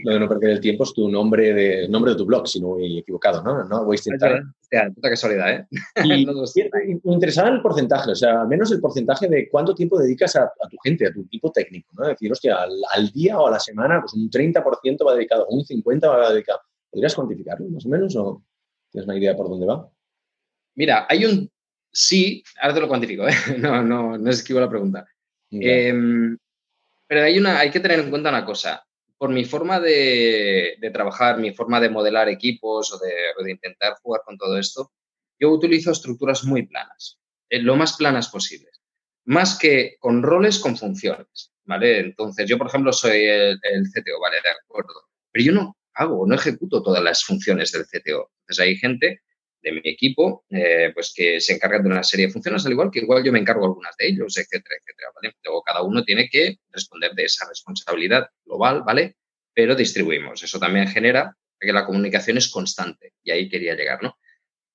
lo 0.04 0.12
de 0.12 0.20
no 0.20 0.28
perder 0.28 0.50
el 0.50 0.60
tiempo 0.60 0.84
es 0.84 0.92
tu 0.92 1.08
nombre 1.08 1.52
de, 1.54 1.88
nombre 1.88 2.12
de 2.12 2.18
tu 2.18 2.26
blog, 2.26 2.46
si 2.46 2.60
no 2.60 2.68
voy 2.68 2.98
equivocado, 2.98 3.42
¿no? 3.42 3.64
No 3.64 3.82
Wasting 3.82 4.18
Time. 4.18 4.42
Hostia, 4.60 4.90
puta 4.94 5.10
casualidad, 5.10 5.50
¿eh? 5.52 5.66
Y 6.04 6.26
me 6.26 7.14
interesaba 7.14 7.48
el 7.48 7.62
porcentaje, 7.62 8.10
o 8.10 8.14
sea, 8.14 8.42
al 8.42 8.48
menos 8.48 8.70
el 8.72 8.80
porcentaje 8.80 9.28
de 9.28 9.48
cuánto 9.48 9.74
tiempo 9.74 9.98
dedicas 9.98 10.36
a, 10.36 10.50
tu 10.70 10.76
gente, 10.78 11.06
a 11.06 11.12
tu 11.12 11.22
equipo 11.22 11.50
técnico, 11.50 11.90
¿no? 11.96 12.04
Es 12.04 12.10
decir, 12.10 12.30
hostia, 12.30 12.58
al, 12.58 13.10
día 13.12 13.38
o 13.38 13.46
a 13.46 13.52
la 13.52 13.60
semana, 13.60 14.00
pues 14.00 14.14
un 14.14 14.28
30% 14.30 15.06
va 15.06 15.14
dedicado, 15.14 15.46
un 15.48 15.64
50% 15.64 16.08
va 16.08 16.32
dedicado. 16.32 16.60
¿Podrías 16.90 17.14
cuantificarlo 17.14 17.68
más 17.68 17.86
o 17.86 17.88
menos 17.88 18.16
o 18.16 18.42
tienes 18.90 19.06
una 19.06 19.18
idea 19.18 19.36
por 19.36 19.48
dónde 19.48 19.66
va? 19.66 19.88
Mira, 20.74 21.06
hay 21.08 21.24
un... 21.24 21.50
Sí, 21.90 22.44
ahora 22.60 22.74
te 22.74 22.80
lo 22.80 22.88
cuantifico, 22.88 23.26
¿eh? 23.28 23.34
No, 23.58 23.82
no, 23.82 24.18
no 24.18 24.30
es 24.30 24.38
esquivo 24.38 24.60
la 24.60 24.68
pregunta. 24.70 25.06
Eh, 25.50 25.92
pero 27.06 27.22
hay, 27.22 27.38
una, 27.38 27.58
hay 27.58 27.70
que 27.70 27.80
tener 27.80 28.00
en 28.00 28.10
cuenta 28.10 28.28
una 28.28 28.44
cosa. 28.44 28.84
Por 29.16 29.30
mi 29.30 29.44
forma 29.44 29.80
de, 29.80 30.78
trabajar, 30.92 31.38
mi 31.38 31.52
forma 31.52 31.80
de 31.80 31.88
modelar 31.88 32.28
equipos 32.28 32.92
o 32.92 32.98
de, 32.98 33.50
intentar 33.50 33.94
jugar 34.02 34.22
con 34.24 34.36
todo 34.36 34.58
esto, 34.58 34.92
yo 35.40 35.50
utilizo 35.50 35.90
estructuras 35.90 36.44
muy 36.44 36.66
planas, 36.66 37.18
eh, 37.48 37.60
lo 37.60 37.76
más 37.76 37.96
planas 37.96 38.28
posibles. 38.28 38.80
Más 39.24 39.58
que 39.58 39.96
con 39.98 40.22
roles, 40.22 40.58
con 40.58 40.76
funciones, 40.76 41.52
¿vale? 41.64 42.00
Entonces, 42.00 42.48
yo, 42.48 42.58
por 42.58 42.68
ejemplo, 42.68 42.92
soy 42.92 43.24
el, 43.24 43.58
el 43.62 43.84
CTO, 43.90 44.20
¿vale? 44.20 44.36
De 44.42 44.50
acuerdo. 44.50 45.08
Pero 45.32 45.44
yo 45.44 45.52
no 45.52 45.76
hago, 45.94 46.26
no 46.26 46.34
ejecuto 46.34 46.82
todas 46.82 47.02
las 47.02 47.24
funciones 47.24 47.72
del 47.72 47.86
CTO. 47.86 48.30
Entonces, 48.40 48.60
hay 48.60 48.76
gente 48.76 49.22
de 49.62 49.72
mi 49.72 49.80
equipo, 49.84 50.44
eh, 50.50 50.90
pues 50.94 51.12
que 51.14 51.40
se 51.40 51.54
encargan 51.54 51.82
de 51.82 51.90
una 51.90 52.02
serie 52.02 52.26
de 52.26 52.32
funciones, 52.32 52.64
al 52.64 52.72
igual 52.72 52.90
que 52.90 53.00
igual 53.00 53.24
yo 53.24 53.32
me 53.32 53.38
encargo 53.38 53.66
algunas 53.66 53.96
de 53.96 54.08
ellos, 54.08 54.36
etcétera, 54.36 54.76
etcétera, 54.76 55.10
¿vale? 55.14 55.34
Luego 55.42 55.62
cada 55.62 55.82
uno 55.82 56.04
tiene 56.04 56.28
que 56.28 56.58
responder 56.70 57.12
de 57.12 57.24
esa 57.24 57.48
responsabilidad 57.48 58.28
global, 58.44 58.82
¿vale? 58.84 59.16
Pero 59.54 59.74
distribuimos. 59.74 60.42
Eso 60.42 60.58
también 60.58 60.88
genera 60.88 61.36
que 61.58 61.72
la 61.72 61.84
comunicación 61.84 62.38
es 62.38 62.48
constante 62.48 63.14
y 63.22 63.30
ahí 63.30 63.48
quería 63.48 63.74
llegar, 63.74 64.02
¿no? 64.02 64.16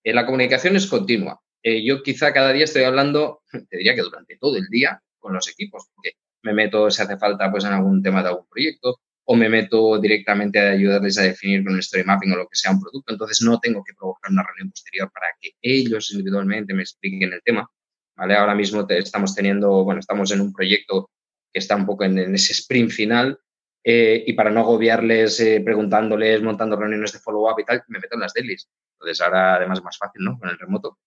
Eh, 0.04 0.14
la 0.14 0.26
comunicación 0.26 0.76
es 0.76 0.88
continua. 0.88 1.40
Eh, 1.62 1.84
yo 1.86 2.04
quizá 2.04 2.34
cada 2.34 2.52
día 2.52 2.66
estoy 2.66 2.84
hablando, 2.84 3.42
te 3.70 3.78
diría 3.78 3.96
que 3.96 4.02
durante 4.02 4.38
todo 4.38 4.58
el 4.58 4.68
día 4.70 5.02
con 5.18 5.34
los 5.34 5.48
equipos, 5.48 5.88
porque 5.96 6.18
me 6.44 6.54
meto 6.54 6.92
si 6.92 7.02
hace 7.02 7.18
falta 7.18 7.50
pues 7.50 7.64
en 7.64 7.72
algún 7.72 8.04
tema 8.04 8.22
de 8.22 8.30
algún 8.30 8.48
proyecto, 8.48 9.00
o 9.26 9.36
me 9.36 9.50
meto 9.50 10.00
directamente 10.00 10.60
a 10.60 10.72
ayudarles 10.72 11.18
a 11.18 11.24
definir 11.24 11.64
con 11.64 11.74
el 11.74 11.80
story 11.80 12.04
mapping 12.04 12.32
o 12.34 12.36
lo 12.36 12.48
que 12.48 12.56
sea 12.56 12.72
un 12.72 12.82
producto. 12.82 13.14
Entonces 13.14 13.42
no 13.42 13.60
tengo 13.60 13.84
que 13.84 13.94
provocar 13.94 14.32
una 14.32 14.44
reunión 14.44 14.72
posterior 14.72 15.12
para 15.12 15.28
que 15.40 15.52
ellos 15.62 16.12
individualmente 16.12 16.74
me 16.74 16.82
expliquen 16.82 17.34
el 17.34 17.42
tema. 17.44 17.70
¿vale? 18.16 18.36
Ahora 18.36 18.56
mismo 18.56 18.86
estamos 18.90 19.34
teniendo, 19.36 19.84
bueno, 19.84 20.00
estamos 20.00 20.32
en 20.32 20.42
un 20.42 20.54
proyecto 20.54 21.10
que 21.52 21.60
está 21.60 21.76
un 21.76 21.86
poco 21.86 22.04
en, 22.04 22.18
ese 22.36 22.54
sprint 22.54 22.92
final 22.92 23.40
eh, 23.84 24.24
y 24.26 24.34
para 24.34 24.50
no 24.50 24.62
agobiarles 24.62 25.40
eh, 25.40 25.62
preguntándoles, 25.64 26.42
montando 26.42 26.76
reuniones 26.76 27.14
de 27.14 27.20
follow-up 27.20 27.60
y 27.60 27.66
tal, 27.66 27.84
me 27.88 28.00
meto 28.00 28.16
en 28.16 28.22
las 28.22 28.34
dailies. 28.34 28.70
Entonces 28.94 29.22
ahora 29.22 29.56
además 29.56 29.80
es 29.80 29.84
más 29.84 29.98
fácil, 29.98 30.24
¿no? 30.24 30.38
Con 30.38 30.50
el 30.50 30.58
remoto. 30.58 30.98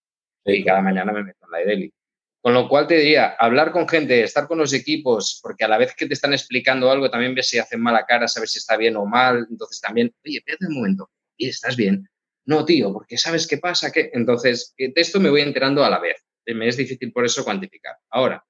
y 0.45 0.65
cada 0.65 0.81
mañana 0.81 1.13
me 1.13 1.25
meto 1.25 1.45
en 1.45 1.51
la 1.51 1.65
daily. 1.65 1.93
Con 2.41 2.55
lo 2.55 2.69
cual 2.69 2.87
te 2.87 2.97
diría, 2.99 3.35
hablar 3.39 3.73
con 3.73 3.89
gente, 3.89 4.23
estar 4.23 4.47
con 4.47 4.59
los 4.59 4.73
equipos, 4.73 5.41
porque 5.43 5.65
a 5.65 5.69
la 5.69 5.79
vez 5.79 5.95
que 5.97 6.07
te 6.07 6.15
están 6.15 6.33
explicando 6.33 6.91
algo, 6.91 7.11
también 7.11 7.35
ves 7.35 7.49
si 7.49 7.59
hacen 7.59 7.81
mala 7.81 8.07
cara, 8.07 8.29
sabes 8.29 8.53
si 8.53 8.59
está 8.59 8.77
bien 8.77 8.97
o 8.97 9.05
mal. 9.05 9.47
Entonces 9.51 9.81
también, 9.81 10.15
oye, 10.25 10.39
espérate 10.39 10.67
un 10.67 10.75
momento, 10.75 11.11
y 11.37 11.49
estás 11.49 11.77
bien. 11.77 12.09
No, 12.45 12.65
tío, 12.65 12.93
porque 12.93 13.19
sabes 13.19 13.47
qué 13.49 13.59
pasa, 13.59 13.91
que 13.91 14.11
entonces 14.13 14.73
eh, 14.79 14.93
de 14.95 15.01
esto 15.01 15.19
me 15.19 15.31
voy 15.31 15.41
enterando 15.41 15.85
a 15.85 15.91
la 15.91 15.99
vez. 15.99 16.25
Eh, 16.47 16.55
me 16.55 16.69
es 16.69 16.77
difícil 16.77 17.13
por 17.13 17.25
eso 17.25 17.45
cuantificar. 17.45 17.97
Ahora, 18.11 18.45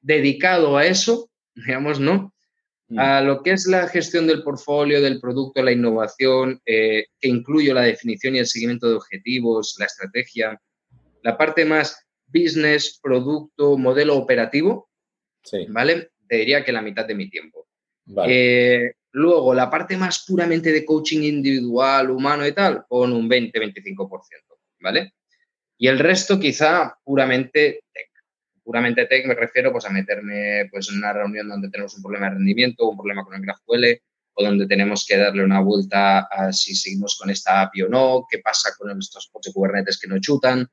dedicado 0.00 0.76
a 0.78 0.86
eso, 0.86 1.30
digamos, 1.54 2.00
¿no? 2.00 2.34
Mm. 2.88 2.98
A 2.98 3.20
lo 3.20 3.42
que 3.42 3.50
es 3.50 3.66
la 3.66 3.86
gestión 3.88 4.26
del 4.26 4.42
portfolio, 4.42 5.02
del 5.02 5.20
producto, 5.20 5.62
la 5.62 5.72
innovación, 5.72 6.62
eh, 6.64 7.04
que 7.20 7.28
incluyo 7.28 7.74
la 7.74 7.82
definición 7.82 8.34
y 8.34 8.38
el 8.38 8.46
seguimiento 8.46 8.88
de 8.88 8.96
objetivos, 8.96 9.76
la 9.78 9.84
estrategia, 9.84 10.58
la 11.22 11.36
parte 11.36 11.66
más 11.66 12.07
business, 12.28 12.98
producto, 13.02 13.76
modelo 13.76 14.16
operativo, 14.16 14.90
¿vale? 15.68 16.10
Te 16.28 16.36
diría 16.36 16.64
que 16.64 16.72
la 16.72 16.82
mitad 16.82 17.06
de 17.06 17.14
mi 17.14 17.28
tiempo. 17.28 17.66
Eh, 18.26 18.92
luego, 19.12 19.54
la 19.54 19.70
parte 19.70 19.96
más 19.96 20.24
puramente 20.26 20.72
de 20.72 20.84
coaching 20.84 21.22
individual, 21.22 22.10
humano 22.10 22.46
y 22.46 22.52
tal, 22.52 22.84
con 22.88 23.12
un 23.12 23.28
20-25%, 23.28 24.20
¿vale? 24.80 25.14
Y 25.78 25.88
el 25.88 25.98
resto 25.98 26.38
quizá 26.38 26.98
puramente 27.04 27.84
tech. 27.92 28.10
Puramente 28.64 29.06
tech 29.06 29.26
me 29.26 29.34
refiero 29.34 29.72
pues, 29.72 29.84
a 29.86 29.90
meterme 29.90 30.68
pues, 30.70 30.90
en 30.90 30.98
una 30.98 31.12
reunión 31.12 31.48
donde 31.48 31.70
tenemos 31.70 31.94
un 31.96 32.02
problema 32.02 32.28
de 32.28 32.34
rendimiento, 32.34 32.88
un 32.88 32.96
problema 32.96 33.24
con 33.24 33.34
el 33.34 33.42
GraphQL, 33.42 34.00
o 34.34 34.44
donde 34.44 34.66
tenemos 34.66 35.04
que 35.06 35.16
darle 35.16 35.44
una 35.44 35.60
vuelta 35.60 36.20
a 36.20 36.52
si 36.52 36.74
seguimos 36.74 37.16
con 37.18 37.30
esta 37.30 37.62
API 37.62 37.82
o 37.82 37.88
no, 37.88 38.26
qué 38.30 38.38
pasa 38.38 38.70
con 38.78 38.96
estos 38.96 39.28
pods 39.32 39.52
Kubernetes 39.52 39.98
que 39.98 40.06
no 40.06 40.20
chutan, 40.20 40.68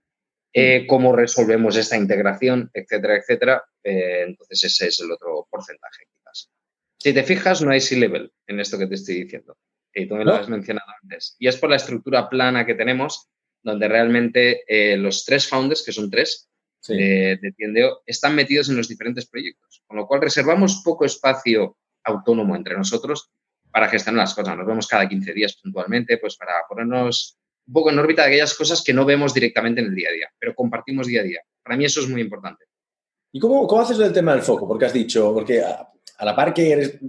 eh, 0.58 0.88
cómo 0.88 1.14
resolvemos 1.14 1.76
esta 1.76 1.98
integración, 1.98 2.72
etcétera, 2.74 3.18
etcétera. 3.18 3.66
Eh, 3.84 4.24
entonces 4.26 4.64
ese 4.64 4.88
es 4.88 5.02
el 5.02 5.12
otro 5.12 5.46
porcentaje 5.52 6.06
quizás. 6.14 6.50
Si 6.98 7.14
te 7.14 7.24
fijas, 7.24 7.62
no 7.62 7.72
hay 7.72 7.82
C-level 7.82 8.32
en 8.48 8.60
esto 8.62 8.78
que 8.78 8.88
te 8.88 8.96
estoy 8.96 9.24
diciendo. 9.24 9.58
Y 9.94 10.08
tú 10.08 10.16
me 10.16 10.24
lo 10.24 10.34
has 10.34 10.48
mencionado 10.48 10.88
antes. 11.04 11.36
Y 11.40 11.50
es 11.50 11.58
por 11.58 11.70
la 11.70 11.76
estructura 11.76 12.30
plana 12.30 12.66
que 12.66 12.74
tenemos, 12.74 13.28
donde 13.64 13.90
realmente 13.90 14.64
eh, 14.66 14.96
los 14.96 15.26
tres 15.26 15.46
founders, 15.46 15.84
que 15.84 15.92
son 15.92 16.10
tres, 16.10 16.50
de, 16.88 17.38
de 17.42 17.52
Tiendeo, 17.52 18.04
están 18.06 18.34
metidos 18.34 18.70
en 18.70 18.78
los 18.78 18.88
diferentes 18.88 19.26
proyectos. 19.26 19.84
Con 19.86 19.98
lo 19.98 20.08
cual 20.08 20.22
reservamos 20.22 20.82
poco 20.86 21.04
espacio 21.04 21.78
autónomo 22.06 22.56
entre 22.56 22.78
nosotros 22.78 23.30
para 23.72 23.90
gestionar 23.90 24.22
las 24.22 24.34
cosas. 24.34 24.56
Nos 24.56 24.68
vemos 24.68 24.88
cada 24.88 25.10
15 25.10 25.34
días 25.34 25.58
puntualmente, 25.62 26.18
pues 26.18 26.38
para 26.38 26.54
ponernos 26.70 27.38
un 27.68 27.74
poco 27.74 27.90
en 27.90 28.00
órbita 28.00 28.24
de 28.24 28.30
aquellas 28.30 28.54
cosas 28.54 28.84
que 28.84 28.94
no 28.94 29.06
vemos 29.06 29.34
directamente 29.34 29.82
en 29.82 29.88
el 29.88 29.96
día 29.96 30.10
a 30.10 30.14
día, 30.14 30.30
pero 30.40 30.54
compartimos 30.54 31.08
día 31.08 31.22
a 31.22 31.24
día. 31.24 31.42
Para 31.64 31.78
mí 31.78 31.86
eso 31.86 32.02
es 32.02 32.08
muy 32.08 32.22
importante. 32.22 32.66
¿Y 33.32 33.40
cómo, 33.40 33.68
cómo 33.68 33.82
haces 33.82 34.00
el 34.00 34.14
tema 34.14 34.34
del 34.34 34.44
foco? 34.44 34.68
Porque 34.68 34.86
has 34.86 34.94
dicho, 34.94 35.34
porque 35.34 35.62
a, 35.62 35.90
la 36.22 36.36
par 36.36 36.54
que, 36.54 36.72
eres, 36.72 37.00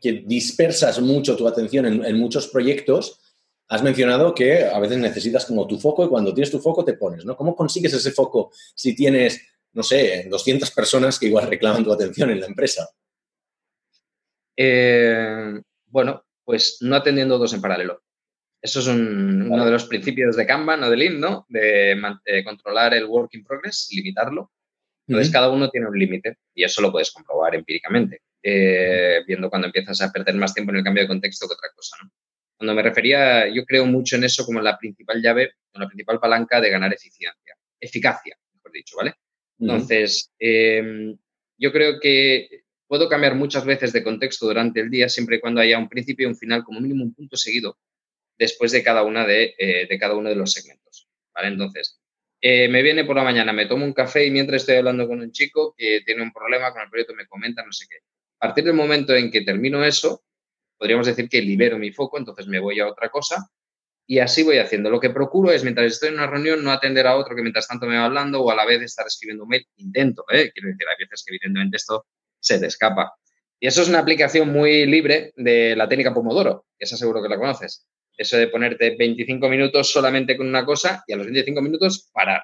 que 0.00 0.24
dispersas 0.26 1.00
mucho 1.00 1.36
tu 1.36 1.46
atención 1.46 2.04
en, 2.04 2.18
muchos 2.18 2.48
proyectos, 2.48 3.20
has 3.68 3.82
mencionado 3.82 4.34
que 4.34 4.64
a 4.64 4.78
veces 4.78 4.98
necesitas 4.98 5.44
como 5.44 5.66
tu 5.66 5.78
foco 5.78 6.04
y 6.04 6.08
cuando 6.08 6.34
tienes 6.34 6.50
tu 6.50 6.58
foco 6.58 6.84
te 6.84 6.94
pones, 6.94 7.24
¿no? 7.24 7.36
¿Cómo 7.36 7.54
consigues 7.54 7.92
ese 7.92 8.10
foco 8.10 8.50
si 8.74 8.94
tienes, 8.94 9.40
no 9.72 9.82
sé, 9.82 10.26
200 10.28 10.70
personas 10.72 11.18
que 11.18 11.26
igual 11.26 11.48
reclaman 11.48 11.84
tu 11.84 11.92
atención 11.92 12.30
en 12.30 12.40
la 12.40 12.46
empresa? 12.46 12.88
Eh, 14.56 15.60
bueno, 15.86 16.24
pues 16.44 16.78
no 16.80 16.96
atendiendo 16.96 17.38
dos 17.38 17.52
en 17.52 17.60
paralelo. 17.60 18.02
Eso 18.62 18.78
es 18.78 18.86
uno 18.86 19.64
de 19.64 19.70
los 19.72 19.86
principios 19.86 20.36
de 20.36 20.46
Kanban 20.46 20.84
o 20.84 20.88
de 20.90 20.96
Lean, 20.96 21.18
¿no? 21.18 21.44
De, 21.48 22.00
controlar 22.44 22.94
el 22.94 23.06
work 23.06 23.34
in 23.34 23.42
progress, 23.42 23.88
limitarlo. 23.90 24.52
Entonces, 25.08 25.32
cada 25.32 25.50
uno 25.50 25.68
tiene 25.68 25.88
un 25.88 25.98
límite 25.98 26.38
y 26.54 26.62
eso 26.62 26.80
lo 26.80 26.92
puedes 26.92 27.10
comprobar 27.10 27.56
empíricamente, 27.56 28.22
eh, 28.40 29.20
viendo 29.26 29.50
cuando 29.50 29.66
empiezas 29.66 30.00
a 30.00 30.12
perder 30.12 30.36
más 30.36 30.54
tiempo 30.54 30.70
en 30.70 30.78
el 30.78 30.84
cambio 30.84 31.02
de 31.02 31.08
contexto 31.08 31.48
que 31.48 31.54
otra 31.54 31.70
cosa, 31.74 31.96
¿no? 32.04 32.10
Cuando 32.56 32.74
me 32.74 32.82
refería, 32.82 33.48
yo 33.48 33.64
creo 33.64 33.84
mucho 33.84 34.14
en 34.14 34.22
eso 34.22 34.46
como 34.46 34.60
la 34.60 34.78
principal 34.78 35.20
llave, 35.20 35.54
la 35.72 35.88
principal 35.88 36.20
palanca 36.20 36.60
de 36.60 36.70
ganar 36.70 36.94
eficiencia, 36.94 37.56
eficacia, 37.80 38.36
mejor 38.54 38.70
dicho, 38.70 38.96
¿vale? 38.96 39.14
Entonces, 39.58 40.30
em, 40.38 41.18
yo 41.58 41.72
creo 41.72 41.98
que 41.98 42.62
puedo 42.86 43.08
cambiar 43.08 43.34
muchas 43.34 43.64
veces 43.64 43.92
de 43.92 44.04
contexto 44.04 44.46
durante 44.46 44.80
el 44.80 44.90
día 44.90 45.08
siempre 45.08 45.36
y 45.36 45.40
cuando 45.40 45.60
haya 45.60 45.78
un 45.78 45.88
principio 45.88 46.28
y 46.28 46.30
un 46.30 46.36
final, 46.36 46.62
como 46.62 46.80
mínimo 46.80 47.02
un 47.02 47.14
punto 47.14 47.36
seguido, 47.36 47.76
después 48.42 48.72
de 48.72 48.82
cada, 48.82 49.04
una 49.04 49.24
de, 49.24 49.54
eh, 49.56 49.86
de 49.88 49.98
cada 50.00 50.16
uno 50.16 50.28
de 50.28 50.34
los 50.34 50.52
segmentos. 50.52 51.08
¿vale? 51.32 51.46
Entonces, 51.46 52.00
eh, 52.40 52.68
me 52.68 52.82
viene 52.82 53.04
por 53.04 53.14
la 53.14 53.22
mañana, 53.22 53.52
me 53.52 53.66
tomo 53.66 53.84
un 53.84 53.92
café 53.92 54.26
y 54.26 54.32
mientras 54.32 54.62
estoy 54.62 54.74
hablando 54.74 55.06
con 55.06 55.20
un 55.20 55.30
chico 55.30 55.72
que 55.76 56.00
tiene 56.04 56.22
un 56.22 56.32
problema 56.32 56.72
con 56.72 56.82
el 56.82 56.90
proyecto, 56.90 57.14
me 57.14 57.26
comenta 57.26 57.64
no 57.64 57.70
sé 57.70 57.86
qué. 57.88 57.98
A 58.40 58.48
partir 58.48 58.64
del 58.64 58.74
momento 58.74 59.14
en 59.14 59.30
que 59.30 59.42
termino 59.42 59.84
eso, 59.84 60.24
podríamos 60.76 61.06
decir 61.06 61.28
que 61.28 61.40
libero 61.40 61.78
mi 61.78 61.92
foco, 61.92 62.18
entonces 62.18 62.48
me 62.48 62.58
voy 62.58 62.80
a 62.80 62.88
otra 62.88 63.10
cosa 63.10 63.48
y 64.08 64.18
así 64.18 64.42
voy 64.42 64.58
haciendo. 64.58 64.90
Lo 64.90 64.98
que 64.98 65.10
procuro 65.10 65.52
es, 65.52 65.62
mientras 65.62 65.86
estoy 65.86 66.08
en 66.08 66.16
una 66.16 66.26
reunión, 66.26 66.64
no 66.64 66.72
atender 66.72 67.06
a 67.06 67.16
otro 67.16 67.36
que 67.36 67.42
mientras 67.42 67.68
tanto 67.68 67.86
me 67.86 67.96
va 67.96 68.06
hablando 68.06 68.42
o 68.42 68.50
a 68.50 68.56
la 68.56 68.66
vez 68.66 68.82
estar 68.82 69.06
escribiendo 69.06 69.44
un 69.44 69.50
mail. 69.50 69.64
Intento, 69.76 70.24
¿eh? 70.32 70.50
quiero 70.52 70.68
decir, 70.68 70.86
hay 70.88 70.96
veces 70.98 71.22
que 71.24 71.36
evidentemente 71.36 71.76
esto 71.76 72.06
se 72.40 72.58
te 72.58 72.66
escapa. 72.66 73.14
Y 73.60 73.68
eso 73.68 73.82
es 73.82 73.88
una 73.88 74.00
aplicación 74.00 74.48
muy 74.48 74.84
libre 74.86 75.32
de 75.36 75.76
la 75.76 75.88
técnica 75.88 76.12
Pomodoro, 76.12 76.66
que 76.76 76.84
esa 76.84 76.96
seguro 76.96 77.22
que 77.22 77.28
la 77.28 77.38
conoces. 77.38 77.86
Eso 78.16 78.36
de 78.36 78.48
ponerte 78.48 78.94
25 78.96 79.48
minutos 79.48 79.90
solamente 79.90 80.36
con 80.36 80.46
una 80.48 80.64
cosa 80.64 81.02
y 81.06 81.12
a 81.12 81.16
los 81.16 81.26
25 81.26 81.62
minutos 81.62 82.10
parar, 82.12 82.42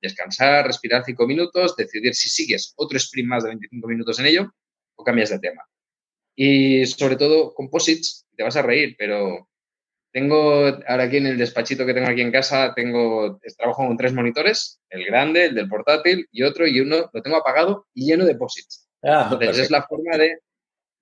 descansar, 0.00 0.66
respirar 0.66 1.04
5 1.04 1.26
minutos, 1.26 1.76
decidir 1.76 2.14
si 2.14 2.28
sigues 2.28 2.74
otro 2.76 2.98
sprint 2.98 3.28
más 3.28 3.44
de 3.44 3.50
25 3.50 3.88
minutos 3.88 4.18
en 4.18 4.26
ello 4.26 4.52
o 4.96 5.04
cambias 5.04 5.30
de 5.30 5.38
tema. 5.38 5.62
Y 6.36 6.84
sobre 6.86 7.16
todo, 7.16 7.54
composites, 7.54 8.26
te 8.36 8.42
vas 8.42 8.56
a 8.56 8.62
reír, 8.62 8.96
pero 8.98 9.48
tengo 10.14 10.66
ahora 10.86 11.04
aquí 11.04 11.16
en 11.16 11.26
el 11.26 11.38
despachito 11.38 11.84
que 11.84 11.92
tengo 11.92 12.08
aquí 12.08 12.20
en 12.20 12.30
casa, 12.30 12.72
tengo, 12.74 13.40
trabajo 13.56 13.84
con 13.84 13.96
tres 13.96 14.12
monitores, 14.12 14.80
el 14.88 15.04
grande, 15.06 15.46
el 15.46 15.56
del 15.56 15.68
portátil 15.68 16.28
y 16.30 16.44
otro, 16.44 16.66
y 16.68 16.80
uno 16.80 17.10
lo 17.12 17.22
tengo 17.22 17.36
apagado 17.36 17.88
y 17.94 18.06
lleno 18.06 18.24
de 18.24 18.36
posits. 18.36 18.88
Ah, 19.02 19.28
Entonces 19.32 19.64
es 19.64 19.70
la 19.72 19.82
forma 19.82 20.16
de, 20.16 20.38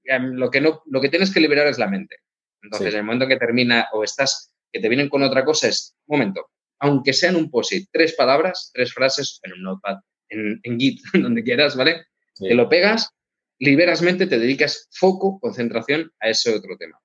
em, 0.04 0.32
lo 0.32 0.50
que, 0.50 0.60
no, 0.60 0.82
lo 0.86 1.00
que 1.00 1.10
tienes 1.10 1.32
que 1.32 1.40
liberar 1.40 1.66
es 1.66 1.78
la 1.78 1.88
mente. 1.88 2.16
Entonces, 2.62 2.94
en 2.94 3.00
el 3.00 3.04
momento 3.04 3.26
que 3.26 3.36
termina 3.36 3.88
o 3.92 4.04
estás, 4.04 4.52
que 4.72 4.80
te 4.80 4.88
vienen 4.88 5.08
con 5.08 5.22
otra 5.22 5.44
cosa, 5.44 5.68
es, 5.68 5.94
un 6.06 6.18
momento, 6.18 6.50
aunque 6.78 7.12
sean 7.12 7.36
un 7.36 7.50
posit, 7.50 7.88
tres 7.92 8.14
palabras, 8.14 8.70
tres 8.72 8.92
frases 8.92 9.40
en 9.42 9.52
un 9.54 9.62
notepad, 9.62 9.98
en, 10.28 10.78
Git, 10.78 11.00
donde 11.14 11.42
quieras, 11.42 11.76
¿vale? 11.76 12.06
Te 12.38 12.54
lo 12.54 12.68
pegas 12.68 13.10
liberas 13.58 14.02
mente, 14.02 14.26
te 14.26 14.38
dedicas 14.38 14.88
foco, 14.90 15.38
concentración 15.38 16.10
a 16.18 16.30
ese 16.30 16.52
otro 16.52 16.76
tema. 16.76 16.98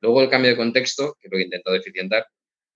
Luego 0.00 0.22
el 0.22 0.30
cambio 0.30 0.50
de 0.50 0.56
contexto, 0.56 1.16
que 1.20 1.28
lo 1.28 1.38
he 1.38 1.42
intentado 1.42 1.74
eficientar, 1.74 2.26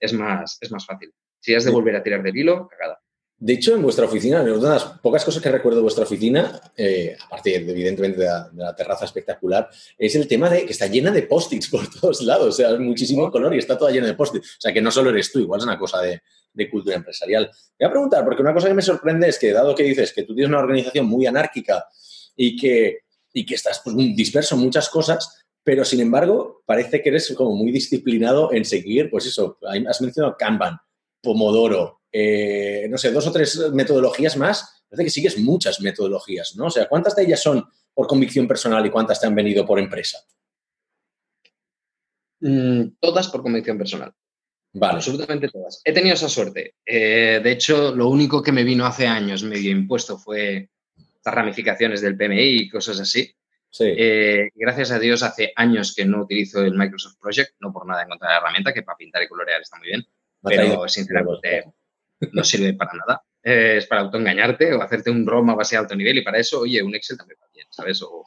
es 0.01 0.13
más, 0.13 0.59
es 0.61 0.73
más 0.73 0.85
fácil. 0.85 1.13
Si 1.41 1.55
has 1.55 1.65
de 1.65 1.71
volver 1.71 1.95
a 1.95 2.03
tirar 2.03 2.23
del 2.23 2.37
hilo, 2.37 2.67
cagada. 2.67 3.01
De 3.41 3.53
hecho, 3.53 3.75
en 3.75 3.83
vuestra 3.83 4.07
oficina, 4.07 4.43
una 4.43 4.53
de 4.53 4.61
las 4.61 4.85
pocas 4.85 5.25
cosas 5.25 5.41
que 5.43 5.51
recuerdo 5.51 5.79
de 5.79 5.83
vuestra 5.83 6.05
oficina, 6.05 6.61
eh, 6.77 7.17
aparte 7.25 7.55
evidentemente 7.55 8.21
de 8.21 8.27
la, 8.55 8.75
terraza 8.75 9.05
espectacular, 9.05 9.71
es 9.97 10.15
el 10.17 10.27
tema 10.27 10.51
de 10.51 10.67
que 10.67 10.73
está 10.73 10.87
llena 10.89 11.13
de 11.13 11.23
post-its 11.23 11.69
por 11.69 11.89
todos 12.01 12.23
lados, 12.23 12.49
o 12.49 12.53
sea, 12.53 12.77
muchísimo 12.79 13.31
color 13.31 13.55
y 13.55 13.59
está 13.59 13.79
toda 13.79 13.93
llena 13.93 14.09
de 14.09 14.15
post-its. 14.15 14.57
O 14.57 14.61
sea, 14.61 14.73
que 14.73 14.81
no 14.81 14.91
solo 14.91 15.11
eres 15.11 15.31
tú, 15.31 15.39
igual 15.39 15.61
es 15.61 15.65
una 15.65 15.79
cosa 15.79 16.03
de, 16.03 16.21
de 16.53 16.71
cultura 16.71 16.97
empresarial. 16.97 17.49
Voy 17.79 17.87
a 17.87 17.91
preguntar, 17.91 18.25
porque 18.25 18.43
una 18.43 18.53
cosa 18.53 18.69
que 18.69 18.75
me 18.75 18.83
sorprende 18.83 19.29
es 19.29 19.39
que, 19.39 19.53
dado 19.53 19.75
que 19.75 19.85
dices 19.85 20.13
que 20.13 20.25
tú 20.25 20.35
tienes 20.35 20.49
una 20.49 20.59
organización 20.59 21.07
muy 21.07 21.27
anárquica 21.27 21.87
y 22.35 22.57
que 22.57 23.03
y 23.33 23.47
que 23.47 23.55
estás 23.55 23.81
pues, 23.83 23.97
disperso 23.97 24.55
en 24.55 24.63
muchas 24.63 24.89
cosas, 24.89 25.45
pero 25.63 25.85
sin 25.85 26.01
embargo 26.01 26.63
parece 26.67 27.03
que 27.03 27.11
eres 27.11 27.33
como 27.37 27.55
muy 27.55 27.71
disciplinado 27.71 28.53
en 28.53 28.65
seguir, 28.65 29.11
pues 29.11 29.27
eso, 29.27 29.59
has 29.89 30.01
mencionado 30.01 30.37
Kanban, 30.37 30.79
Pomodoro, 31.23 31.98
eh, 32.13 32.87
no 32.89 32.99
sé, 32.99 33.13
dos 33.13 33.27
o 33.27 33.33
tres 33.33 33.71
metodologías 33.73 34.37
más, 34.37 34.85
parece 34.89 35.05
que 35.05 35.11
sigues 35.11 35.39
muchas 35.39 35.81
metodologías, 35.81 36.57
¿no? 36.57 36.67
O 36.67 36.71
sea, 36.71 36.89
¿cuántas 36.89 37.15
de 37.17 37.25
ellas 37.25 37.43
son 37.43 37.65
por 37.93 38.07
convicción 38.07 38.47
personal 38.47 38.85
y 38.87 38.91
cuántas 38.91 39.21
te 39.21 39.27
han 39.27 39.35
venido 39.35 39.67
por 39.67 39.79
empresa? 39.79 40.19
Mm, 42.41 42.97
todas 43.01 43.29
por 43.29 43.43
convicción 43.43 43.77
personal. 43.77 44.13
Vale. 44.73 44.97
Absolutamente 44.97 45.49
todas. 45.49 45.81
He 45.85 45.93
tenido 45.93 46.15
esa 46.15 46.29
suerte. 46.29 46.75
Eh, 46.85 47.41
de 47.43 47.51
hecho, 47.51 47.95
lo 47.95 48.09
único 48.09 48.43
que 48.43 48.53
me 48.53 48.65
vino 48.65 48.87
hace 48.87 49.07
años 49.07 49.43
medio 49.43 49.71
impuesto 49.71 50.19
fue 50.19 50.71
ramificaciones 51.25 52.01
del 52.01 52.17
PMI 52.17 52.63
y 52.63 52.69
cosas 52.69 53.01
así. 53.01 53.35
Eh, 53.81 54.49
gracias 54.55 54.91
a 54.91 54.99
Dios, 54.99 55.23
hace 55.23 55.53
años 55.55 55.95
que 55.95 56.05
no 56.05 56.23
utilizo 56.23 56.63
el 56.63 56.75
Microsoft 56.75 57.17
Project, 57.21 57.55
no 57.61 57.73
por 57.73 57.87
nada 57.87 58.03
en 58.03 58.09
contra 58.09 58.29
de 58.29 58.35
la 58.35 58.41
herramienta, 58.41 58.73
que 58.73 58.83
para 58.83 58.97
pintar 58.97 59.23
y 59.23 59.29
colorear 59.29 59.61
está 59.61 59.77
muy 59.79 59.89
bien, 59.89 60.07
pero 60.43 60.89
sinceramente 60.89 61.65
no 62.33 62.45
sirve 62.45 62.75
para 62.75 62.93
nada. 62.95 63.23
es 63.43 63.87
para 63.87 64.03
autoengañarte 64.03 64.75
o 64.75 64.83
hacerte 64.83 65.11
un 65.11 65.27
ROM 65.27 65.51
a 65.51 65.55
base 65.55 65.77
de 65.77 65.81
alto 65.81 65.97
nivel 65.97 66.19
y 66.19 66.23
para 66.23 66.39
eso, 66.39 66.61
oye, 66.61 66.83
un 66.83 66.95
Excel 66.95 67.17
también 67.17 67.39
va 67.43 67.47
bien, 67.55 67.67
¿sabes? 67.71 68.03
O, 68.03 68.25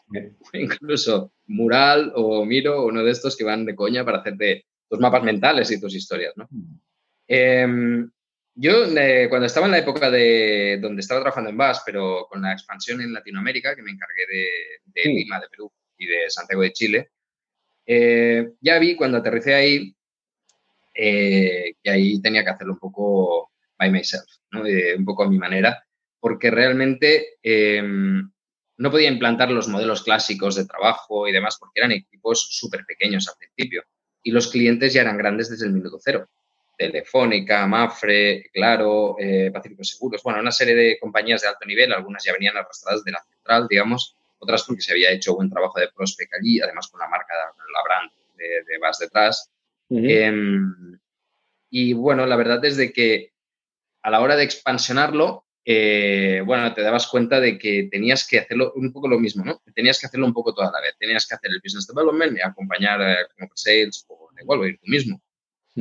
incluso 0.54 1.34
Mural 1.48 2.12
o 2.16 2.46
Miro, 2.46 2.86
uno 2.86 3.04
de 3.04 3.12
estos 3.12 3.36
que 3.36 3.44
van 3.44 3.66
de 3.66 3.76
coña 3.76 4.06
para 4.06 4.20
hacerte 4.20 4.66
tus 4.90 5.00
mapas 5.00 5.24
mentales 5.24 5.72
y 5.72 5.80
tus 5.80 5.96
historias, 5.96 6.34
¿no? 6.36 6.48
Mm. 6.50 6.80
Em, 7.28 8.12
yo, 8.56 8.86
eh, 8.86 9.28
cuando 9.30 9.46
estaba 9.46 9.66
en 9.66 9.72
la 9.72 9.80
época 9.80 10.12
de 10.12 10.78
donde 10.82 11.00
estaba 11.00 11.22
trabajando 11.22 11.50
en 11.50 11.58
VAS, 11.58 11.84
pero 11.86 12.28
con 12.30 12.42
la 12.42 12.52
expansión 12.52 13.00
en 13.02 13.14
Latinoamérica, 13.14 13.76
que 13.76 13.82
me 13.82 13.92
encargué 13.92 14.24
de, 14.28 15.10
Lima, 15.10 15.40
de 15.40 15.48
Perú 15.48 15.72
y 15.98 16.06
de 16.08 16.30
Santiago 16.30 16.62
de 16.62 16.74
Chile, 16.74 17.12
eh, 17.86 18.52
ya 18.60 18.78
vi 18.80 18.96
cuando 18.96 19.20
aterricé 19.20 19.56
ahí 19.56 19.96
eh, 20.94 21.76
que 21.82 21.90
ahí 21.90 22.22
tenía 22.22 22.44
que 22.44 22.50
hacerlo 22.50 22.74
un 22.74 22.80
poco 22.80 23.51
by 23.82 23.90
myself, 23.90 24.30
un 24.54 25.06
poco 25.06 25.24
a 25.24 25.30
mi 25.30 25.40
manera, 25.40 25.84
porque 26.20 26.52
realmente 26.52 27.40
em, 27.42 28.32
no 28.78 28.92
podía 28.92 29.10
implantar 29.10 29.50
los 29.50 29.68
modelos 29.68 30.04
clásicos 30.04 30.56
de 30.56 30.66
trabajo 30.66 31.28
y 31.28 31.32
demás, 31.32 31.58
porque 31.60 31.80
eran 31.80 31.92
equipos 31.92 32.48
súper 32.52 32.86
pequeños 32.86 33.28
al 33.28 33.36
principio 33.38 33.84
y 34.22 34.32
los 34.32 34.50
clientes 34.50 34.94
ya 34.94 35.02
eran 35.02 35.18
grandes 35.18 35.50
desde 35.50 35.66
el 35.66 35.74
minuto 35.74 35.98
cero. 36.00 36.30
Telefónica, 36.78 37.66
Mafre, 37.68 38.50
Claro, 38.54 39.16
eh, 39.20 39.50
Pacífico 39.52 39.84
Seguros, 39.84 40.22
bueno, 40.24 40.40
una 40.40 40.52
serie 40.52 40.76
de 40.76 41.00
compañías 41.00 41.42
de 41.42 41.48
alto 41.48 41.66
nivel, 41.66 41.92
algunas 41.92 42.24
ya 42.24 42.34
venían 42.34 42.58
arrastradas 42.58 43.04
de 43.04 43.12
la 43.12 43.24
central, 43.24 43.68
digamos, 43.68 44.16
otras 44.38 44.64
porque 44.64 44.82
se 44.82 44.92
había 44.92 45.12
hecho 45.12 45.36
buen 45.36 45.50
trabajo 45.50 45.80
de 45.80 45.90
prospect 45.90 46.34
allí, 46.34 46.60
además 46.60 46.88
con 46.88 47.00
la 47.00 47.08
marca, 47.08 47.34
la 47.36 47.84
brand 47.84 48.12
de, 48.36 48.64
de 48.68 48.78
VAS 48.80 49.00
detrás. 49.00 49.52
Em, 49.90 51.00
y 51.70 51.94
bueno, 51.94 52.26
la 52.26 52.36
verdad 52.36 52.64
es 52.66 52.78
de 52.78 52.92
que 52.92 53.32
a 54.02 54.10
la 54.10 54.22
hora 54.22 54.36
de 54.36 54.44
expansionarlo, 54.44 55.46
eh, 55.64 56.42
bueno, 56.46 56.74
te 56.74 56.82
dabas 56.82 57.08
cuenta 57.08 57.40
de 57.40 57.58
que 57.58 57.88
tenías 57.92 58.28
que 58.28 58.40
hacerlo 58.40 58.74
un 58.76 58.92
poco 58.92 59.08
lo 59.08 59.20
mismo, 59.20 59.46
¿no? 59.46 59.62
Tenías 59.76 60.00
que 60.00 60.08
hacerlo 60.08 60.26
un 60.26 60.34
poco 60.34 60.54
toda 60.54 60.72
la 60.72 60.82
vez. 60.82 60.96
Tenías 60.98 61.28
que 61.28 61.36
hacer 61.36 61.52
el 61.52 61.62
business 61.64 61.88
development, 61.88 62.40
acompañar 62.44 63.02
eh, 63.02 63.28
como 63.38 63.52
sales 63.54 64.06
o 64.08 64.30
igual, 64.40 64.68
ir 64.68 64.80
tú 64.80 64.90
mismo 64.90 65.22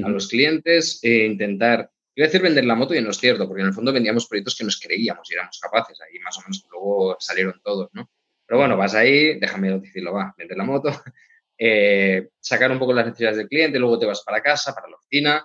a 0.04 0.08
los 0.08 0.28
clientes 0.28 1.00
e 1.02 1.26
intentar, 1.26 1.90
iba 2.14 2.24
a 2.24 2.28
decir 2.28 2.42
vender 2.42 2.64
la 2.64 2.74
moto 2.74 2.94
y 2.94 3.02
no 3.02 3.10
es 3.10 3.18
cierto, 3.18 3.46
porque 3.46 3.62
en 3.62 3.68
el 3.68 3.74
fondo 3.74 3.92
vendíamos 3.92 4.26
proyectos 4.26 4.56
que 4.56 4.64
nos 4.64 4.78
creíamos 4.78 5.30
y 5.30 5.34
éramos 5.34 5.58
capaces, 5.58 5.98
ahí 6.00 6.18
más 6.20 6.38
o 6.38 6.42
menos 6.42 6.64
luego 6.70 7.16
salieron 7.18 7.60
todos, 7.62 7.88
¿no? 7.92 8.08
Pero 8.46 8.58
bueno, 8.58 8.76
vas 8.76 8.94
ahí, 8.94 9.38
déjame 9.38 9.78
decirlo, 9.80 10.12
va, 10.12 10.34
vender 10.36 10.56
la 10.56 10.64
moto, 10.64 10.90
eh, 11.58 12.28
sacar 12.38 12.70
un 12.70 12.78
poco 12.78 12.92
las 12.92 13.06
necesidades 13.06 13.38
del 13.38 13.48
cliente, 13.48 13.78
luego 13.78 13.98
te 13.98 14.06
vas 14.06 14.22
para 14.22 14.42
casa, 14.42 14.74
para 14.74 14.88
la 14.88 14.96
oficina, 14.96 15.44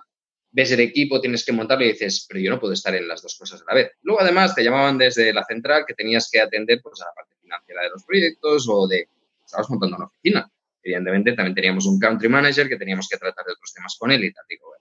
ves 0.56 0.72
el 0.72 0.80
equipo, 0.80 1.20
tienes 1.20 1.44
que 1.44 1.52
montarlo 1.52 1.84
y 1.84 1.92
dices, 1.92 2.26
pero 2.26 2.40
yo 2.40 2.50
no 2.50 2.58
puedo 2.58 2.72
estar 2.72 2.94
en 2.94 3.06
las 3.06 3.20
dos 3.22 3.36
cosas 3.36 3.60
a 3.60 3.64
la 3.68 3.74
vez. 3.74 3.92
Luego, 4.02 4.22
además, 4.22 4.54
te 4.54 4.64
llamaban 4.64 4.96
desde 4.96 5.32
la 5.32 5.44
central 5.44 5.84
que 5.86 5.94
tenías 5.94 6.28
que 6.32 6.40
atender 6.40 6.80
pues, 6.82 7.00
a 7.02 7.06
la 7.06 7.12
parte 7.12 7.34
financiera 7.42 7.82
de 7.82 7.90
los 7.90 8.04
proyectos 8.04 8.66
o 8.68 8.88
de, 8.88 9.08
estabas 9.44 9.68
montando 9.68 9.96
una 9.96 10.06
oficina 10.06 10.50
evidentemente 10.86 11.32
también 11.32 11.54
teníamos 11.54 11.86
un 11.86 11.98
country 11.98 12.28
manager 12.28 12.68
que 12.68 12.76
teníamos 12.76 13.08
que 13.08 13.16
tratar 13.16 13.44
de 13.44 13.52
otros 13.52 13.74
temas 13.74 13.96
con 13.98 14.12
él 14.12 14.24
y 14.24 14.32
tal. 14.32 14.44
Digo, 14.48 14.72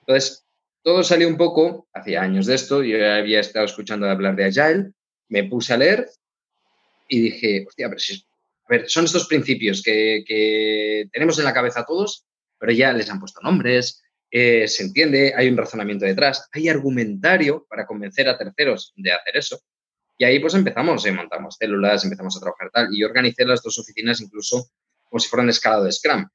Entonces, 0.00 0.44
todo 0.82 1.04
salió 1.04 1.28
un 1.28 1.36
poco, 1.36 1.88
hacía 1.92 2.22
años 2.22 2.46
de 2.46 2.54
esto, 2.56 2.82
yo 2.82 2.96
había 3.12 3.40
estado 3.40 3.64
escuchando 3.64 4.08
hablar 4.08 4.34
de 4.34 4.44
Agile, 4.44 4.92
me 5.28 5.44
puse 5.44 5.72
a 5.72 5.76
leer 5.76 6.08
y 7.08 7.20
dije, 7.20 7.64
hostia, 7.66 7.88
pero 7.88 8.00
si, 8.00 8.14
a 8.14 8.68
ver, 8.68 8.90
son 8.90 9.04
estos 9.04 9.28
principios 9.28 9.82
que, 9.82 11.08
tenemos 11.12 11.38
en 11.38 11.44
la 11.44 11.54
cabeza 11.54 11.84
todos, 11.86 12.24
pero 12.58 12.72
ya 12.72 12.92
les 12.92 13.08
han 13.10 13.20
puesto 13.20 13.40
nombres, 13.40 14.02
eh, 14.30 14.66
se 14.68 14.84
entiende, 14.84 15.32
hay 15.36 15.48
un 15.48 15.56
razonamiento 15.56 16.04
detrás, 16.04 16.48
hay 16.52 16.68
argumentario 16.68 17.66
para 17.68 17.86
convencer 17.86 18.28
a 18.28 18.36
terceros 18.36 18.92
de 18.96 19.12
hacer 19.12 19.36
eso. 19.36 19.60
Y 20.18 20.24
ahí 20.24 20.38
pues 20.38 20.54
empezamos, 20.54 21.04
eh, 21.06 21.12
montamos 21.12 21.56
células, 21.58 22.04
empezamos 22.04 22.36
a 22.36 22.40
trabajar 22.40 22.70
tal, 22.72 22.88
y 22.92 23.00
yo 23.00 23.06
organicé 23.06 23.44
las 23.44 23.62
dos 23.62 23.78
oficinas 23.78 24.20
incluso 24.20 24.70
como 25.04 25.20
si 25.20 25.28
fueran 25.28 25.48
escalado 25.48 25.84
de 25.84 25.92
Scrum. 25.92 26.26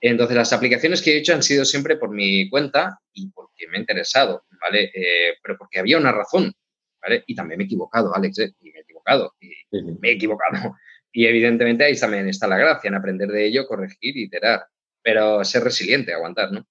Entonces, 0.00 0.36
las 0.36 0.52
aplicaciones 0.52 1.00
que 1.00 1.12
he 1.12 1.18
hecho 1.18 1.32
han 1.32 1.44
sido 1.44 1.64
siempre 1.64 1.96
por 1.96 2.10
mi 2.10 2.50
cuenta 2.50 2.98
y 3.12 3.30
porque 3.30 3.68
me 3.68 3.76
ha 3.76 3.80
interesado, 3.80 4.44
¿vale? 4.60 4.90
Eh, 4.92 5.36
pero 5.40 5.56
porque 5.56 5.78
había 5.78 5.96
una 5.96 6.10
razón, 6.10 6.52
¿vale? 7.00 7.22
Y 7.24 7.36
también 7.36 7.58
me 7.58 7.64
he 7.64 7.66
equivocado, 7.66 8.14
Alex, 8.14 8.38
¿eh? 8.40 8.52
y 8.60 8.72
me 8.72 8.80
he 8.80 8.82
equivocado, 8.82 9.34
y 9.40 9.52
me 10.00 10.08
he 10.08 10.12
equivocado. 10.12 10.76
Y 11.12 11.26
evidentemente 11.26 11.84
ahí 11.84 11.96
también 11.96 12.28
está 12.28 12.48
la 12.48 12.56
gracia, 12.56 12.88
en 12.88 12.94
aprender 12.94 13.28
de 13.28 13.46
ello, 13.46 13.66
corregir, 13.66 14.16
iterar, 14.16 14.66
pero 15.02 15.44
ser 15.44 15.62
resiliente, 15.62 16.12
aguantar, 16.14 16.50
¿no? 16.50 16.66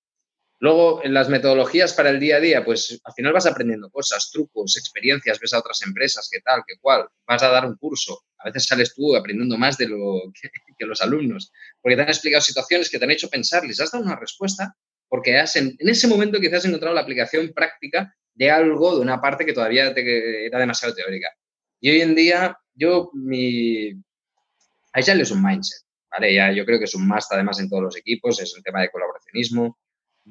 Luego, 0.62 1.04
en 1.04 1.16
las 1.16 1.28
metodologías 1.28 1.94
para 1.96 2.12
el 2.12 2.20
día 2.20 2.36
a 2.36 2.40
día, 2.40 2.64
pues 2.64 3.02
al 3.04 3.14
final 3.14 3.34
vas 3.34 3.48
aprendiendo 3.48 3.90
cosas, 3.90 4.30
trucos, 4.32 4.78
experiencias, 4.78 5.40
ves 5.40 5.56
a 5.56 5.60
otras 5.60 5.82
empresas, 5.82 6.30
qué 6.32 6.40
tal, 6.40 6.62
qué 6.68 6.76
cual, 6.80 7.08
vas 7.26 7.42
a 7.42 7.50
dar 7.50 7.66
un 7.66 7.76
curso. 7.78 8.26
A 8.38 8.46
veces 8.46 8.68
sales 8.68 8.94
tú 8.94 9.16
aprendiendo 9.16 9.58
más 9.58 9.76
de 9.80 9.88
lo 9.88 10.22
que, 10.78 10.86
los 10.86 11.02
alumnos, 11.02 11.52
porque 11.82 11.96
te 11.96 12.04
han 12.04 12.10
explicado 12.10 12.42
situaciones 12.42 12.92
que 12.92 13.00
te 13.00 13.06
han 13.06 13.10
hecho 13.10 13.28
pensar, 13.28 13.66
les 13.66 13.80
has 13.80 13.92
dado 13.92 14.06
una 14.06 14.16
respuesta, 14.16 14.76
porque 15.10 15.40
has 15.40 15.56
en, 15.56 15.76
ese 15.80 16.08
momento 16.08 16.40
quizás 16.40 16.60
has 16.60 16.66
encontrado 16.66 16.94
la 16.94 17.02
aplicación 17.02 17.52
práctica 17.56 18.16
de 18.36 18.52
algo, 18.52 18.96
de 18.96 19.02
una 19.02 19.20
parte 19.20 19.48
que 19.48 19.54
todavía 19.54 19.96
te, 19.96 20.46
era 20.46 20.60
demasiado 20.60 20.94
teórica. 20.94 21.30
Y 21.80 21.90
hoy 21.90 22.02
en 22.02 22.14
día, 22.14 22.56
yo, 22.76 23.10
mi... 23.16 23.94
Agile 24.94 25.24
es 25.24 25.32
un 25.32 25.42
mindset, 25.42 25.82
¿vale? 26.12 26.36
Ya, 26.36 26.52
yo 26.52 26.66
creo 26.66 26.78
que 26.78 26.86
es 26.86 26.94
un 26.94 27.08
must 27.08 27.32
además 27.32 27.60
en 27.60 27.68
todos 27.68 27.82
los 27.82 27.98
equipos, 27.98 28.40
es 28.40 28.56
un 28.56 28.62
tema 28.62 28.82
de 28.82 28.92
colaboracionismo, 28.92 29.80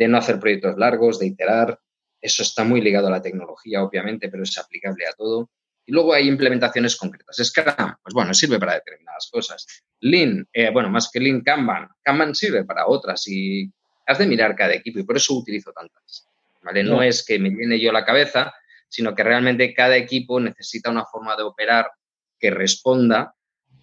de 0.01 0.09
no 0.09 0.17
hacer 0.17 0.41
proyectos 0.41 0.79
largos, 0.79 1.19
de 1.19 1.27
iterar. 1.27 1.79
Eso 2.23 2.43
está 2.43 2.65
muy 2.65 2.81
ligado 2.81 3.09
a 3.09 3.11
la 3.11 3.21
tecnología, 3.21 3.83
obviamente, 3.83 4.31
pero 4.31 4.45
es 4.45 4.57
aplicable 4.57 5.07
a 5.07 5.13
todo. 5.13 5.51
Y 5.85 5.93
luego 5.93 6.15
hay 6.15 6.27
implementaciones 6.27 6.97
concretas. 6.97 7.37
Scrum, 7.37 7.97
pues 8.03 8.15
bueno, 8.15 8.33
sirve 8.33 8.59
para 8.59 8.75
determinadas 8.75 9.29
cosas. 9.31 9.67
Lean, 10.01 10.49
eh, 10.55 10.71
bueno, 10.71 10.89
más 10.89 11.11
que 11.13 11.21
Lean, 11.21 11.43
Kanban. 11.43 11.87
Kanban 12.03 12.35
sirve 12.35 12.65
para 12.65 12.87
otras 12.87 13.29
y 13.29 13.71
has 14.07 14.17
de 14.17 14.27
mirar 14.27 14.57
cada 14.57 14.73
equipo 14.73 15.01
y 15.01 15.03
por 15.03 15.19
eso 15.19 15.35
utilizo 15.35 15.71
tantas. 15.71 16.27
¿vale? 16.63 16.83
No, 16.83 17.03
es 17.03 17.23
que 17.23 17.39
me 17.39 17.51
llene 17.51 17.79
yo 17.79 17.93
la 17.93 18.07
cabeza, 18.07 18.55
sino 18.89 19.15
que 19.15 19.23
realmente 19.23 19.75
cada 19.75 19.99
equipo 19.99 20.41
necesita 20.41 20.89
una 20.89 21.05
forma 21.05 21.37
de 21.37 21.43
operar 21.43 21.91
que 22.39 22.51
responda 22.51 23.35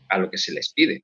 a 0.09 0.17
lo 0.17 0.31
que 0.31 0.39
se 0.39 0.51
les 0.51 0.73
pide. 0.73 1.03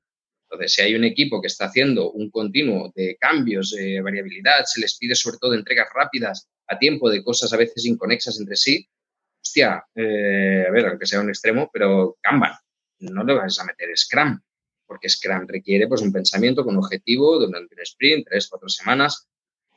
Entonces, 0.54 0.74
si 0.74 0.82
hay 0.84 0.94
un 0.94 1.04
equipo 1.04 1.42
que 1.42 1.48
está 1.48 1.66
haciendo 1.66 2.12
un 2.12 2.30
continuo 2.30 2.92
de 2.96 3.18
cambios, 3.20 3.72
de 3.72 4.02
variabilidad, 4.02 4.66
se 4.66 4.82
les 4.82 4.96
pide 4.98 5.16
sobre 5.16 5.38
todo 5.40 5.56
entregas 5.56 5.88
rápidas 5.94 6.48
a 6.68 6.78
tiempo 6.78 7.10
de 7.10 7.24
cosas 7.24 7.52
a 7.54 7.58
veces 7.58 7.86
inconexas 7.86 8.40
entre 8.40 8.56
sí, 8.56 8.88
hostia, 9.42 9.84
eh, 9.96 10.66
a 10.68 10.72
ver, 10.72 10.86
aunque 10.86 11.08
sea 11.08 11.22
un 11.22 11.30
extremo, 11.30 11.72
pero 11.74 12.18
Kanban, 12.22 12.54
no 13.00 13.24
le 13.24 13.34
vas 13.34 13.60
a 13.60 13.66
meter 13.66 13.90
Scrum, 13.98 14.40
porque 14.86 15.10
Scrum 15.10 15.48
requiere 15.48 15.88
pues, 15.88 16.02
un 16.02 16.14
pensamiento 16.14 16.64
con 16.64 16.78
objetivo 16.78 17.40
durante 17.40 17.74
un 17.74 17.82
sprint, 17.82 18.28
tres, 18.30 18.48
cuatro 18.48 18.70
semanas, 18.70 19.28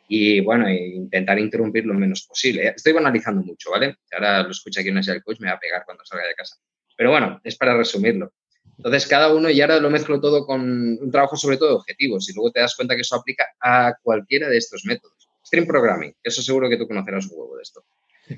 y 0.08 0.40
bueno, 0.40 0.70
intentar 0.70 1.38
interrumpir 1.38 1.86
lo 1.86 1.94
menos 1.94 2.26
posible. 2.26 2.68
Estoy 2.68 2.92
banalizando 2.92 3.42
mucho, 3.42 3.70
¿vale? 3.70 3.96
Ahora 4.12 4.42
lo 4.42 4.50
escucha 4.50 4.82
aquí 4.82 4.90
un 4.90 4.98
el 4.98 5.24
coach, 5.24 5.40
me 5.40 5.48
va 5.48 5.54
a 5.54 5.58
pegar 5.58 5.84
cuando 5.84 6.04
salga 6.04 6.28
de 6.28 6.34
casa. 6.34 6.56
Pero 6.96 7.10
bueno, 7.10 7.40
es 7.42 7.56
para 7.56 7.76
resumirlo. 7.76 8.32
Entonces, 8.76 9.06
cada 9.06 9.34
uno, 9.34 9.50
y 9.50 9.60
ahora 9.60 9.78
lo 9.78 9.90
mezclo 9.90 10.20
todo 10.20 10.46
con 10.46 10.60
un 10.60 11.10
trabajo 11.10 11.36
sobre 11.36 11.56
todo 11.56 11.70
de 11.70 11.74
objetivos, 11.76 12.28
y 12.28 12.34
luego 12.34 12.52
te 12.52 12.60
das 12.60 12.76
cuenta 12.76 12.94
que 12.94 13.00
eso 13.00 13.16
aplica 13.16 13.46
a 13.60 13.94
cualquiera 14.02 14.48
de 14.48 14.58
estos 14.58 14.84
métodos. 14.84 15.28
Stream 15.44 15.66
Programming, 15.66 16.14
eso 16.22 16.42
seguro 16.42 16.68
que 16.68 16.76
tú 16.76 16.86
conocerás 16.86 17.26
un 17.26 17.38
huevo 17.38 17.56
de 17.56 17.62
esto. 17.62 17.84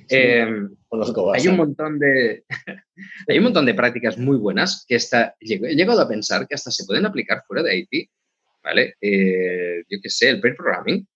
Em, 0.09 0.77
hay 1.35 1.49
un 1.49 1.57
montón 1.57 1.99
de 1.99 2.45
hay 3.27 3.39
un 3.39 3.45
montón 3.45 3.65
de 3.65 3.73
prácticas 3.73 4.19
muy 4.19 4.37
buenas 4.37 4.85
que 4.87 4.97
está, 4.97 5.35
he 5.41 5.75
llegado 5.75 6.03
a 6.03 6.09
pensar 6.09 6.47
que 6.47 6.55
hasta 6.55 6.71
se 6.71 6.85
pueden 6.85 7.07
aplicar 7.07 7.43
fuera 7.47 7.63
de 7.63 7.79
IT, 7.79 8.11
¿vale? 8.63 8.97
Eh, 9.01 9.83
yo 9.89 9.99
qué 10.03 10.11
sé, 10.11 10.29
el 10.31 10.41
pair 10.41 10.55
programming. 10.55 11.07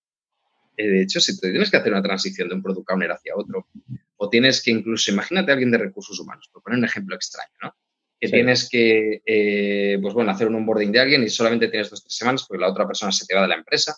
Eh, 0.76 0.88
de 0.88 1.02
hecho, 1.02 1.20
si 1.20 1.38
tienes 1.38 1.70
que 1.70 1.76
hacer 1.76 1.92
una 1.92 2.02
transición 2.02 2.48
de 2.48 2.54
un 2.54 2.62
product 2.62 2.90
owner 2.90 3.12
hacia 3.12 3.36
otro, 3.36 3.68
o 4.16 4.30
tienes 4.30 4.62
que 4.62 4.70
incluso, 4.70 5.10
imagínate 5.10 5.50
a 5.50 5.54
alguien 5.54 5.70
de 5.70 5.78
recursos 5.78 6.18
humanos, 6.18 6.48
por 6.50 6.62
poner 6.62 6.78
un 6.78 6.86
ejemplo 6.86 7.14
extraño, 7.14 7.52
¿no? 7.62 7.74
Que 8.22 8.28
tienes 8.28 8.68
que, 8.68 9.20
eh, 9.26 9.98
pues 10.00 10.14
bueno, 10.14 10.30
hacer 10.30 10.46
un 10.46 10.54
onboarding 10.54 10.92
de 10.92 11.00
alguien 11.00 11.24
y 11.24 11.28
solamente 11.28 11.66
tienes 11.66 11.90
dos 11.90 11.98
o 11.98 12.02
tres 12.04 12.14
semanas 12.14 12.44
porque 12.46 12.60
la 12.60 12.70
otra 12.70 12.86
persona 12.86 13.10
se 13.10 13.26
te 13.26 13.34
va 13.34 13.42
de 13.42 13.48
la 13.48 13.56
empresa, 13.56 13.96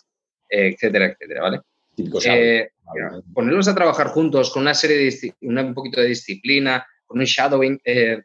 etcétera, 0.49 1.05
etcétera, 1.05 1.41
¿vale? 1.41 1.61
Eh, 1.97 2.69
ponerlos 3.33 3.67
a 3.67 3.75
trabajar 3.75 4.07
juntos 4.07 4.51
con 4.51 4.63
una 4.63 4.73
serie 4.73 4.97
de, 4.97 5.33
un 5.41 5.73
poquito 5.73 6.01
de 6.01 6.07
disciplina, 6.07 6.85
con 7.05 7.19
un 7.19 7.25
shadowing, 7.25 7.79
eh, 7.83 8.21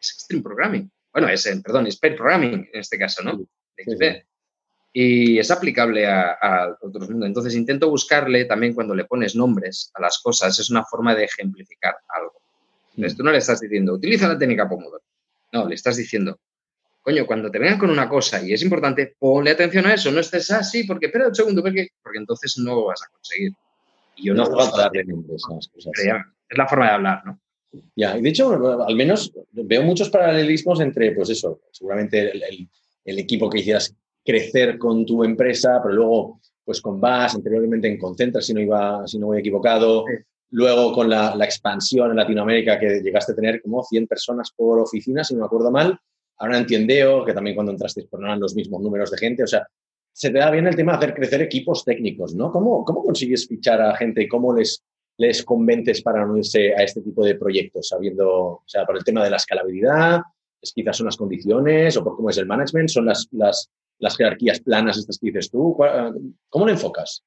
es 0.00 0.12
extreme 0.12 0.42
programming. 0.42 0.90
Bueno, 1.12 1.28
es, 1.28 1.48
perdón, 1.62 1.86
es 1.86 1.98
pair 1.98 2.16
programming 2.16 2.68
en 2.72 2.80
este 2.80 2.98
caso, 2.98 3.22
¿no? 3.22 3.40
Y 4.92 5.38
es 5.38 5.50
aplicable 5.50 6.06
a, 6.06 6.76
otros 6.80 7.10
mundos. 7.10 7.26
Entonces 7.26 7.54
intento 7.54 7.90
buscarle 7.90 8.46
también 8.46 8.74
cuando 8.74 8.94
le 8.94 9.04
pones 9.04 9.36
nombres 9.36 9.90
a 9.94 10.00
las 10.00 10.18
cosas, 10.18 10.58
es 10.58 10.70
una 10.70 10.84
forma 10.84 11.14
de 11.14 11.24
ejemplificar 11.24 11.96
algo. 12.08 12.40
Entonces 12.90 13.14
mm. 13.14 13.16
tú 13.16 13.24
no 13.24 13.32
le 13.32 13.38
estás 13.38 13.60
diciendo, 13.60 13.94
utiliza 13.94 14.28
la 14.28 14.38
técnica 14.38 14.68
Pomodoro. 14.68 15.04
No, 15.56 15.66
le 15.66 15.74
estás 15.74 15.96
diciendo, 15.96 16.38
coño, 17.00 17.26
cuando 17.26 17.50
te 17.50 17.58
vengan 17.58 17.78
con 17.78 17.88
una 17.88 18.08
cosa 18.08 18.42
y 18.44 18.52
es 18.52 18.62
importante, 18.62 19.14
ponle 19.18 19.52
atención 19.52 19.86
a 19.86 19.94
eso, 19.94 20.10
no 20.10 20.20
estés 20.20 20.50
así, 20.50 20.84
porque 20.84 21.06
espera 21.06 21.28
un 21.28 21.34
segundo, 21.34 21.62
porque, 21.62 21.88
porque 22.02 22.18
entonces 22.18 22.58
no 22.58 22.74
lo 22.74 22.84
vas 22.86 23.02
a 23.02 23.10
conseguir. 23.10 23.52
Y 24.16 24.26
yo 24.26 24.34
no, 24.34 24.44
no 24.44 24.50
puedo 24.50 24.76
darle 24.76 25.04
nombres 25.04 25.42
a 25.48 25.54
las 25.54 25.68
cosas. 25.68 25.92
es 25.96 26.58
la 26.58 26.68
forma 26.68 26.86
de 26.86 26.92
hablar, 26.92 27.22
¿no? 27.24 27.40
Ya, 27.94 28.18
y 28.18 28.22
de 28.22 28.28
hecho, 28.28 28.84
al 28.86 28.96
menos 28.96 29.32
veo 29.52 29.82
muchos 29.82 30.10
paralelismos 30.10 30.80
entre, 30.80 31.12
pues 31.12 31.30
eso, 31.30 31.60
seguramente 31.70 32.32
el, 32.32 33.18
equipo 33.18 33.48
que 33.48 33.60
hicieras 33.60 33.94
crecer 34.24 34.78
con 34.78 35.06
tu 35.06 35.24
empresa, 35.24 35.80
pero 35.82 35.94
luego, 35.94 36.40
pues 36.64 36.80
con 36.80 37.00
VAS, 37.00 37.34
anteriormente 37.34 37.88
en 37.88 37.98
Concentra, 37.98 38.42
si 38.42 38.52
no, 38.52 38.60
iba, 38.60 39.06
si 39.06 39.18
no 39.18 39.26
voy 39.26 39.40
equivocado, 39.40 40.04
luego 40.50 40.92
con 40.92 41.10
la, 41.10 41.36
expansión 41.44 42.10
en 42.10 42.16
Latinoamérica 42.16 42.78
que 42.78 43.00
llegaste 43.00 43.32
a 43.32 43.36
tener 43.36 43.60
como 43.62 43.82
100 43.82 44.06
personas 44.06 44.50
por 44.54 44.80
oficina, 44.80 45.24
si 45.24 45.34
no 45.34 45.40
me 45.40 45.46
acuerdo 45.46 45.70
mal, 45.70 45.98
Ahora 46.38 46.58
entiendo 46.58 47.24
que 47.24 47.32
también 47.32 47.54
cuando 47.54 47.72
entraste 47.72 48.06
pues 48.10 48.20
no 48.20 48.26
eran 48.26 48.40
los 48.40 48.54
mismos 48.54 48.82
números 48.82 49.10
de 49.10 49.18
gente. 49.18 49.42
O 49.42 49.46
sea, 49.46 49.66
se 50.12 50.30
te 50.30 50.38
da 50.38 50.50
bien 50.50 50.66
el 50.66 50.76
tema 50.76 50.92
de 50.92 50.98
hacer 50.98 51.14
crecer 51.14 51.42
equipos 51.42 51.84
técnicos, 51.84 52.34
¿no? 52.34 52.50
¿Cómo, 52.50 52.84
cómo 52.84 53.02
consigues 53.02 53.46
fichar 53.46 53.80
a 53.80 53.96
gente 53.96 54.22
y 54.22 54.28
cómo 54.28 54.54
les, 54.54 54.82
les 55.18 55.42
convences 55.42 56.02
para 56.02 56.26
unirse 56.26 56.74
a 56.74 56.82
este 56.82 57.00
tipo 57.00 57.24
de 57.24 57.36
proyectos? 57.36 57.88
Sabiendo, 57.88 58.28
o 58.28 58.62
sea, 58.66 58.84
por 58.84 58.96
el 58.96 59.04
tema 59.04 59.24
de 59.24 59.30
la 59.30 59.36
escalabilidad, 59.36 60.20
es 60.60 60.72
quizás 60.72 60.96
son 60.96 61.06
las 61.06 61.16
condiciones 61.16 61.96
o 61.96 62.04
por 62.04 62.16
cómo 62.16 62.30
es 62.30 62.38
el 62.38 62.46
management, 62.46 62.88
son 62.88 63.06
las, 63.06 63.28
las, 63.32 63.70
las 63.98 64.16
jerarquías 64.16 64.60
planas 64.60 64.98
estas 64.98 65.18
que 65.18 65.28
dices 65.28 65.50
tú. 65.50 65.76
¿Cómo 66.48 66.66
lo 66.66 66.72
enfocas? 66.72 67.22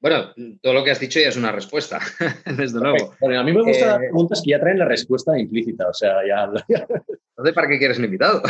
Bueno, 0.00 0.32
todo 0.62 0.72
lo 0.72 0.82
que 0.82 0.92
has 0.92 1.00
dicho 1.00 1.20
ya 1.20 1.28
es 1.28 1.36
una 1.36 1.52
respuesta, 1.52 2.00
desde 2.56 2.80
luego. 2.80 3.14
a 3.20 3.44
mí 3.44 3.52
me 3.52 3.62
gustan 3.62 3.88
las 3.88 3.96
eh, 3.96 4.00
preguntas 4.00 4.40
que 4.42 4.50
ya 4.52 4.60
traen 4.60 4.78
la 4.78 4.86
respuesta 4.86 5.38
implícita, 5.38 5.88
o 5.88 5.92
sea, 5.92 6.26
ya... 6.26 6.44
Entonces, 7.40 7.54
¿para 7.54 7.68
qué 7.68 7.78
quieres 7.78 7.98
un 7.98 8.04
invitado? 8.04 8.42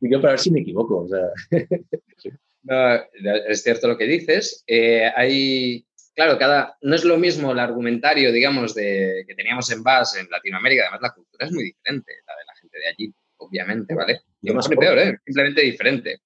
Quiero 0.00 0.20
para 0.20 0.32
ver 0.32 0.38
si 0.38 0.50
me 0.50 0.60
equivoco, 0.60 1.06
es 3.48 3.62
cierto 3.62 3.88
lo 3.88 3.98
que 3.98 4.06
dices. 4.06 4.64
Eh, 4.66 5.10
hay, 5.14 5.86
claro, 6.14 6.38
cada, 6.38 6.76
no 6.82 6.94
es 6.94 7.04
lo 7.04 7.18
mismo 7.18 7.52
el 7.52 7.58
argumentario, 7.58 8.32
digamos, 8.32 8.74
de, 8.74 9.24
que 9.26 9.34
teníamos 9.34 9.70
en 9.72 9.82
base 9.82 10.20
en 10.20 10.28
Latinoamérica, 10.30 10.82
además 10.84 11.02
la 11.02 11.14
cultura 11.14 11.46
es 11.46 11.52
muy 11.52 11.64
diferente, 11.64 12.12
la 12.26 12.34
de 12.34 12.44
la 12.46 12.54
gente 12.60 12.78
de 12.78 12.88
allí, 12.88 13.14
obviamente, 13.38 13.94
¿vale? 13.94 14.20
Y 14.40 14.52
no 14.52 14.60
es 14.60 14.68
peor, 14.68 14.98
¿eh? 14.98 15.18
simplemente 15.24 15.62
diferente. 15.62 16.20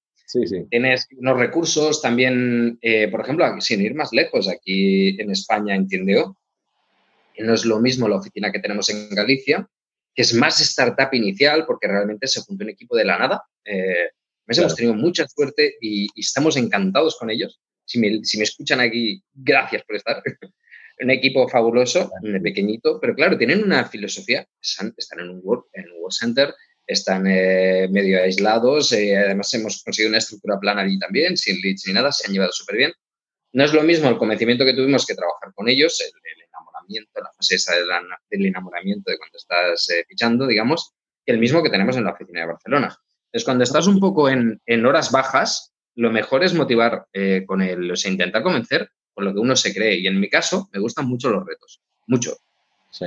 Tienes 0.71 1.09
unos 1.17 1.39
recursos 1.39 2.01
también, 2.01 2.79
eh, 2.83 3.09
por 3.09 3.21
ejemplo, 3.21 3.45
sin 3.61 3.81
ir 3.81 3.95
más 3.95 4.13
lejos, 4.13 4.49
aquí 4.49 5.21
en 5.21 5.31
España, 5.31 5.75
entiendo, 5.75 6.37
no 7.39 7.55
es 7.55 7.65
lo 7.65 7.81
mismo 7.81 8.09
la 8.09 8.17
oficina 8.17 8.53
que 8.53 8.61
tenemos 8.61 8.89
en 8.91 9.09
Galicia, 9.11 9.69
que 10.15 10.23
es 10.23 10.35
más 10.35 10.61
startup 10.61 11.13
inicial, 11.13 11.65
porque 11.67 11.89
realmente 11.89 12.27
se 12.27 12.41
juntó 12.43 12.65
un 12.65 12.71
equipo 12.71 12.97
de 12.97 13.05
la 13.05 13.19
nada. 13.19 13.43
Eh, 13.65 14.11
hemos 14.47 14.75
tenido 14.75 14.95
mucha 14.95 15.27
suerte 15.29 15.77
y, 15.81 16.09
estamos 16.17 16.57
encantados 16.57 17.17
con 17.17 17.31
ellos. 17.31 17.61
Si 17.85 17.99
me, 17.99 18.21
escuchan 18.43 18.81
aquí, 18.81 19.23
gracias 19.33 19.83
por 19.85 19.97
estar. 19.97 20.23
un 21.03 21.11
equipo 21.11 21.49
fabuloso, 21.49 22.11
pequeñito, 22.43 23.01
pero 23.01 23.15
claro, 23.15 23.39
tienen 23.39 23.65
una 23.65 23.87
filosofía, 23.87 24.47
están, 24.61 24.95
en 25.19 25.31
un 25.31 25.41
work, 25.43 25.69
en 25.73 25.91
un 25.91 26.03
work 26.03 26.13
center, 26.13 26.55
están 26.91 27.27
eh, 27.27 27.89
medio 27.91 28.23
aislados. 28.23 28.93
Eh, 28.93 29.17
además, 29.17 29.53
hemos 29.55 29.83
conseguido 29.83 30.11
una 30.11 30.19
estructura 30.19 30.59
plana 30.59 30.83
allí 30.83 30.99
también, 30.99 31.37
sin 31.37 31.61
leads 31.61 31.85
ni 31.87 31.93
nada, 31.93 32.11
se 32.11 32.27
han 32.27 32.33
llevado 32.33 32.53
súper 32.53 32.77
bien. 32.77 32.93
No 33.53 33.65
es 33.65 33.73
lo 33.73 33.83
mismo 33.83 34.09
el 34.09 34.19
convencimiento 34.19 34.65
que 34.65 34.75
tuvimos 34.75 35.07
que 35.07 35.15
trabajar 35.15 35.53
con 35.55 35.69
ellos, 35.69 36.01
el, 36.01 36.11
enamoramiento, 36.49 37.21
la 37.21 37.31
fase 37.33 37.57
esa 37.57 37.75
del 38.31 38.47
enamoramiento 38.47 39.11
de 39.11 39.19
cuando 39.19 39.39
estás 39.39 39.89
eh, 39.91 40.05
fichando, 40.09 40.47
digamos, 40.47 40.93
que 41.25 41.33
el 41.33 41.39
mismo 41.39 41.63
que 41.63 41.71
tenemos 41.71 41.97
en 41.97 42.05
la 42.05 42.13
oficina 42.13 42.41
de 42.41 42.47
Barcelona. 42.47 42.97
Entonces, 43.27 43.45
cuando 43.45 43.65
estás 43.65 43.87
un 43.87 44.01
poco 44.01 44.29
en, 44.29 44.61
horas 44.87 45.13
bajas, 45.13 45.73
lo 45.95 46.11
mejor 46.11 46.43
es 46.43 46.55
motivar 46.55 47.07
con 47.47 47.63
el, 47.63 47.93
o 47.93 47.97
sea, 47.97 48.11
intentar 48.11 48.43
convencer 48.43 48.91
con 49.13 49.25
lo 49.25 49.33
que 49.33 49.39
uno 49.39 49.55
se 49.55 49.73
cree. 49.73 49.99
Y 49.99 50.09
en 50.09 50.19
mi 50.19 50.29
caso, 50.29 50.69
me 50.73 50.81
gustan 50.81 51.07
mucho 51.07 51.31
los 51.31 51.47
retos, 51.47 51.81
mucho, 52.09 52.37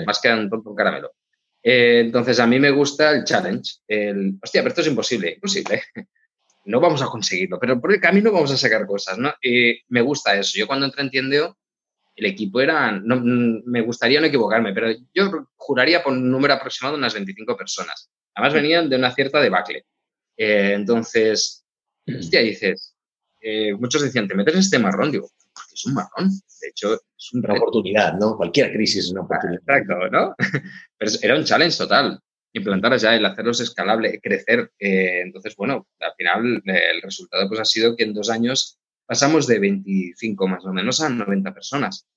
más 0.06 0.22
que 0.22 0.32
un 0.32 0.50
tonto 0.50 0.74
caramelo. 0.74 1.12
Eh, 1.64 2.02
entonces, 2.02 2.40
a 2.40 2.48
mí 2.48 2.60
me 2.60 2.72
gusta 2.72 3.12
el 3.12 3.24
challenge. 3.24 3.76
El, 3.88 4.36
hostia, 4.42 4.62
pero 4.62 4.70
esto 4.70 4.82
es 4.82 4.88
imposible. 4.88 5.34
Imposible. 5.34 5.82
No 6.66 6.80
vamos 6.80 7.02
a 7.02 7.08
conseguirlo, 7.08 7.60
pero 7.60 7.82
por 7.82 7.92
el 7.92 8.00
camino 8.00 8.32
vamos 8.32 8.50
a 8.50 8.56
sacar 8.56 8.86
cosas, 8.88 9.18
¿no? 9.18 9.34
Me 9.90 10.02
gusta 10.02 10.34
eso. 10.34 10.54
Yo 10.56 10.66
cuando 10.66 10.86
entré 10.86 11.02
en 11.04 11.10
Tiendeo, 11.10 11.58
el 12.16 12.26
equipo 12.26 12.62
era, 12.62 12.92
no, 12.92 13.20
me 13.66 13.82
gustaría 13.82 14.22
no 14.22 14.28
equivocarme, 14.28 14.74
pero 14.74 14.92
yo 15.14 15.48
juraría 15.56 16.04
por 16.04 16.14
un 16.14 16.30
número 16.30 16.54
aproximado 16.54 16.96
de 16.96 17.00
unas 17.00 17.14
25 17.14 17.58
personas. 17.58 18.10
Además 18.36 18.54
venían 18.54 18.90
de 18.90 18.96
una 18.96 19.14
cierta 19.14 19.42
debacle. 19.42 19.86
Eh, 20.38 20.74
entonces, 20.76 21.66
hostia, 22.08 22.42
dices, 22.42 22.96
eh, 23.42 23.74
muchos 23.74 24.02
decían, 24.02 24.28
te 24.28 24.36
metes 24.36 24.54
en 24.54 24.60
este 24.60 24.80
marrón. 24.80 25.12
Digo, 25.12 25.30
es 25.74 25.86
un 25.86 25.94
marrón. 25.94 26.30
De 26.62 26.70
hecho, 26.70 26.94
es 26.94 27.34
una 27.34 27.54
oportunidad, 27.54 28.14
¿no? 28.18 28.38
Cualquier 28.38 28.72
crisis 28.72 29.06
es 29.06 29.12
una 29.12 29.22
oportunidad. 29.22 29.62
Exacto, 29.62 30.10
¿no? 30.10 30.36
Pero 30.98 31.12
era 31.22 31.36
un 31.36 31.44
challenge 31.44 31.78
total. 31.78 32.20
Implantar 32.54 32.98
ya 32.98 33.16
el 33.16 33.26
hacerlos 33.26 33.60
escalable, 33.62 34.20
crecer. 34.22 34.72
Eh, 34.80 35.22
entonces, 35.22 35.56
bueno, 35.56 35.88
al 36.00 36.14
final 36.16 36.62
el 36.66 37.02
resultado 37.02 37.48
pues 37.48 37.60
ha 37.60 37.66
sido 37.66 37.96
que 37.96 38.04
en 38.04 38.14
dos 38.14 38.30
años 38.30 38.78
pasamos 39.06 39.48
de 39.48 39.60
25 39.60 40.48
más 40.48 40.66
o 40.66 40.72
menos 40.72 41.02
a 41.02 41.10
90 41.10 41.54
personas. 41.54 42.08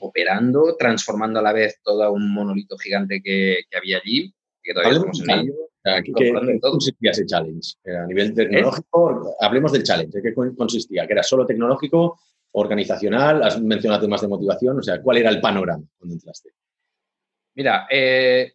Operando, 0.00 0.76
transformando 0.78 1.38
a 1.38 1.42
la 1.42 1.52
vez 1.54 1.80
todo 1.82 2.12
un 2.12 2.32
monolito 2.32 2.76
gigante 2.76 3.22
que, 3.22 3.64
había 3.74 3.98
allí, 3.98 4.32
que 4.62 4.74
todavía 4.74 4.98
estamos 4.98 5.20
en 5.22 5.30
ello. 5.30 5.54
¿Qué, 5.82 6.60
consistía 6.60 7.10
ese 7.10 7.24
challenge? 7.24 7.74
A 7.86 8.06
nivel 8.06 8.34
tecnológico, 8.34 9.34
hablemos 9.40 9.72
del 9.72 9.82
challenge. 9.82 10.20
¿Qué 10.22 10.34
consistía? 10.34 11.06
¿Que 11.06 11.14
era 11.14 11.22
solo 11.22 11.46
tecnológico? 11.46 12.20
Organizacional? 12.52 13.42
Has 13.42 13.60
mencionado 13.60 14.02
temas 14.02 14.20
de 14.20 14.28
motivación, 14.28 14.78
o 14.78 14.82
sea, 14.82 15.00
¿cuál 15.00 15.18
era 15.18 15.30
el 15.30 15.40
panorama 15.40 15.84
cuando 15.98 16.14
entraste? 16.14 16.50
Mira, 17.54 17.86
eh, 17.90 18.52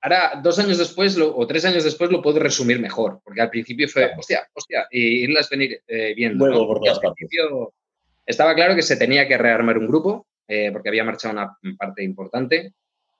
ahora 0.00 0.40
dos 0.42 0.58
años 0.58 0.78
después 0.78 1.18
o 1.18 1.46
tres 1.46 1.64
años 1.64 1.84
después 1.84 2.10
lo 2.10 2.22
puedo 2.22 2.38
resumir 2.38 2.80
mejor, 2.80 3.20
porque 3.24 3.40
al 3.40 3.50
principio 3.50 3.88
fue, 3.88 4.12
hostia, 4.16 4.46
hostia, 4.52 4.86
y 4.90 5.24
irlas 5.24 5.50
venir 5.50 5.82
eh, 5.86 6.14
viendo. 6.14 6.46
Luego 6.46 6.66
por 6.66 6.80
todas 6.80 7.00
partes. 7.00 7.28
Estaba 8.24 8.54
claro 8.54 8.74
que 8.74 8.82
se 8.82 8.96
tenía 8.96 9.28
que 9.28 9.38
rearmar 9.38 9.78
un 9.78 9.86
grupo, 9.86 10.26
eh, 10.48 10.70
porque 10.72 10.88
había 10.88 11.04
marchado 11.04 11.32
una 11.32 11.56
parte 11.78 12.02
importante. 12.02 12.72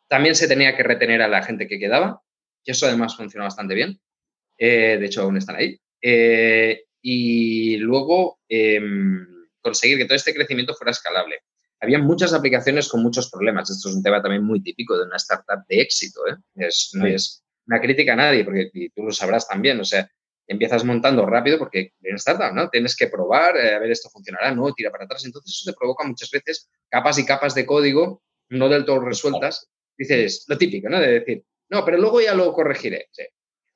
También 0.09 0.35
se 0.35 0.49
tenía 0.49 0.77
que 0.77 0.83
retener 0.83 1.23
a 1.23 1.29
la 1.29 1.43
gente 1.43 1.69
que 1.69 1.79
quedaba, 1.79 2.21
y 2.65 2.71
eso 2.73 2.87
además 2.87 3.17
funcionó 3.17 3.45
bastante 3.45 3.75
bien. 3.75 4.01
de 4.59 5.05
hecho, 5.05 5.23
aún 5.23 5.37
están 5.37 5.57
ahí. 5.57 5.79
y 7.03 7.77
luego 7.77 8.39
em, 8.49 9.36
conseguir 9.67 9.99
que 9.99 10.05
todo 10.05 10.15
este 10.15 10.33
crecimiento 10.33 10.75
fuera 10.75 10.93
escalable 10.93 11.43
había 11.81 11.99
muchas 11.99 12.33
aplicaciones 12.33 12.89
con 12.89 13.03
muchos 13.03 13.31
problemas. 13.31 13.71
Esto 13.71 13.89
es 13.89 13.97
un 13.97 14.03
tema 14.03 14.23
también 14.23 14.45
muy 14.45 14.63
típico 14.63 14.97
de 14.97 15.05
una 15.05 15.17
startup 15.17 15.67
de 15.69 15.81
éxito. 15.81 16.21
¿eh? 16.27 16.37
Es, 16.57 16.91
no 16.95 17.07
es 17.07 17.45
una 17.67 17.81
crítica 17.81 18.15
a 18.15 18.17
nadie, 18.17 18.45
porque 18.45 18.71
tú 18.95 19.03
lo 19.03 19.13
sabrás 19.13 19.47
también. 19.47 19.79
O 19.81 19.85
sea, 19.85 20.09
empiezas 20.47 20.85
montando 20.85 21.27
rápido 21.27 21.59
porque 21.59 21.93
en 22.03 22.17
startup, 22.17 22.55
¿no? 22.55 22.71
Tienes 22.71 22.97
que 22.97 23.09
probar, 23.09 23.57
eh, 23.57 23.75
a 23.75 23.79
ver, 23.79 23.91
esto 23.91 24.09
funcionará, 24.09 24.55
no, 24.55 24.73
tira 24.73 24.91
para 24.91 25.05
atrás. 25.05 25.25
Entonces, 25.25 25.53
eso 25.53 25.71
te 25.71 25.77
provoca 25.77 26.07
muchas 26.07 26.31
veces 26.31 26.71
capas 26.89 27.19
y 27.19 27.27
capas 27.27 27.55
de 27.55 27.67
código 27.67 28.23
no 28.49 28.69
del 28.69 28.85
todo 28.85 29.01
resueltas. 29.01 29.69
Dices, 29.99 30.45
lo 30.49 30.57
típico, 30.57 30.89
¿no? 30.89 31.01
De 31.01 31.21
decir, 31.21 31.45
no, 31.69 31.85
pero 31.85 31.99
luego 31.99 32.21
ya 32.21 32.35
lo 32.35 32.53
corregiré. 32.53 33.09
Sí. 33.11 33.25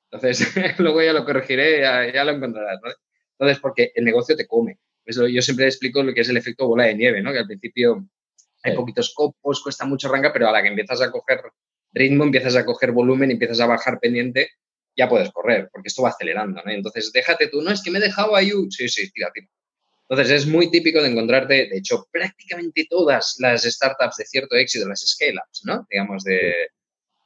Entonces, 0.09 0.47
luego 0.79 1.01
ya 1.01 1.13
lo 1.13 1.25
corregiré, 1.25 1.81
ya, 1.81 2.11
ya 2.11 2.23
lo 2.23 2.31
encontrarás, 2.31 2.79
¿no? 2.83 2.91
Entonces, 3.37 3.59
porque 3.59 3.91
el 3.95 4.05
negocio 4.05 4.35
te 4.35 4.47
come 4.47 4.79
yo 5.05 5.41
siempre 5.41 5.65
explico 5.65 6.03
lo 6.03 6.13
que 6.13 6.21
es 6.21 6.29
el 6.29 6.37
efecto 6.37 6.67
bola 6.67 6.85
de 6.85 6.95
nieve, 6.95 7.21
¿no? 7.21 7.31
Que 7.31 7.39
al 7.39 7.47
principio 7.47 8.05
hay 8.63 8.75
poquitos 8.75 9.13
copos, 9.13 9.61
cuesta 9.61 9.85
mucho 9.85 10.07
arrancar, 10.07 10.33
pero 10.33 10.47
a 10.47 10.51
la 10.51 10.61
que 10.61 10.69
empiezas 10.69 11.01
a 11.01 11.11
coger 11.11 11.41
ritmo, 11.93 12.23
empiezas 12.23 12.55
a 12.55 12.65
coger 12.65 12.91
volumen, 12.91 13.31
empiezas 13.31 13.59
a 13.59 13.65
bajar 13.65 13.99
pendiente, 13.99 14.51
ya 14.95 15.09
puedes 15.09 15.31
correr, 15.31 15.69
porque 15.71 15.87
esto 15.87 16.03
va 16.03 16.09
acelerando, 16.09 16.61
¿no? 16.63 16.71
Entonces, 16.71 17.11
déjate 17.11 17.47
tú, 17.47 17.61
no, 17.61 17.71
es 17.71 17.81
que 17.81 17.91
me 17.91 17.99
he 17.99 18.01
dejado 18.01 18.35
ahí, 18.35 18.51
sí, 18.69 18.87
sí, 18.87 19.11
tira, 19.11 19.31
tira. 19.33 19.47
Entonces, 20.09 20.43
es 20.43 20.47
muy 20.47 20.69
típico 20.69 21.01
de 21.01 21.09
encontrarte, 21.09 21.69
de 21.69 21.77
hecho, 21.77 22.07
prácticamente 22.11 22.85
todas 22.89 23.35
las 23.39 23.63
startups 23.63 24.17
de 24.17 24.25
cierto 24.25 24.55
éxito, 24.55 24.87
las 24.87 25.01
scale-ups, 25.01 25.61
¿no? 25.63 25.87
Digamos, 25.89 26.23
de, 26.23 26.53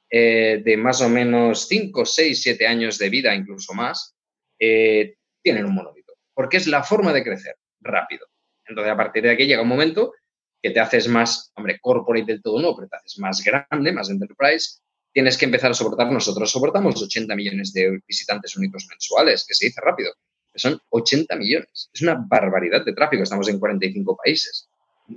eh, 0.09 0.61
de 0.63 0.77
más 0.77 1.01
o 1.01 1.09
menos 1.09 1.67
5, 1.67 2.05
6, 2.05 2.41
7 2.41 2.67
años 2.67 2.99
de 2.99 3.09
vida, 3.09 3.33
incluso 3.33 3.73
más, 3.73 4.15
eh, 4.59 5.15
tienen 5.41 5.65
un 5.65 5.73
monolito, 5.73 6.13
porque 6.33 6.57
es 6.57 6.67
la 6.67 6.83
forma 6.83 7.11
de 7.11 7.23
crecer 7.23 7.55
rápido. 7.85 8.27
Entonces, 8.67 8.91
a 8.91 8.97
partir 8.97 9.23
de 9.23 9.31
aquí 9.31 9.45
llega 9.45 9.61
un 9.61 9.67
momento 9.67 10.13
que 10.61 10.71
te 10.71 10.79
haces 10.79 11.07
más, 11.07 11.51
hombre, 11.55 11.79
corporate 11.79 12.25
del 12.25 12.41
todo 12.41 12.59
no, 12.59 12.75
pero 12.75 12.87
te 12.87 12.95
haces 12.97 13.19
más 13.19 13.43
grande, 13.43 13.91
más 13.91 14.09
enterprise, 14.09 14.79
tienes 15.13 15.37
que 15.37 15.45
empezar 15.45 15.71
a 15.71 15.75
soportar. 15.75 16.11
Nosotros 16.11 16.51
soportamos 16.51 17.01
80 17.01 17.35
millones 17.35 17.71
de 17.71 17.99
visitantes 18.07 18.57
únicos 18.57 18.87
mensuales, 18.89 19.45
que 19.47 19.53
se 19.53 19.67
dice 19.67 19.79
rápido, 19.81 20.11
que 20.51 20.59
son 20.59 20.79
80 20.89 21.35
millones. 21.35 21.89
Es 21.93 22.01
una 22.01 22.15
barbaridad 22.27 22.83
de 22.83 22.93
tráfico, 22.93 23.23
estamos 23.23 23.47
en 23.47 23.59
45 23.59 24.17
países. 24.17 24.67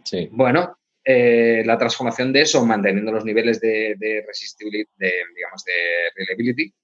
Sí. 0.04 0.28
Bueno, 0.30 0.76
eh, 1.02 1.62
la 1.64 1.78
transformación 1.78 2.32
de 2.32 2.42
eso, 2.42 2.64
manteniendo 2.66 3.10
los 3.10 3.24
niveles 3.24 3.58
de, 3.60 3.94
de 3.98 4.22
resistibilidad, 4.26 4.88
de, 4.96 5.12
digamos, 5.34 5.64
de 5.64 5.72
reliability, 6.14 6.74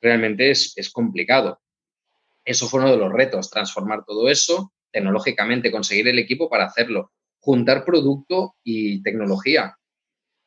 realmente 0.00 0.50
es, 0.50 0.72
es 0.76 0.90
complicado. 0.90 1.60
Eso 2.42 2.68
fue 2.68 2.80
uno 2.80 2.90
de 2.90 2.96
los 2.96 3.12
retos, 3.12 3.50
transformar 3.50 4.04
todo 4.06 4.30
eso 4.30 4.72
tecnológicamente, 4.94 5.72
conseguir 5.72 6.08
el 6.08 6.20
equipo 6.20 6.48
para 6.48 6.66
hacerlo, 6.66 7.10
juntar 7.40 7.84
producto 7.84 8.54
y 8.62 9.02
tecnología. 9.02 9.76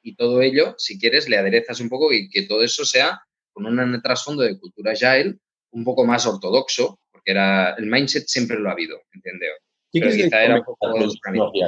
Y 0.02 0.16
todo 0.16 0.42
ello, 0.42 0.74
si 0.78 0.98
quieres, 0.98 1.28
le 1.28 1.38
aderezas 1.38 1.82
un 1.82 1.90
poco 1.90 2.14
y 2.14 2.30
que 2.30 2.44
todo 2.44 2.64
eso 2.64 2.86
sea 2.86 3.22
con 3.52 3.66
un 3.66 4.02
trasfondo 4.02 4.44
de 4.44 4.58
cultura 4.58 4.94
agile 4.94 5.36
un 5.72 5.84
poco 5.84 6.06
más 6.06 6.26
ortodoxo, 6.26 7.00
porque 7.12 7.32
era 7.32 7.72
el 7.72 7.88
mindset 7.88 8.26
siempre 8.28 8.58
lo 8.58 8.70
ha 8.70 8.72
habido, 8.72 9.02
entiendo. 9.12 9.46
¿Qué 9.92 10.00
era 10.00 10.64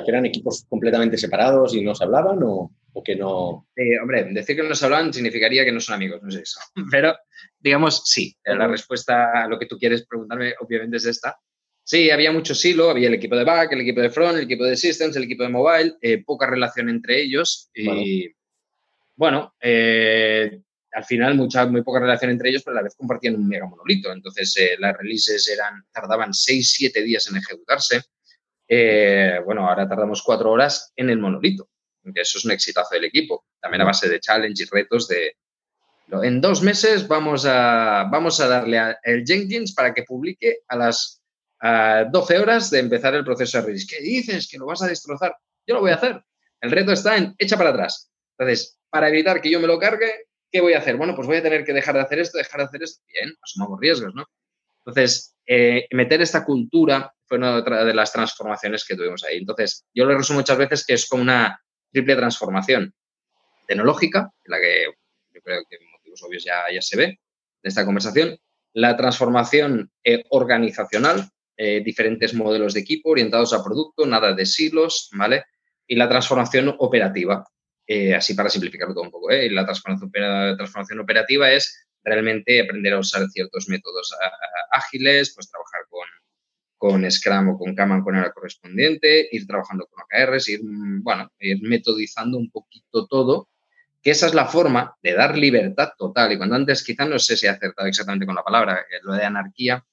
¿Que 0.05 0.11
eran 0.11 0.25
equipos 0.25 0.65
completamente 0.69 1.17
separados 1.17 1.73
y 1.75 1.83
no 1.83 1.95
se 1.95 2.03
hablaban 2.03 2.39
o, 2.43 2.71
que 3.03 3.15
no...? 3.15 3.67
hombre, 4.01 4.27
decir 4.31 4.55
que 4.55 4.63
no 4.63 4.75
se 4.75 4.85
hablaban 4.85 5.13
significaría 5.13 5.65
que 5.65 5.71
no 5.71 5.79
son 5.79 5.95
amigos, 5.95 6.21
no 6.21 6.31
sé 6.31 6.41
eso. 6.41 6.59
Pero, 6.91 7.15
digamos, 7.59 8.03
sí. 8.05 8.35
La 8.43 8.67
respuesta 8.67 9.43
a 9.43 9.47
lo 9.47 9.59
que 9.59 9.65
tú 9.65 9.77
quieres 9.77 10.05
preguntarme, 10.05 10.53
obviamente, 10.59 10.97
es 10.97 11.05
esta. 11.05 11.37
Sí, 11.89 12.11
había 12.11 12.31
mucho 12.31 12.53
silo, 12.53 12.91
había 12.91 13.07
el 13.07 13.15
equipo 13.15 13.35
de 13.35 13.43
back, 13.43 13.71
el 13.71 13.81
equipo 13.81 13.99
de 13.99 14.11
front, 14.11 14.37
el 14.37 14.43
equipo 14.43 14.63
de 14.63 14.77
systems, 14.77 15.15
el 15.15 15.23
equipo 15.23 15.41
de 15.41 15.49
mobile, 15.49 15.95
eh, 15.99 16.23
poca 16.23 16.45
relación 16.45 16.87
entre 16.87 17.19
ellos 17.19 17.71
y 17.73 18.31
bueno, 19.15 19.55
eh, 19.59 20.61
al 20.91 21.03
final 21.03 21.33
mucha, 21.33 21.65
muy 21.65 21.81
poca 21.81 21.99
relación 21.99 22.29
entre 22.29 22.51
ellos, 22.51 22.61
pero 22.63 22.77
a 22.77 22.81
la 22.81 22.83
vez 22.83 22.93
compartían 22.95 23.37
un 23.37 23.47
mega 23.47 23.65
monolito. 23.65 24.11
Entonces 24.11 24.55
eh, 24.57 24.75
las 24.77 24.95
releases 24.95 25.49
eran, 25.49 25.83
tardaban 25.91 26.29
6-7 26.29 27.03
días 27.03 27.27
en 27.27 27.37
ejecutarse. 27.37 28.03
bueno, 29.43 29.67
ahora 29.67 29.89
tardamos 29.89 30.21
4 30.21 30.47
horas 30.47 30.93
en 30.95 31.09
el 31.09 31.17
monolito, 31.17 31.69
aunque 32.05 32.21
eso 32.21 32.37
es 32.37 32.45
un 32.45 32.51
exitazo 32.51 32.93
del 32.93 33.05
equipo, 33.05 33.47
también 33.59 33.81
a 33.81 33.85
base 33.85 34.07
de 34.07 34.19
challenge 34.19 34.61
y 34.61 34.67
retos 34.67 35.07
de, 35.07 35.37
en 36.21 36.39
dos 36.39 36.61
meses 36.61 37.07
vamos 37.07 37.47
a, 37.47 38.07
vamos 38.11 38.39
a 38.39 38.47
darle 38.47 38.77
al 38.77 39.23
Jenkins 39.25 39.73
para 39.73 39.91
que 39.91 40.03
publique 40.03 40.59
a 40.67 40.75
las 40.75 41.18
a 41.61 42.05
12 42.11 42.39
horas 42.39 42.69
de 42.69 42.79
empezar 42.79 43.13
el 43.15 43.25
proceso 43.25 43.57
de 43.57 43.65
release. 43.65 43.87
¿Qué 43.89 44.01
dices? 44.01 44.47
¿Que 44.49 44.57
lo 44.57 44.65
vas 44.65 44.81
a 44.81 44.87
destrozar? 44.87 45.35
Yo 45.67 45.75
lo 45.75 45.81
voy 45.81 45.91
a 45.91 45.95
hacer. 45.95 46.23
El 46.61 46.71
reto 46.71 46.91
está 46.91 47.17
en 47.17 47.35
echa 47.37 47.57
para 47.57 47.71
atrás. 47.71 48.11
Entonces, 48.37 48.79
para 48.89 49.09
evitar 49.09 49.41
que 49.41 49.51
yo 49.51 49.59
me 49.59 49.67
lo 49.67 49.79
cargue, 49.79 50.27
¿qué 50.51 50.61
voy 50.61 50.73
a 50.73 50.79
hacer? 50.79 50.97
Bueno, 50.97 51.15
pues 51.15 51.27
voy 51.27 51.37
a 51.37 51.43
tener 51.43 51.63
que 51.63 51.73
dejar 51.73 51.95
de 51.95 52.01
hacer 52.01 52.19
esto, 52.19 52.37
dejar 52.37 52.61
de 52.61 52.65
hacer 52.65 52.83
esto. 52.83 53.03
Bien, 53.07 53.33
asumamos 53.41 53.79
riesgos, 53.79 54.13
¿no? 54.15 54.25
Entonces, 54.85 55.35
eh, 55.45 55.87
meter 55.91 56.21
esta 56.21 56.45
cultura 56.45 57.13
fue 57.25 57.37
una 57.37 57.61
de 57.61 57.93
las 57.93 58.11
transformaciones 58.11 58.85
que 58.85 58.95
tuvimos 58.95 59.23
ahí. 59.23 59.37
Entonces, 59.37 59.85
yo 59.93 60.05
lo 60.05 60.17
resumo 60.17 60.39
muchas 60.39 60.57
veces 60.57 60.85
que 60.85 60.93
es 60.93 61.07
como 61.07 61.21
una 61.21 61.61
triple 61.91 62.15
transformación 62.15 62.93
tecnológica, 63.67 64.31
la 64.45 64.59
que 64.59 64.85
yo 65.33 65.41
creo 65.41 65.61
que 65.69 65.77
motivos 65.91 66.23
obvios 66.23 66.43
ya, 66.43 66.65
se 66.81 66.97
ve 66.97 67.05
de 67.61 67.69
esta 67.69 67.85
conversación, 67.85 68.37
la 68.73 68.95
transformación 68.97 69.91
eh, 70.03 70.23
organizacional, 70.29 71.29
eh, 71.61 71.81
diferentes 71.83 72.33
modelos 72.33 72.73
de 72.73 72.79
equipo 72.79 73.09
orientados 73.09 73.51
a 73.51 73.61
producto, 73.61 74.05
nada 74.05 74.33
de 74.33 74.45
silos, 74.45 75.09
¿vale? 75.11 75.43
Y 75.85 75.97
la 75.97 76.07
transformación 76.07 76.73
operativa, 76.79 77.43
eh, 77.85 78.15
así 78.15 78.33
para 78.33 78.49
simplificarlo 78.49 78.93
todo 78.93 79.03
un 79.03 79.11
poco, 79.11 79.29
¿eh? 79.29 79.49
La 79.51 79.65
transformación, 79.65 81.01
operativa 81.01 81.51
es 81.51 81.85
realmente 82.01 82.61
aprender 82.61 82.93
a 82.93 82.99
usar 82.99 83.27
ciertos 83.27 83.67
métodos 83.67 84.15
ágiles, 84.71 85.33
pues 85.35 85.51
trabajar 85.51 85.81
con, 85.89 86.07
con 86.77 87.11
Scrum 87.11 87.49
o 87.49 87.57
con 87.57 87.75
Kanban 87.75 88.03
con 88.03 88.15
el 88.15 88.31
correspondiente, 88.31 89.27
ir 89.29 89.45
trabajando 89.45 89.85
con 89.87 90.05
OKRs, 90.05 90.47
ir, 90.47 90.61
bueno, 90.63 91.29
ir 91.39 91.61
metodizando 91.61 92.37
un 92.37 92.49
poquito 92.51 93.05
todo, 93.05 93.49
que 94.01 94.11
esa 94.11 94.27
es 94.27 94.33
la 94.33 94.45
forma 94.45 94.95
de 95.03 95.11
dar 95.11 95.37
libertad 95.37 95.89
total. 95.97 96.31
Y 96.31 96.37
cuando 96.37 96.55
antes 96.55 96.85
quizá 96.85 97.03
no 97.03 97.19
sé 97.19 97.35
si 97.35 97.47
he 97.47 97.49
acertado 97.49 97.89
exactamente 97.89 98.25
con 98.25 98.35
la 98.35 98.45
palabra, 98.45 98.85
lo 99.03 99.11
de 99.11 99.25
anarquía, 99.25 99.85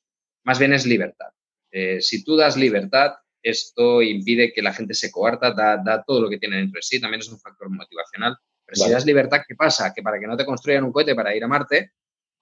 más 0.45 0.61
bien 0.61 0.73
es 0.73 0.87
libertad. 0.87 1.31
Eh, 1.79 2.01
si 2.01 2.25
tú 2.25 2.37
das 2.37 2.57
libertad, 2.57 3.17
esto 3.43 4.01
impide 4.01 4.51
que 4.51 4.63
la 4.63 4.73
gente 4.73 4.95
se 4.95 5.11
coarta, 5.11 5.53
da, 5.53 6.03
todo 6.07 6.23
lo 6.23 6.31
que 6.31 6.39
tiene 6.39 6.57
dentro 6.57 6.79
de 6.79 6.83
sí, 6.83 6.99
también 6.99 7.21
es 7.21 7.29
un 7.29 7.39
factor 7.39 7.69
motivacional. 7.69 8.35
Pero 8.65 8.77
si 8.83 8.91
das 8.91 9.05
libertad, 9.05 9.43
¿qué 9.47 9.55
pasa? 9.55 9.93
Que 9.95 10.03
para 10.03 10.19
que 10.19 10.27
no 10.27 10.39
te 10.39 10.47
construyan 10.47 10.85
un 10.85 10.93
cohete 10.93 11.15
para 11.15 11.37
ir 11.37 11.45
a 11.45 11.49
Marte, 11.49 11.93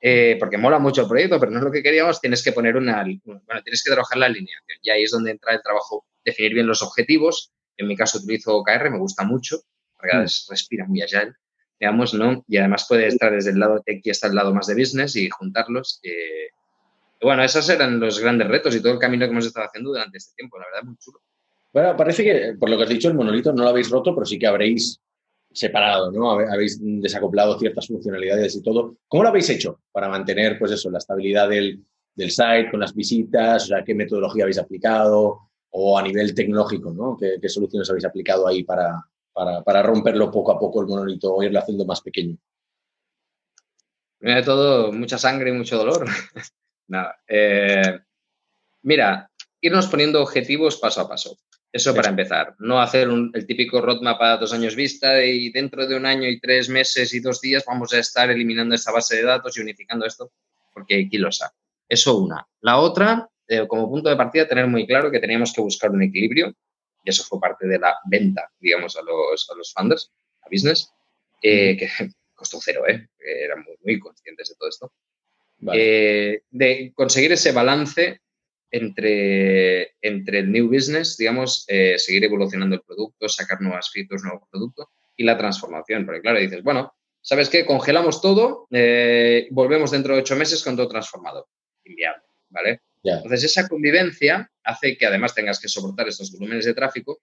eh, 0.01 0.37
porque 0.39 0.57
mola 0.57 0.79
mucho 0.79 1.03
el 1.03 1.09
proyecto, 1.09 1.41
pero 1.41 1.51
no 1.51 1.59
es 1.59 1.65
lo 1.65 1.73
que 1.73 1.83
queríamos, 1.83 2.21
tienes 2.21 2.45
que 2.45 2.53
poner 2.53 2.77
una, 2.77 3.03
bueno, 3.25 3.63
tienes 3.65 3.83
que 3.83 3.91
trabajar 3.91 4.19
la 4.19 4.27
alineación. 4.27 4.79
Y 4.83 4.91
ahí 4.91 5.03
es 5.03 5.11
donde 5.11 5.33
entra 5.33 5.53
el 5.53 5.63
trabajo, 5.63 6.07
definir 6.25 6.55
bien 6.55 6.69
los 6.69 6.83
objetivos. 6.83 7.51
En 7.77 7.89
mi 7.89 7.97
caso 7.97 8.19
utilizo 8.19 8.57
OKR, 8.57 8.89
me 8.89 8.99
gusta 8.99 9.25
mucho, 9.25 9.63
porque 9.97 10.17
mm. 10.17 10.27
respira 10.49 10.87
muy 10.87 11.03
agile, 11.03 11.33
digamos, 11.81 12.15
¿no? 12.15 12.45
Y 12.47 12.59
además 12.59 12.87
puede 12.89 13.09
estar 13.09 13.33
desde 13.33 13.51
el 13.51 13.59
lado 13.59 13.83
tech 13.85 14.01
y 14.05 14.11
hasta 14.11 14.29
el 14.29 14.37
lado 14.37 14.55
más 14.55 14.69
de 14.69 14.77
business 14.77 15.17
y 15.17 15.29
juntarlos. 15.29 15.99
Eh, 16.05 16.51
bueno, 17.25 17.43
esos 17.43 17.69
eran 17.69 17.99
los 17.99 18.21
grandes 18.21 18.47
retos 18.47 18.75
y 18.77 18.81
todo 18.81 18.93
el 18.93 18.99
camino 18.99 19.27
que 19.27 19.33
hemos 19.33 19.47
estado 19.47 19.67
haciendo 19.67 19.91
durante 19.91 20.19
este 20.19 20.35
tiempo, 20.37 20.59
la 20.59 20.67
verdad, 20.67 20.83
muy 20.85 20.97
chulo. 20.99 21.21
Bueno, 21.73 21.97
parece 21.97 22.23
que, 22.23 22.55
por 22.59 22.71
lo 22.71 22.77
que 22.77 22.85
has 22.85 22.89
dicho, 22.89 23.09
el 23.09 23.15
monolito 23.15 23.53
no 23.53 23.65
lo 23.65 23.71
habéis 23.71 23.91
roto, 23.91 24.15
pero 24.15 24.25
sí 24.25 24.39
que 24.39 24.47
habréis 24.47 25.01
separado, 25.53 26.13
¿no? 26.13 26.31
Habéis 26.31 26.79
desacoplado 26.81 27.59
ciertas 27.59 27.87
funcionalidades 27.87 28.55
y 28.57 28.63
todo. 28.63 28.97
¿Cómo 29.09 29.23
lo 29.23 29.31
habéis 29.31 29.51
hecho 29.51 29.81
para 29.91 30.09
mantener, 30.09 30.59
pues 30.59 30.73
eso, 30.73 30.91
la 30.91 30.99
estabilidad 30.99 31.49
del, 31.49 31.85
site 32.17 32.71
con 32.71 32.79
las 32.79 32.95
visitas? 32.95 33.65
O 33.65 33.67
sea, 33.67 33.85
¿qué 33.85 33.95
metodología 33.95 34.45
habéis 34.45 34.59
aplicado? 34.59 35.51
O 35.71 35.99
a 35.99 36.03
nivel 36.03 36.35
tecnológico, 36.35 36.93
¿no? 36.93 37.17
¿Qué, 37.17 37.49
soluciones 37.49 37.89
habéis 37.91 38.05
aplicado 38.05 38.47
ahí 38.47 38.63
para, 38.63 39.05
para, 39.33 39.63
para, 39.63 39.83
romperlo 39.83 40.31
poco 40.31 40.53
a 40.53 40.59
poco 40.59 40.81
el 40.81 40.87
monolito 40.87 41.35
o 41.35 41.43
irlo 41.43 41.59
haciendo 41.59 41.85
más 41.85 42.01
pequeño? 42.01 42.37
Primero 44.19 44.41
de 44.41 44.47
todo, 44.47 44.93
mucha 44.93 45.19
sangre 45.19 45.51
y 45.51 45.55
mucho 45.55 45.77
dolor. 45.77 46.07
Nada. 46.89 47.17
Eh, 47.27 47.99
mira, 48.83 49.31
irnos 49.61 49.87
poniendo 49.87 50.23
objetivos 50.23 50.77
paso 50.77 51.01
a 51.01 51.09
paso. 51.09 51.39
Eso 51.73 51.93
para 51.93 52.11
empezar. 52.11 52.55
No 52.61 52.81
hacer 52.81 53.09
el 53.09 53.47
típico 53.47 53.81
roadmap 53.81 54.23
a 54.23 54.37
dos 54.37 54.53
años 54.53 54.77
vista 54.77 55.25
y 55.25 55.51
dentro 55.51 55.89
de 55.89 55.97
un 55.97 56.07
año 56.07 56.29
y 56.29 56.39
tres 56.39 56.69
meses 56.69 57.13
y 57.15 57.19
dos 57.19 57.41
días 57.41 57.65
vamos 57.67 57.93
a 57.93 57.99
estar 57.99 58.31
eliminando 58.31 58.77
esa 58.77 58.93
base 58.93 59.17
de 59.17 59.25
datos 59.25 59.57
y 59.57 59.61
unificando 59.61 60.07
esto, 60.07 60.31
porque 60.73 61.09
kilosa. 61.09 61.53
Eso 61.89 62.19
una. 62.19 62.47
La 62.61 62.79
otra, 62.79 63.29
eh, 63.49 63.67
como 63.67 63.91
punto 63.91 64.09
de 64.09 64.15
partida, 64.15 64.47
tener 64.47 64.69
muy 64.69 64.87
claro 64.87 65.11
que 65.11 65.19
teníamos 65.19 65.53
que 65.53 65.63
buscar 65.63 65.91
un 65.91 66.03
equilibrio, 66.03 66.55
y 67.03 67.11
eso 67.11 67.25
fue 67.25 67.41
parte 67.41 67.67
de 67.67 67.79
la 67.79 67.99
venta, 68.05 68.51
digamos, 68.61 68.97
a 68.97 69.03
los, 69.03 69.51
a 69.51 69.57
los 69.57 69.73
funders, 69.73 70.13
a 70.43 70.49
business, 70.49 70.93
eh, 71.43 71.77
que 71.77 71.89
costó 72.35 72.59
cero, 72.63 72.85
¿eh? 72.87 73.09
Eran 73.19 73.65
muy, 73.65 73.77
muy 73.83 73.99
conscientes 73.99 74.49
de 74.49 74.55
todo 74.55 74.69
esto. 74.69 74.93
Eh, 75.73 76.43
de 76.51 76.93
conseguir 76.95 77.33
ese 77.33 77.53
balance 77.53 78.21
entre, 78.71 79.95
entre 80.03 80.41
el 80.41 80.51
new 80.51 80.69
business, 80.69 81.17
digamos, 81.17 81.65
eh, 81.69 81.99
seguir 81.99 82.25
evolucionando 82.25 82.77
el 82.77 82.83
producto, 82.83 83.29
sacar 83.29 83.61
nuevas 83.61 83.91
features, 83.91 84.23
nuevo 84.25 84.47
producto 84.51 84.91
y 85.17 85.25
la 85.25 85.39
transformación. 85.39 86.05
Porque 86.05 86.21
claro, 86.21 86.41
dices, 86.41 86.63
bueno, 86.63 86.93
¿sabes 87.21 87.49
qué? 87.49 87.65
Congelamos 87.65 88.21
todo, 88.21 88.67
eh, 88.71 89.47
volvemos 89.51 89.91
dentro 89.91 90.15
de 90.15 90.21
ocho 90.21 90.37
meses 90.37 90.63
con 90.63 90.77
todo 90.77 90.89
transformado. 90.89 91.49
Inviable, 91.85 92.25
¿vale? 92.51 92.81
Entonces, 93.03 93.45
esa 93.45 93.69
convivencia 93.69 94.51
hace 94.63 94.97
que 94.97 95.05
además 95.05 95.35
tengas 95.35 95.61
que 95.61 95.69
soportar 95.69 96.09
estos 96.09 96.33
volúmenes 96.33 96.65
de 96.65 96.73
tráfico 96.73 97.21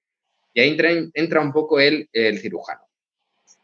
y 0.54 0.62
ahí 0.62 0.70
entra, 0.70 0.92
entra 1.14 1.42
un 1.42 1.52
poco 1.52 1.80
el, 1.80 2.08
el 2.14 2.38
cirujano. 2.38 2.82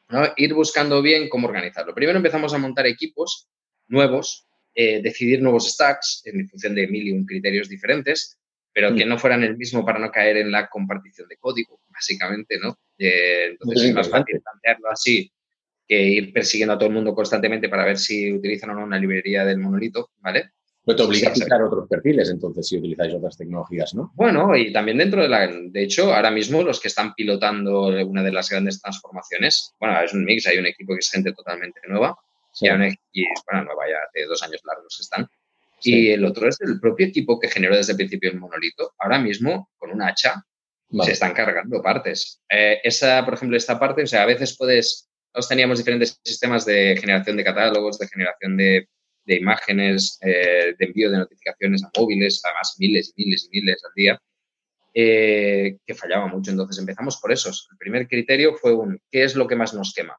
¿no? 0.09 0.23
Ir 0.35 0.53
buscando 0.53 1.01
bien 1.01 1.29
cómo 1.29 1.47
organizarlo. 1.47 1.93
Primero 1.93 2.17
empezamos 2.17 2.53
a 2.53 2.57
montar 2.57 2.87
equipos 2.87 3.47
nuevos 3.87 4.46
eh, 4.79 5.01
decidir 5.01 5.41
nuevos 5.41 5.71
stacks 5.71 6.21
en 6.25 6.47
función 6.47 6.75
de 6.75 6.87
mil 6.87 7.07
y 7.07 7.11
un 7.11 7.25
criterios 7.25 7.67
diferentes, 7.67 8.37
pero 8.71 8.93
que 8.93 9.07
mm. 9.07 9.09
no 9.09 9.17
fueran 9.17 9.43
el 9.43 9.57
mismo 9.57 9.83
para 9.83 9.97
no 9.97 10.11
caer 10.11 10.37
en 10.37 10.51
la 10.51 10.69
compartición 10.69 11.27
de 11.27 11.37
código, 11.37 11.79
básicamente, 11.89 12.59
¿no? 12.59 12.77
Eh, 12.95 13.47
entonces 13.53 13.85
es 13.85 13.95
más 13.95 14.07
fácil 14.07 14.39
plantearlo 14.39 14.91
así 14.91 15.31
que 15.87 15.99
ir 15.99 16.31
persiguiendo 16.31 16.75
a 16.75 16.77
todo 16.77 16.89
el 16.89 16.93
mundo 16.93 17.15
constantemente 17.15 17.69
para 17.69 17.85
ver 17.85 17.97
si 17.97 18.31
utilizan 18.31 18.69
o 18.69 18.73
no 18.75 18.83
una 18.83 18.99
librería 18.99 19.43
del 19.45 19.57
monolito, 19.57 20.11
¿vale? 20.19 20.51
Pero 20.85 20.95
te 20.95 21.03
obliga 21.03 21.29
a 21.29 21.31
aplicar 21.31 21.63
otros 21.63 21.89
perfiles, 21.89 22.29
entonces, 22.29 22.67
si 22.67 22.77
utilizáis 22.77 23.15
otras 23.15 23.35
tecnologías, 23.35 23.95
¿no? 23.95 24.11
Bueno, 24.13 24.55
y 24.55 24.71
también 24.71 24.99
dentro 24.99 25.23
de 25.23 25.29
la... 25.29 25.47
De 25.47 25.83
hecho, 25.83 26.13
ahora 26.13 26.29
mismo 26.29 26.61
los 26.61 26.79
que 26.79 26.87
están 26.87 27.15
pilotando 27.15 27.87
una 28.05 28.21
de 28.21 28.31
las 28.31 28.49
grandes 28.49 28.79
transformaciones, 28.79 29.73
bueno, 29.79 29.99
es 30.01 30.13
un 30.13 30.23
mix, 30.23 30.45
hay 30.45 30.59
un 30.59 30.67
equipo 30.67 30.93
que 30.93 30.99
es 30.99 31.09
gente 31.09 31.33
totalmente 31.33 31.79
nueva, 31.87 32.15
y, 32.61 33.25
bueno, 33.45 33.65
nueva 33.65 33.87
ya 33.89 33.97
hace 34.07 34.25
dos 34.25 34.41
años 34.43 34.61
largos 34.65 34.99
están. 34.99 35.27
Y 35.81 36.09
el 36.09 36.25
otro 36.25 36.49
es 36.49 36.59
el 36.61 36.79
propio 36.79 37.07
equipo 37.07 37.39
que 37.39 37.49
generó 37.49 37.75
desde 37.75 37.91
el 37.91 37.97
principio 37.97 38.31
el 38.31 38.39
monolito. 38.39 38.93
Ahora 38.97 39.19
mismo, 39.19 39.69
con 39.77 39.91
un 39.91 40.01
hacha, 40.01 40.43
se 41.03 41.11
están 41.11 41.33
cargando 41.33 41.81
partes. 41.81 42.41
Eh, 42.49 42.79
esa, 42.83 43.23
por 43.25 43.35
ejemplo, 43.35 43.57
esta 43.57 43.79
parte, 43.79 44.03
o 44.03 44.07
sea, 44.07 44.23
a 44.23 44.25
veces 44.25 44.57
puedes, 44.57 45.09
nosotros 45.33 45.49
teníamos 45.49 45.77
diferentes 45.77 46.19
sistemas 46.23 46.65
de 46.65 46.97
generación 46.99 47.37
de 47.37 47.43
catálogos, 47.43 47.99
de 47.99 48.07
generación 48.07 48.57
de, 48.57 48.87
de 49.25 49.35
imágenes, 49.35 50.17
eh, 50.21 50.73
de 50.77 50.85
envío 50.85 51.11
de 51.11 51.17
notificaciones 51.17 51.83
a 51.83 51.91
móviles, 51.99 52.41
además 52.43 52.75
miles 52.79 53.13
y 53.15 53.25
miles 53.25 53.49
y 53.51 53.59
miles 53.59 53.83
al 53.83 53.91
día, 53.95 54.21
eh, 54.93 55.77
que 55.85 55.93
fallaba 55.93 56.27
mucho. 56.27 56.51
Entonces 56.51 56.79
empezamos 56.79 57.17
por 57.17 57.31
esos. 57.31 57.67
El 57.71 57.77
primer 57.77 58.07
criterio 58.07 58.55
fue 58.55 58.73
un, 58.73 58.99
¿qué 59.11 59.23
es 59.23 59.35
lo 59.35 59.47
que 59.47 59.55
más 59.55 59.73
nos 59.73 59.93
quema? 59.93 60.17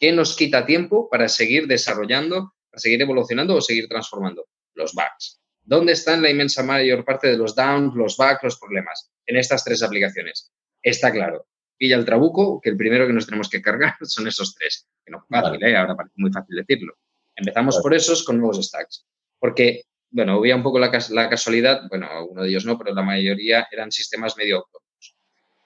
¿Qué 0.00 0.12
nos 0.12 0.34
quita 0.34 0.64
tiempo 0.64 1.10
para 1.10 1.28
seguir 1.28 1.66
desarrollando, 1.66 2.54
para 2.70 2.80
seguir 2.80 3.02
evolucionando 3.02 3.54
o 3.54 3.60
seguir 3.60 3.86
transformando? 3.86 4.48
Los 4.72 4.94
bugs. 4.94 5.42
¿Dónde 5.62 5.92
están 5.92 6.22
la 6.22 6.30
inmensa 6.30 6.62
mayor 6.62 7.04
parte 7.04 7.28
de 7.28 7.36
los 7.36 7.54
downs, 7.54 7.94
los 7.94 8.16
bugs, 8.16 8.42
los 8.42 8.58
problemas? 8.58 9.12
En 9.26 9.36
estas 9.36 9.62
tres 9.62 9.82
aplicaciones. 9.82 10.50
Está 10.82 11.12
claro. 11.12 11.46
Pilla 11.76 11.96
el 11.96 12.06
trabuco, 12.06 12.62
que 12.62 12.70
el 12.70 12.78
primero 12.78 13.06
que 13.06 13.12
nos 13.12 13.26
tenemos 13.26 13.50
que 13.50 13.60
cargar 13.60 13.94
son 14.02 14.26
esos 14.26 14.54
tres. 14.54 14.88
Que 15.04 15.12
no 15.12 15.18
es 15.18 15.24
fácil, 15.28 15.62
¿eh? 15.62 15.76
ahora 15.76 15.94
parece 15.94 16.14
muy 16.16 16.32
fácil 16.32 16.56
decirlo. 16.56 16.94
Empezamos 17.36 17.78
por 17.82 17.92
esos 17.92 18.24
con 18.24 18.38
nuevos 18.38 18.56
stacks. 18.66 19.04
Porque, 19.38 19.82
bueno, 20.08 20.38
había 20.38 20.56
un 20.56 20.62
poco 20.62 20.78
la, 20.78 20.90
la 21.10 21.28
casualidad, 21.28 21.82
bueno, 21.90 22.08
uno 22.24 22.42
de 22.42 22.48
ellos 22.48 22.64
no, 22.64 22.78
pero 22.78 22.94
la 22.94 23.02
mayoría 23.02 23.68
eran 23.70 23.92
sistemas 23.92 24.34
medio 24.38 24.56
autónomos. 24.56 25.16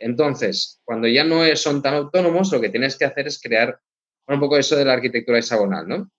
Entonces, 0.01 0.81
cuando 0.83 1.07
ya 1.07 1.23
no 1.23 1.45
son 1.55 1.83
tan 1.83 1.95
autónomos, 1.95 2.51
lo 2.51 2.61
que 2.61 2.69
tienes 2.69 2.99
que 2.99 3.05
hacer 3.05 3.29
es 3.29 3.41
crear 3.41 3.81
un 4.27 4.41
poco 4.41 4.57
eso 4.57 4.77
de 4.77 4.85
la 4.85 4.95
arquitectura 4.95 5.39
hexagonal, 5.39 5.87
¿no? 5.87 6.11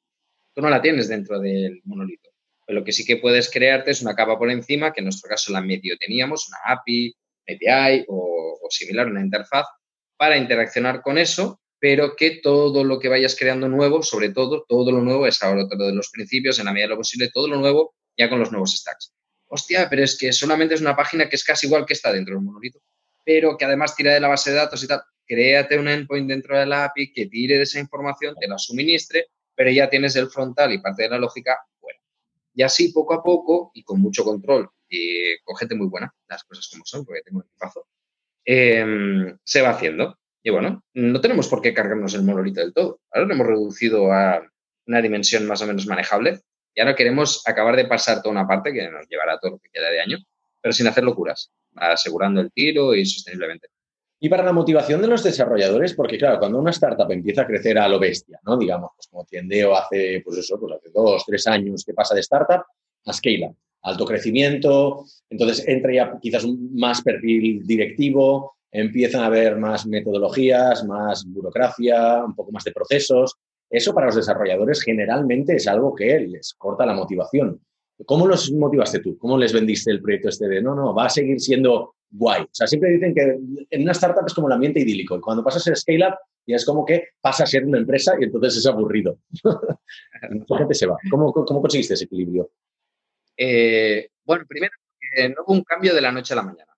Tú 0.53 0.61
no 0.61 0.69
la 0.69 0.81
tienes 0.81 1.07
dentro 1.07 1.39
del 1.39 1.81
monolito. 1.85 2.29
Pero 2.65 2.79
lo 2.79 2.85
que 2.85 2.91
sí 2.91 3.05
que 3.05 3.17
puedes 3.17 3.49
crearte 3.49 3.91
es 3.91 4.01
una 4.01 4.15
capa 4.15 4.37
por 4.37 4.49
encima, 4.49 4.93
que 4.93 5.01
en 5.01 5.05
nuestro 5.05 5.29
caso 5.29 5.51
la 5.51 5.61
medio 5.61 5.97
teníamos, 5.97 6.47
una 6.47 6.73
API, 6.73 7.15
API 7.47 8.05
o, 8.07 8.59
o 8.61 8.69
similar, 8.69 9.07
una 9.07 9.21
interfaz, 9.21 9.65
para 10.17 10.37
interaccionar 10.37 11.01
con 11.01 11.17
eso, 11.17 11.59
pero 11.79 12.15
que 12.15 12.39
todo 12.41 12.83
lo 12.83 12.99
que 12.99 13.09
vayas 13.09 13.35
creando 13.35 13.67
nuevo, 13.67 14.01
sobre 14.01 14.29
todo, 14.29 14.65
todo 14.67 14.91
lo 14.91 15.01
nuevo 15.01 15.27
es 15.27 15.41
ahora 15.43 15.67
todo 15.67 15.87
de 15.87 15.93
los 15.93 16.09
principios, 16.09 16.57
en 16.59 16.65
la 16.65 16.71
medida 16.71 16.85
de 16.85 16.91
lo 16.91 16.97
posible, 16.97 17.29
todo 17.31 17.47
lo 17.47 17.57
nuevo 17.57 17.93
ya 18.17 18.29
con 18.29 18.39
los 18.39 18.51
nuevos 18.51 18.75
stacks. 18.75 19.13
Hostia, 19.47 19.87
pero 19.89 20.03
es 20.03 20.17
que 20.17 20.31
solamente 20.31 20.75
es 20.75 20.81
una 20.81 20.95
página 20.95 21.29
que 21.29 21.35
es 21.35 21.43
casi 21.43 21.67
igual 21.67 21.85
que 21.85 21.93
está 21.93 22.11
dentro 22.11 22.33
del 22.33 22.43
monolito, 22.43 22.79
pero 23.23 23.57
que 23.57 23.65
además 23.65 23.95
tira 23.95 24.13
de 24.13 24.19
la 24.19 24.29
base 24.29 24.51
de 24.51 24.57
datos 24.57 24.83
y 24.83 24.87
tal 24.87 25.03
créate 25.26 25.78
un 25.78 25.88
endpoint 25.88 26.28
dentro 26.28 26.57
de 26.57 26.65
la 26.65 26.86
API 26.86 27.11
que 27.11 27.28
tire 27.28 27.57
de 27.57 27.63
esa 27.63 27.80
información, 27.80 28.36
te 28.39 28.47
la 28.47 28.57
suministre, 28.57 29.28
pero 29.55 29.71
ya 29.71 29.89
tienes 29.89 30.15
el 30.15 30.30
frontal 30.30 30.71
y 30.73 30.80
parte 30.80 31.03
de 31.03 31.09
la 31.09 31.17
lógica 31.17 31.59
bueno. 31.82 31.99
Y 32.53 32.63
así, 32.63 32.91
poco 32.91 33.13
a 33.13 33.23
poco, 33.23 33.71
y 33.73 33.84
con 33.84 34.01
mucho 34.01 34.23
control, 34.23 34.69
y 34.89 35.38
con 35.43 35.55
gente 35.55 35.76
muy 35.76 35.88
buena, 35.88 36.13
las 36.28 36.43
cosas 36.43 36.67
como 36.71 36.86
son, 36.86 37.05
porque 37.05 37.21
tengo 37.23 37.39
un 37.39 37.45
equipazo, 37.45 37.88
em, 38.45 39.38
se 39.43 39.61
va 39.61 39.69
haciendo. 39.71 40.17
Y 40.43 40.51
bueno, 40.51 40.84
no 40.93 41.21
tenemos 41.21 41.47
por 41.47 41.61
qué 41.61 41.73
cargarnos 41.73 42.13
el 42.13 42.23
monolito 42.23 42.61
del 42.61 42.73
todo. 42.73 42.99
Ahora 43.11 43.28
lo 43.28 43.34
hemos 43.34 43.47
reducido 43.47 44.11
a 44.11 44.41
una 44.88 45.01
dimensión 45.01 45.47
más 45.47 45.61
o 45.61 45.67
menos 45.67 45.88
manejable 45.88 46.41
y 46.76 46.82
ahora 46.82 46.95
queremos 46.95 47.41
acabar 47.47 47.76
de 47.76 47.86
pasar 47.86 48.21
toda 48.21 48.32
una 48.32 48.47
parte 48.47 48.73
que 48.73 48.89
nos 48.89 49.07
llevará 49.07 49.39
todo 49.39 49.51
lo 49.51 49.59
que 49.59 49.69
queda 49.71 49.89
de 49.89 50.01
año, 50.01 50.17
pero 50.61 50.73
sin 50.73 50.88
hacer 50.88 51.03
locuras, 51.03 51.51
asegurando 51.76 52.41
el 52.41 52.51
tiro 52.51 52.93
y 52.93 53.05
sosteniblemente. 53.05 53.69
Y 54.20 54.30
para 54.30 54.43
la 54.43 54.53
motivación 54.53 55.01
de 55.01 55.07
los 55.07 55.24
desarrolladores, 55.24 55.93
porque 55.93 56.18
claro, 56.18 56.39
cuando 56.39 56.59
una 56.59 56.72
startup 56.72 57.11
empieza 57.11 57.41
a 57.41 57.47
crecer 57.47 57.78
a 57.78 57.88
lo 57.88 57.99
bestia, 57.99 58.39
¿no? 58.43 58.57
Digamos, 58.57 58.91
pues 58.95 59.07
como 59.07 59.26
Tiendeo 59.26 59.76
hace, 59.76 60.22
pues 60.24 60.38
eso, 60.38 60.59
pues 60.59 60.74
hace 60.74 60.89
dos, 60.93 61.24
tres 61.26 61.45
años 61.47 61.84
que 61.84 61.93
pasa 61.93 62.16
de 62.16 62.22
startup 62.22 62.63
a 63.05 63.13
scale 63.13 63.47
up, 63.47 63.55
alto 63.84 64.05
crecimiento, 64.05 65.05
entonces 65.30 65.68
entra 65.68 65.93
ya 65.93 66.20
quizás 66.20 66.43
un 66.45 66.74
más 66.76 67.01
perfil 67.01 67.68
directivo, 67.68 68.55
empiezan 68.72 69.22
a 69.22 69.28
haber 69.28 69.57
más 69.57 69.86
metodologías, 69.86 70.84
más 70.86 71.26
burocracia, 71.26 72.24
un 72.24 72.36
poco 72.36 72.51
más 72.51 72.63
de 72.63 72.72
procesos. 72.72 73.36
Eso 73.70 73.93
para 73.93 74.07
los 74.07 74.16
desarrolladores 74.16 74.82
generalmente 74.82 75.55
es 75.55 75.68
algo 75.68 75.93
que 75.95 76.20
les 76.20 76.53
corta 76.53 76.86
la 76.86 76.93
motivación. 76.93 77.61
¿Cómo 78.05 78.28
los 78.28 78.51
motivaste 78.51 78.99
tú? 78.99 79.18
¿Cómo 79.18 79.38
les 79.38 79.53
vendiste 79.53 79.91
el 79.91 80.01
proyecto 80.01 80.30
este 80.30 80.47
de 80.47 80.61
no, 80.61 80.76
no, 80.76 80.93
va 80.93 81.05
a 81.05 81.09
seguir 81.09 81.39
siendo 81.39 81.94
guay. 82.11 82.43
O 82.43 82.49
sea, 82.51 82.67
siempre 82.67 82.91
dicen 82.91 83.13
que 83.13 83.39
en 83.69 83.81
una 83.81 83.91
startup 83.91 84.25
es 84.25 84.33
como 84.33 84.47
el 84.47 84.53
ambiente 84.53 84.79
idílico 84.79 85.17
y 85.17 85.21
cuando 85.21 85.43
pasas 85.43 85.61
a 85.61 85.65
ser 85.65 85.77
scale-up 85.77 86.15
ya 86.47 86.55
es 86.57 86.65
como 86.65 86.85
que 86.85 87.09
pasa 87.21 87.43
a 87.43 87.47
ser 87.47 87.65
una 87.65 87.79
empresa 87.79 88.15
y 88.19 88.25
entonces 88.25 88.57
es 88.57 88.65
aburrido. 88.67 89.17
Mucha 90.29 90.57
gente 90.57 90.73
se 90.75 90.85
va. 90.85 90.97
¿Cómo, 91.09 91.33
cómo 91.33 91.61
conseguiste 91.61 91.95
ese 91.95 92.05
equilibrio? 92.05 92.51
Eh, 93.37 94.09
bueno, 94.23 94.45
primero, 94.47 94.73
no 95.29 95.43
hubo 95.45 95.53
un 95.53 95.63
cambio 95.63 95.93
de 95.93 96.01
la 96.01 96.11
noche 96.11 96.33
a 96.33 96.37
la 96.37 96.43
mañana. 96.43 96.75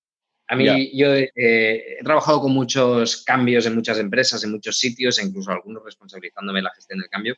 A 0.50 0.56
mí, 0.56 0.98
yo 0.98 1.14
eh, 1.14 1.30
he 1.36 2.04
trabajado 2.04 2.40
con 2.42 2.54
muchos 2.54 3.24
cambios 3.24 3.66
en 3.66 3.76
muchas 3.76 4.00
empresas, 4.00 4.44
en 4.46 4.52
muchos 4.52 4.80
sitios, 4.80 5.20
e 5.20 5.26
incluso 5.26 5.52
algunos 5.52 5.84
responsabilizándome 5.84 6.60
de 6.60 6.64
la 6.64 6.74
gestión 6.74 7.00
del 7.00 7.10
cambio. 7.10 7.36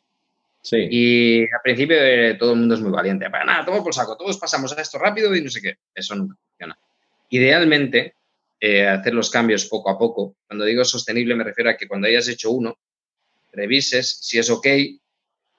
Sí. 0.61 0.87
Y 0.91 1.41
al 1.43 1.61
principio 1.63 1.97
eh, 1.99 2.35
todo 2.35 2.53
el 2.53 2.59
mundo 2.59 2.75
es 2.75 2.81
muy 2.81 2.91
valiente. 2.91 3.27
Para 3.29 3.45
nada, 3.45 3.65
tomo 3.65 3.83
por 3.83 3.95
saco, 3.95 4.15
todos 4.15 4.37
pasamos 4.37 4.77
a 4.77 4.81
esto 4.81 4.99
rápido 4.99 5.33
y 5.35 5.41
no 5.41 5.49
sé 5.49 5.61
qué. 5.61 5.77
Eso 5.95 6.15
nunca 6.15 6.35
funciona. 6.35 6.77
Idealmente, 7.29 8.15
eh, 8.59 8.87
hacer 8.87 9.13
los 9.13 9.29
cambios 9.29 9.65
poco 9.65 9.89
a 9.89 9.97
poco. 9.97 10.35
Cuando 10.47 10.65
digo 10.65 10.83
sostenible 10.83 11.35
me 11.35 11.43
refiero 11.43 11.69
a 11.69 11.77
que 11.77 11.87
cuando 11.87 12.07
hayas 12.07 12.27
hecho 12.27 12.51
uno, 12.51 12.77
revises 13.51 14.19
si 14.21 14.37
es 14.37 14.49
ok, 14.49 14.67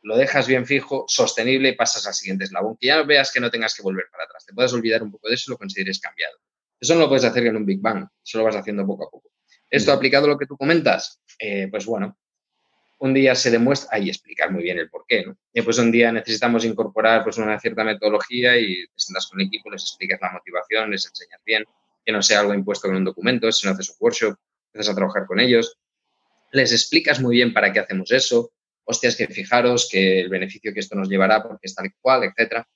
lo 0.03 0.17
dejas 0.17 0.47
bien 0.47 0.67
fijo, 0.67 1.05
sostenible 1.09 1.71
y 1.71 1.77
pasas 1.77 2.07
al 2.07 2.15
siguiente 2.15 2.45
eslabón. 2.45 2.77
Que 2.79 2.89
ya 2.89 3.03
veas 3.03 3.33
que 3.33 3.41
no 3.41 3.51
tengas 3.51 3.75
que 3.75 3.83
volver 3.83 4.07
para 4.11 4.25
atrás. 4.25 4.45
Te 4.47 4.55
puedes 4.55 4.73
olvidar 4.73 5.03
un 5.03 5.11
poco 5.11 5.29
de 5.29 5.35
eso 5.35 5.45
y 5.49 5.53
lo 5.53 5.59
consideres 5.59 6.01
cambiado. 6.01 6.37
Eso 6.81 6.95
no 6.95 7.01
lo 7.01 7.09
puedes 7.09 7.25
hacer 7.25 7.47
en 7.47 7.57
un 7.57 7.67
Big 7.67 7.81
Bang, 7.81 8.07
eso 8.25 8.39
lo 8.39 8.45
vas 8.45 8.57
haciendo 8.57 8.87
poco 8.87 9.07
a 9.07 9.11
poco. 9.11 9.31
Esto 9.69 9.93
aplicado 9.93 10.27
a 10.27 10.31
lo 10.31 10.39
que 10.39 10.47
tú 10.47 10.57
comentas, 10.57 11.21
eh, 11.39 11.69
pues 11.71 11.85
bueno, 11.85 12.19
un 13.01 13.15
día 13.15 13.35
se 13.35 13.51
demuestra, 13.51 13.89
ahí 13.93 14.09
explicar 14.09 14.53
muy 14.53 14.63
bien 14.63 14.79
el 14.79 14.91
por 14.91 15.05
qué, 15.09 15.25
¿no? 15.25 15.37
Y 15.55 15.63
pues 15.63 15.79
un 15.79 15.91
día 15.91 16.13
necesitamos 16.13 16.65
incorporar 16.67 17.25
pues 17.25 17.39
una 17.39 17.59
cierta 17.59 17.83
metodología 17.83 18.59
y 18.59 18.87
te 18.87 18.93
sientas 18.97 19.27
con 19.27 19.41
el 19.41 19.47
equipo, 19.47 19.71
les 19.71 19.83
explicas 19.83 20.21
la 20.21 20.33
motivación, 20.33 20.91
les 20.91 21.07
enseñas 21.07 21.41
bien, 21.45 21.65
que 22.05 22.13
no 22.13 22.23
sea 22.23 22.41
algo 22.41 22.53
impuesto 22.53 22.89
con 22.89 22.97
un 22.97 23.05
documento, 23.05 23.51
si 23.53 23.67
no 23.67 23.73
haces 23.73 23.89
un 23.91 23.97
workshop, 24.01 24.37
empiezas 24.67 24.93
a 24.93 24.97
trabajar 24.97 25.27
con 25.27 25.41
ellos, 25.41 25.79
les 26.53 26.73
explicas 26.73 27.21
muy 27.21 27.37
bien 27.37 27.55
para 27.55 27.73
qué 27.73 27.81
hacemos 27.81 28.13
eso, 28.13 28.53
hostias 28.85 29.17
que 29.17 29.29
fijaros 29.29 29.89
que 29.91 30.21
el 30.21 30.29
beneficio 30.29 30.75
que 30.75 30.81
esto 30.81 30.95
nos 30.95 31.09
llevará 31.09 31.43
porque 31.43 31.69
es 31.69 31.75
tal 31.75 31.91
cual, 32.01 32.25
etcétera. 32.25 32.69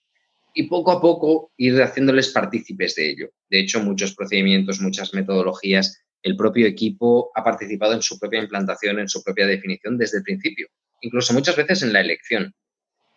y 0.55 0.63
poco 0.69 0.93
a 0.93 1.01
poco 1.01 1.53
ir 1.57 1.83
haciéndoles 1.83 2.29
partícipes 2.29 2.95
de 2.95 3.11
ello. 3.11 3.31
De 3.51 3.59
hecho, 3.59 3.81
muchos 3.81 4.15
procedimientos, 4.15 4.81
muchas 4.81 5.13
metodologías, 5.13 6.01
el 6.25 6.37
propio 6.37 6.67
equipo 6.67 7.31
ha 7.37 7.45
participado 7.45 7.93
en 7.93 8.03
su 8.03 8.19
propia 8.19 8.41
implantación, 8.41 8.99
en 8.99 9.09
su 9.09 9.23
propia 9.23 9.47
definición 9.47 9.97
desde 9.97 10.19
el 10.19 10.25
principio, 10.25 10.67
incluso 11.01 11.33
muchas 11.33 11.55
veces 11.55 11.83
en 11.83 11.93
la 11.93 12.01
elección. 12.01 12.53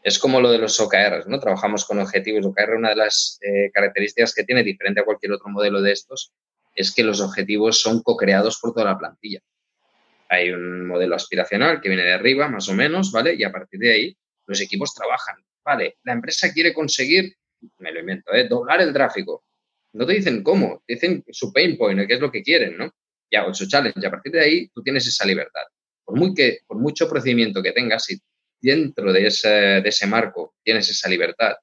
Es 0.04 0.20
como 0.20 0.40
lo 0.40 0.52
de 0.52 0.60
los 0.60 0.80
OKRs, 0.80 1.26
¿no? 1.28 1.40
Trabajamos 1.40 1.84
con 1.84 2.00
objetivos. 2.00 2.46
OKR, 2.46 2.76
una 2.76 2.90
de 2.90 2.96
las 2.98 3.40
eh, 3.42 3.72
características 3.74 4.36
que 4.36 4.44
tiene, 4.44 4.64
diferente 4.64 5.02
a 5.02 5.06
cualquier 5.06 5.32
otro 5.32 5.50
modelo 5.50 5.82
de 5.82 5.92
estos, 5.92 6.32
es 6.76 6.94
que 6.94 7.04
los 7.04 7.20
objetivos 7.20 7.82
son 7.82 8.04
co-creados 8.04 8.60
por 8.62 8.74
toda 8.74 8.86
la 8.86 8.98
plantilla. 8.98 9.40
Hay 10.30 10.52
un 10.52 10.86
modelo 10.86 11.16
aspiracional 11.16 11.82
que 11.82 11.90
viene 11.90 12.04
de 12.04 12.14
arriba, 12.14 12.48
más 12.48 12.70
o 12.70 12.74
menos, 12.74 13.12
¿vale? 13.12 13.34
Y 13.34 13.44
a 13.44 13.52
partir 13.52 13.80
de 13.80 13.92
ahí, 13.92 14.18
los 14.46 14.62
equipos 14.62 14.94
trabajan 14.94 15.38
vale, 15.68 15.98
la 16.04 16.14
empresa 16.14 16.54
quiere 16.54 16.74
conseguir, 16.74 17.36
me 17.80 17.92
lo 17.92 18.00
invento, 18.00 18.34
¿eh? 18.34 18.48
doblar 18.48 18.82
el 18.82 18.94
tráfico. 18.94 19.44
No 19.98 20.06
te 20.06 20.14
dicen 20.14 20.44
cómo, 20.44 20.84
dicen 20.88 21.26
su 21.32 21.52
pain 21.52 21.76
point, 21.76 22.08
qué 22.08 22.14
es 22.14 22.20
lo 22.20 22.32
que 22.32 22.44
quieren, 22.44 22.78
¿no? 22.78 22.94
Ya, 23.32 23.46
o 23.46 23.54
su 23.54 23.68
challenge. 23.68 24.06
A 24.06 24.12
partir 24.12 24.32
de 24.32 24.42
ahí, 24.42 24.68
tú 24.70 24.84
tienes 24.84 25.08
esa 25.08 25.26
libertad. 25.26 25.64
Por, 26.06 26.20
mucho 26.78 27.10
procedimiento 27.10 27.64
que 27.64 27.72
tengas, 27.72 28.08
y 28.12 28.22
dentro 28.62 29.12
de 29.12 29.26
ese, 29.26 30.08
marco 30.08 30.54
tienes 30.64 30.88
esa 30.90 31.10
libertad, 31.10 31.56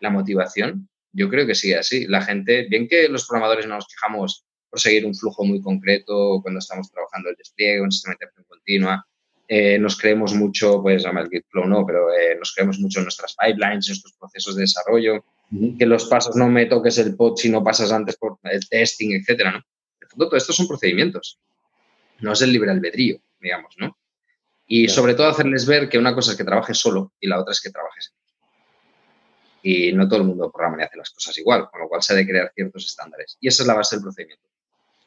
la 0.00 0.10
motivación, 0.10 0.90
yo 1.12 1.30
creo 1.30 1.46
que 1.46 1.54
sigue 1.54 1.76
así. 1.76 2.06
La 2.06 2.20
gente, 2.20 2.66
bien 2.68 2.86
que 2.86 3.08
los 3.08 3.26
programadores 3.26 3.66
no 3.66 3.76
nos 3.76 3.86
quejamos 3.88 4.44
por 4.68 4.78
seguir 4.78 5.06
un 5.06 5.14
flujo 5.14 5.44
muy 5.44 5.62
concreto 5.62 6.40
cuando 6.42 6.58
estamos 6.58 6.90
trabajando 6.90 7.30
el 7.30 7.36
despliegue, 7.36 7.80
un 7.80 7.90
sistema 7.90 8.12
de 8.12 8.16
interacción 8.16 8.44
continua, 8.46 9.06
eh, 9.48 9.78
nos 9.78 9.96
creemos 9.96 10.34
mucho, 10.34 10.82
pues 10.82 11.04
el 11.04 11.28
Gitflow 11.30 11.66
no, 11.66 11.86
pero 11.86 12.12
eh, 12.12 12.36
nos 12.38 12.52
creemos 12.54 12.78
mucho 12.78 13.00
en 13.00 13.04
nuestras 13.04 13.34
pipelines, 13.36 13.88
nuestros 13.88 14.14
procesos 14.18 14.56
de 14.56 14.62
desarrollo, 14.62 15.24
que 15.78 15.86
los 15.86 16.06
pasos 16.06 16.36
no 16.36 16.48
me 16.48 16.66
toques 16.66 16.98
el 16.98 17.16
pod 17.16 17.36
si 17.36 17.48
no 17.48 17.62
pasas 17.62 17.92
antes 17.92 18.16
por 18.16 18.38
el 18.42 18.68
testing, 18.68 19.12
etcétera, 19.12 19.52
¿no? 19.52 19.62
todo 20.16 20.36
estos 20.36 20.56
son 20.56 20.68
procedimientos, 20.68 21.40
no 22.20 22.32
es 22.32 22.42
el 22.42 22.52
libre 22.52 22.70
albedrío, 22.70 23.18
digamos, 23.40 23.74
¿no? 23.78 23.96
Y 24.66 24.88
sobre 24.88 25.14
todo 25.14 25.28
hacerles 25.28 25.66
ver 25.66 25.88
que 25.88 25.98
una 25.98 26.14
cosa 26.14 26.32
es 26.32 26.38
que 26.38 26.44
trabajes 26.44 26.78
solo 26.78 27.12
y 27.20 27.28
la 27.28 27.40
otra 27.40 27.52
es 27.52 27.60
que 27.60 27.70
trabajes 27.70 28.14
y 29.64 29.94
no 29.94 30.06
todo 30.06 30.20
el 30.20 30.26
mundo 30.26 30.52
programa 30.52 30.82
y 30.82 30.84
hace 30.84 30.98
las 30.98 31.10
cosas 31.10 31.36
igual, 31.38 31.68
con 31.70 31.80
lo 31.80 31.88
cual 31.88 32.02
se 32.02 32.12
ha 32.12 32.16
de 32.16 32.26
crear 32.26 32.52
ciertos 32.54 32.84
estándares. 32.84 33.38
Y 33.40 33.48
esa 33.48 33.62
es 33.62 33.66
la 33.66 33.74
base 33.74 33.96
del 33.96 34.02
procedimiento. 34.02 34.44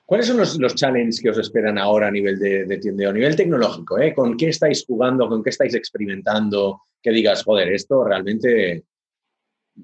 ¿Cuáles 0.03 0.25
son 0.25 0.37
los, 0.37 0.75
challenges 0.75 1.21
que 1.21 1.29
os 1.29 1.37
esperan 1.37 1.77
ahora 1.77 2.07
a 2.07 2.11
nivel 2.11 2.39
de, 2.39 2.65
de 2.65 2.77
tiendeo, 2.77 3.11
a 3.11 3.13
nivel 3.13 3.35
tecnológico? 3.35 3.99
¿eh? 3.99 4.15
¿Con 4.15 4.35
qué 4.35 4.49
estáis 4.49 4.83
jugando? 4.85 5.27
¿Con 5.27 5.43
qué 5.43 5.51
estáis 5.51 5.75
experimentando? 5.75 6.81
Que 7.03 7.11
digas, 7.11 7.43
joder, 7.43 7.71
esto 7.71 8.03
realmente 8.03 8.85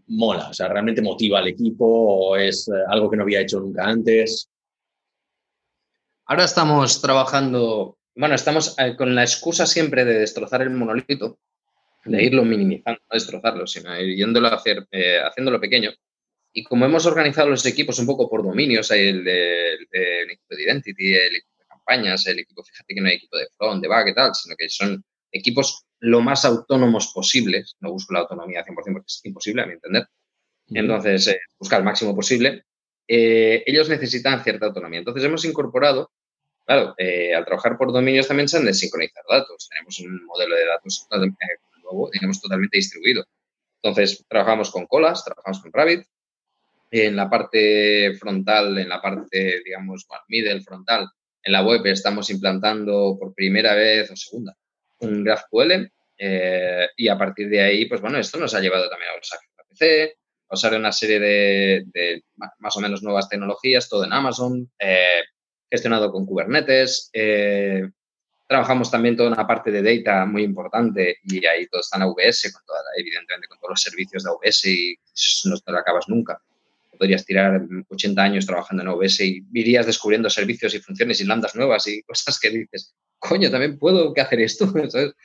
mola, 0.07 0.49
o 0.49 0.53
sea, 0.53 0.67
realmente 0.67 1.01
motiva 1.01 1.39
al 1.39 1.47
equipo 1.47 1.85
o 1.85 2.35
es 2.35 2.67
eh, 2.67 2.71
algo 2.87 3.09
que 3.09 3.17
no 3.17 3.23
había 3.23 3.41
hecho 3.41 3.59
nunca 3.59 3.85
antes. 3.85 4.49
Ahora 6.25 6.45
estamos 6.45 7.01
trabajando, 7.01 7.97
bueno, 8.15 8.35
estamos 8.35 8.75
eh, 8.79 8.95
con 8.95 9.13
la 9.13 9.23
excusa 9.23 9.65
siempre 9.65 10.05
de 10.05 10.19
destrozar 10.19 10.61
el 10.61 10.71
monolito, 10.71 11.39
de 12.05 12.23
irlo 12.23 12.43
minimizando, 12.43 12.99
no 13.01 13.13
destrozarlo, 13.13 13.67
sino 13.67 13.97
yéndolo 13.99 14.47
a 14.47 14.55
hacer, 14.55 14.87
haciéndolo 15.25 15.59
pequeño. 15.59 15.91
Y 16.55 16.63
como 16.63 16.85
hemos 16.85 17.05
organizado 17.07 17.49
los 17.49 17.65
equipos 17.65 17.97
un 17.97 18.05
poco 18.05 18.29
por 18.29 18.43
dominios, 18.43 18.91
hay 18.91 19.07
el, 19.07 19.23
de, 19.23 19.73
equipo 20.23 20.55
de 20.55 20.63
Identity, 20.63 21.13
el 21.13 21.35
equipo 21.37 21.57
de 21.59 21.65
campañas, 21.65 22.27
el 22.27 22.39
equipo, 22.39 22.63
fíjate 22.63 22.93
que 22.93 23.01
no 23.01 23.07
hay 23.07 23.15
equipo 23.15 23.37
de 23.37 23.47
front, 23.57 23.81
de 23.81 23.87
back 23.87 24.09
y 24.09 24.13
tal, 24.13 24.35
sino 24.35 24.55
que 24.55 24.69
son 24.69 25.03
equipos 25.31 25.83
lo 26.03 26.19
más 26.19 26.43
autónomos 26.43 27.11
posibles. 27.13 27.77
No 27.79 27.91
busco 27.91 28.13
la 28.13 28.21
autonomía 28.21 28.65
100% 28.65 28.75
porque 28.75 29.05
es 29.07 29.21
imposible, 29.23 29.61
a 29.61 29.65
mi 29.65 29.73
entender. 29.73 30.05
Entonces, 30.67 31.27
eh, 31.27 31.39
busca 31.57 31.77
el 31.77 31.83
máximo 31.85 32.13
posible. 32.13 32.65
Eh, 33.07 33.63
ellos 33.65 33.87
necesitan 33.87 34.43
cierta 34.43 34.65
autonomía. 34.65 34.99
Entonces, 34.99 35.23
hemos 35.23 35.45
incorporado, 35.45 36.11
claro, 36.65 36.93
eh, 36.97 37.33
al 37.33 37.45
trabajar 37.45 37.77
por 37.77 37.93
dominios 37.93 38.27
también 38.27 38.49
se 38.49 38.57
han 38.57 38.65
de 38.65 38.73
sincronizar 38.73 39.23
datos. 39.29 39.69
Tenemos 39.69 39.97
un 40.01 40.25
modelo 40.25 40.55
de 40.55 40.65
datos 40.65 41.07
nuevo, 41.83 42.09
digamos, 42.11 42.41
totalmente 42.41 42.77
distribuido. 42.77 43.23
Entonces, 43.81 44.25
trabajamos 44.27 44.71
con 44.71 44.85
Colas, 44.87 45.23
trabajamos 45.23 45.61
con 45.61 45.71
Rabbit, 45.71 46.05
en 46.91 47.15
la 47.15 47.29
parte 47.29 48.13
frontal, 48.19 48.77
en 48.77 48.89
la 48.89 49.01
parte, 49.01 49.61
digamos, 49.63 50.05
middle 50.27 50.61
frontal, 50.63 51.09
en 51.43 51.51
la 51.51 51.65
web 51.65 51.85
estamos 51.85 52.29
implantando 52.29 53.17
por 53.17 53.33
primera 53.33 53.73
vez 53.73 54.11
o 54.11 54.15
segunda 54.17 54.55
un 55.03 55.23
GraphQL 55.23 55.91
eh, 56.17 56.87
y 56.95 57.07
a 57.07 57.17
partir 57.17 57.49
de 57.49 57.61
ahí, 57.61 57.85
pues 57.85 58.01
bueno, 58.01 58.17
esto 58.17 58.37
nos 58.37 58.53
ha 58.53 58.59
llevado 58.59 58.89
también 58.89 59.11
a 59.11 59.19
usar 59.19 59.39
PC, 59.69 60.15
a 60.49 60.53
usar 60.53 60.75
una 60.75 60.91
serie 60.91 61.19
de, 61.19 62.23
más 62.59 62.75
o 62.77 62.79
menos 62.79 63.03
nuevas 63.03 63.29
tecnologías, 63.29 63.89
todo 63.89 64.03
en 64.03 64.13
Amazon, 64.13 64.71
eh, 64.79 65.21
gestionado 65.69 66.11
con 66.11 66.25
Kubernetes. 66.25 67.09
Eh, 67.13 67.89
trabajamos 68.47 68.91
también 68.91 69.17
toda 69.17 69.31
una 69.31 69.47
parte 69.47 69.71
de 69.71 69.81
data 69.81 70.25
muy 70.25 70.43
importante 70.43 71.17
y 71.23 71.45
ahí 71.45 71.67
todo 71.67 71.81
está 71.81 71.97
en 71.97 72.03
AWS, 72.03 72.53
evidentemente 72.97 73.47
con 73.47 73.57
todos 73.59 73.71
los 73.71 73.81
servicios 73.81 74.23
de 74.23 74.29
AWS 74.29 74.65
y 74.65 74.95
no 75.45 75.57
te 75.57 75.71
lo 75.71 75.77
acabas 75.79 76.07
nunca 76.07 76.39
podrías 76.97 77.25
tirar 77.25 77.61
80 77.89 78.21
años 78.21 78.45
trabajando 78.45 78.83
en 78.83 78.89
OBS 78.89 79.19
y 79.21 79.43
irías 79.53 79.85
descubriendo 79.85 80.29
servicios 80.29 80.73
y 80.73 80.79
funciones 80.79 81.19
y 81.19 81.25
lambdas 81.25 81.55
nuevas 81.55 81.87
y 81.87 82.01
cosas 82.07 82.39
que 82.39 82.49
dices, 82.49 82.93
coño, 83.27 83.49
también 83.49 83.77
puedo 83.77 84.13
hacer 84.15 84.41
esto. 84.41 84.71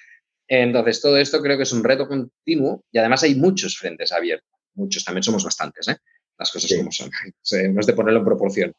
Entonces, 0.49 1.01
todo 1.03 1.19
esto 1.19 1.43
creo 1.43 1.57
que 1.57 1.65
es 1.65 1.73
un 1.73 1.85
reto 1.85 2.09
continuo 2.09 2.85
y 2.91 2.99
además 2.99 3.23
hay 3.23 3.35
muchos 3.35 3.77
frentes 3.77 4.13
abiertos. 4.13 4.49
Muchos, 4.75 5.05
también 5.05 5.23
somos 5.23 5.45
bastantes, 5.45 5.89
¿eh? 5.89 5.97
Las 6.39 6.51
cosas 6.53 6.73
como 6.77 6.93
son. 6.93 7.11
No 7.75 7.81
es 7.81 7.87
de 7.87 7.93
ponerlo 7.93 8.21
en 8.21 8.25
proporción. 8.25 8.73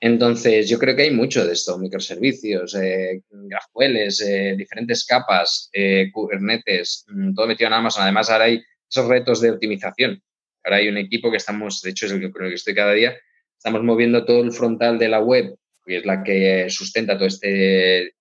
Entonces, 0.00 0.68
yo 0.68 0.78
creo 0.78 0.94
que 0.94 1.02
hay 1.02 1.10
mucho 1.10 1.44
de 1.44 1.52
esto, 1.52 1.76
microservicios, 1.78 2.74
eh, 2.76 3.22
GraphQLs, 3.30 4.20
eh, 4.20 4.54
diferentes 4.56 5.04
capas, 5.04 5.70
eh, 5.72 6.10
Kubernetes, 6.12 7.04
mm, 7.08 7.34
todo 7.34 7.48
metido 7.48 7.66
en 7.66 7.74
Amazon. 7.74 8.04
Además, 8.04 8.30
ahora 8.30 8.44
hay 8.44 8.62
esos 8.88 9.08
retos 9.08 9.40
de 9.40 9.50
optimización 9.50 10.22
Ahora 10.68 10.76
hay 10.76 10.88
un 10.88 10.98
equipo 10.98 11.30
que 11.30 11.38
estamos, 11.38 11.80
de 11.80 11.90
hecho 11.90 12.06
es 12.06 12.12
el 12.12 12.20
que, 12.20 12.30
con 12.30 12.44
el 12.44 12.50
que 12.50 12.56
estoy 12.56 12.74
cada 12.74 12.92
día, 12.92 13.16
estamos 13.56 13.82
moviendo 13.82 14.24
todo 14.24 14.42
el 14.42 14.52
frontal 14.52 14.98
de 14.98 15.08
la 15.08 15.20
web, 15.20 15.56
que 15.86 15.98
es 15.98 16.04
la 16.04 16.22
que 16.22 16.68
sustenta 16.68 17.14
toda 17.14 17.28
este, 17.28 18.08
eh, 18.08 18.12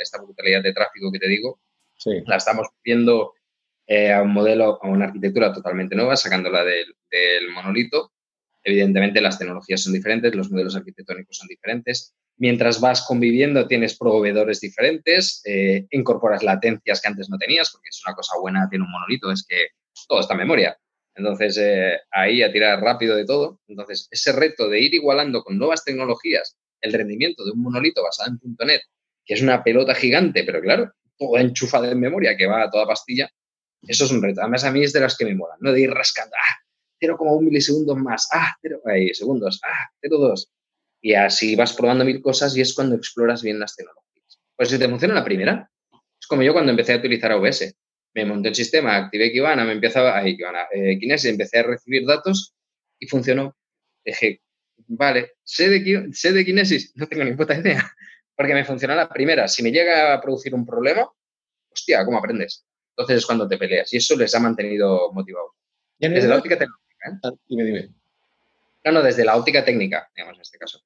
esta 0.00 0.20
brutalidad 0.20 0.62
de 0.62 0.72
tráfico 0.72 1.10
que 1.12 1.18
te 1.18 1.28
digo. 1.28 1.60
La 2.26 2.36
estamos 2.36 2.68
viendo 2.84 3.34
eh, 3.86 4.12
a 4.12 4.22
un 4.22 4.32
modelo, 4.32 4.78
a 4.82 4.88
una 4.88 5.06
arquitectura 5.06 5.52
totalmente 5.52 5.96
nueva, 5.96 6.16
sacándola 6.16 6.64
del, 6.64 6.94
monolito. 7.54 8.12
Evidentemente 8.62 9.20
las 9.20 9.38
tecnologías 9.38 9.82
son 9.82 9.94
diferentes, 9.94 10.34
los 10.34 10.50
modelos 10.50 10.76
arquitectónicos 10.76 11.36
son 11.36 11.48
diferentes. 11.48 12.14
Mientras 12.36 12.80
vas 12.80 13.04
conviviendo 13.06 13.66
tienes 13.66 13.96
proveedores 13.96 14.60
diferentes, 14.60 15.42
eh, 15.44 15.86
incorporas 15.90 16.42
latencias 16.42 17.00
que 17.00 17.08
antes 17.08 17.28
no 17.28 17.38
tenías, 17.38 17.70
porque 17.72 17.88
es 17.88 18.00
una 18.06 18.14
cosa 18.14 18.38
buena, 18.40 18.68
tiene 18.68 18.84
un 18.84 18.92
monolito, 18.92 19.32
es 19.32 19.44
que 19.48 19.56
todo 20.06 20.20
está 20.20 20.34
en 20.34 20.40
memoria. 20.40 20.78
Entonces, 21.14 21.58
eh, 21.58 21.98
ahí 22.12 22.42
a 22.42 22.52
tirar 22.52 22.80
rápido 22.80 23.16
de 23.16 23.24
todo. 23.24 23.60
Entonces, 23.66 24.06
ese 24.10 24.32
reto 24.32 24.68
de 24.68 24.80
ir 24.80 24.94
igualando 24.94 25.42
con 25.42 25.58
nuevas 25.58 25.82
tecnologías 25.84 26.56
el 26.80 26.92
rendimiento 26.92 27.44
de 27.44 27.50
un 27.50 27.62
monolito 27.62 28.02
basado 28.02 28.30
en 28.30 28.56
.NET, 28.66 28.82
que 29.28 29.34
es 29.34 29.42
una 29.42 29.62
pelota 29.62 29.94
gigante, 29.94 30.42
pero 30.42 30.62
claro, 30.62 30.90
toda 31.18 31.42
enchufada 31.42 31.90
en 31.90 32.00
memoria, 32.00 32.34
que 32.34 32.46
va 32.46 32.62
a 32.62 32.70
toda 32.70 32.86
pastilla, 32.86 33.30
eso 33.82 34.06
es 34.06 34.10
un 34.10 34.22
reto. 34.22 34.40
Además, 34.40 34.64
a 34.64 34.72
mí 34.72 34.82
es 34.82 34.92
de 34.94 35.00
las 35.00 35.16
que 35.18 35.26
me 35.26 35.34
molan, 35.34 35.58
¿no? 35.60 35.70
De 35.70 35.82
ir 35.82 35.90
rascando, 35.90 36.34
ah, 36.34 36.56
0,1 36.98 37.42
milisegundos 37.42 37.96
más, 37.98 38.26
ah, 38.32 38.56
0, 38.62 38.80
segundos, 39.12 39.60
ah, 39.62 39.90
0,2. 40.00 40.50
Y 41.02 41.12
así 41.12 41.54
vas 41.56 41.74
probando 41.74 42.06
mil 42.06 42.22
cosas 42.22 42.56
y 42.56 42.62
es 42.62 42.74
cuando 42.74 42.96
exploras 42.96 43.42
bien 43.42 43.60
las 43.60 43.76
tecnologías. 43.76 44.40
Pues 44.56 44.70
si 44.70 44.78
te 44.78 44.88
funciona 44.88 45.14
la 45.14 45.24
primera, 45.24 45.70
es 45.92 46.26
como 46.26 46.42
yo 46.42 46.54
cuando 46.54 46.70
empecé 46.70 46.94
a 46.94 46.96
utilizar 46.96 47.32
OBS 47.32 47.76
me 48.14 48.24
monté 48.24 48.48
el 48.48 48.54
sistema, 48.54 48.96
activé 48.96 49.30
Kibana, 49.30 49.64
me 49.64 49.72
empezaba, 49.72 50.16
ahí 50.16 50.36
Kibana, 50.36 50.66
eh, 50.72 50.98
Kinesis, 50.98 51.30
empecé 51.30 51.58
a 51.58 51.62
recibir 51.64 52.06
datos 52.06 52.54
y 52.98 53.06
funcionó. 53.06 53.56
Dije, 54.04 54.40
vale, 54.88 55.32
sé 55.44 55.68
de, 55.68 56.08
sé 56.12 56.32
de 56.32 56.44
Kinesis, 56.44 56.92
no 56.96 57.06
tengo 57.06 57.24
ni 57.24 57.34
puta 57.34 57.56
idea, 57.58 57.92
porque 58.38 58.54
me 58.54 58.64
funciona 58.64 58.94
la 58.94 59.08
primera. 59.08 59.48
Si 59.48 59.64
me 59.64 59.72
llega 59.72 60.14
a 60.14 60.20
producir 60.20 60.54
un 60.54 60.64
problema, 60.64 61.10
hostia, 61.72 62.04
¿cómo 62.04 62.18
aprendes? 62.18 62.64
Entonces 62.90 63.18
es 63.18 63.26
cuando 63.26 63.48
te 63.48 63.58
peleas 63.58 63.92
y 63.92 63.96
eso 63.96 64.16
les 64.16 64.32
ha 64.32 64.38
mantenido 64.38 65.12
motivados. 65.12 65.50
Desde 65.98 66.28
la 66.28 66.36
óptica 66.36 66.56
técnica. 66.56 66.78
¿eh? 67.04 67.18
Ah, 67.24 67.32
dime, 67.48 67.64
dime. 67.64 67.88
No, 68.84 68.92
no, 68.92 69.02
desde 69.02 69.24
la 69.24 69.36
óptica 69.36 69.64
técnica, 69.64 70.08
digamos, 70.14 70.36
en 70.36 70.42
este 70.42 70.56
caso. 70.56 70.80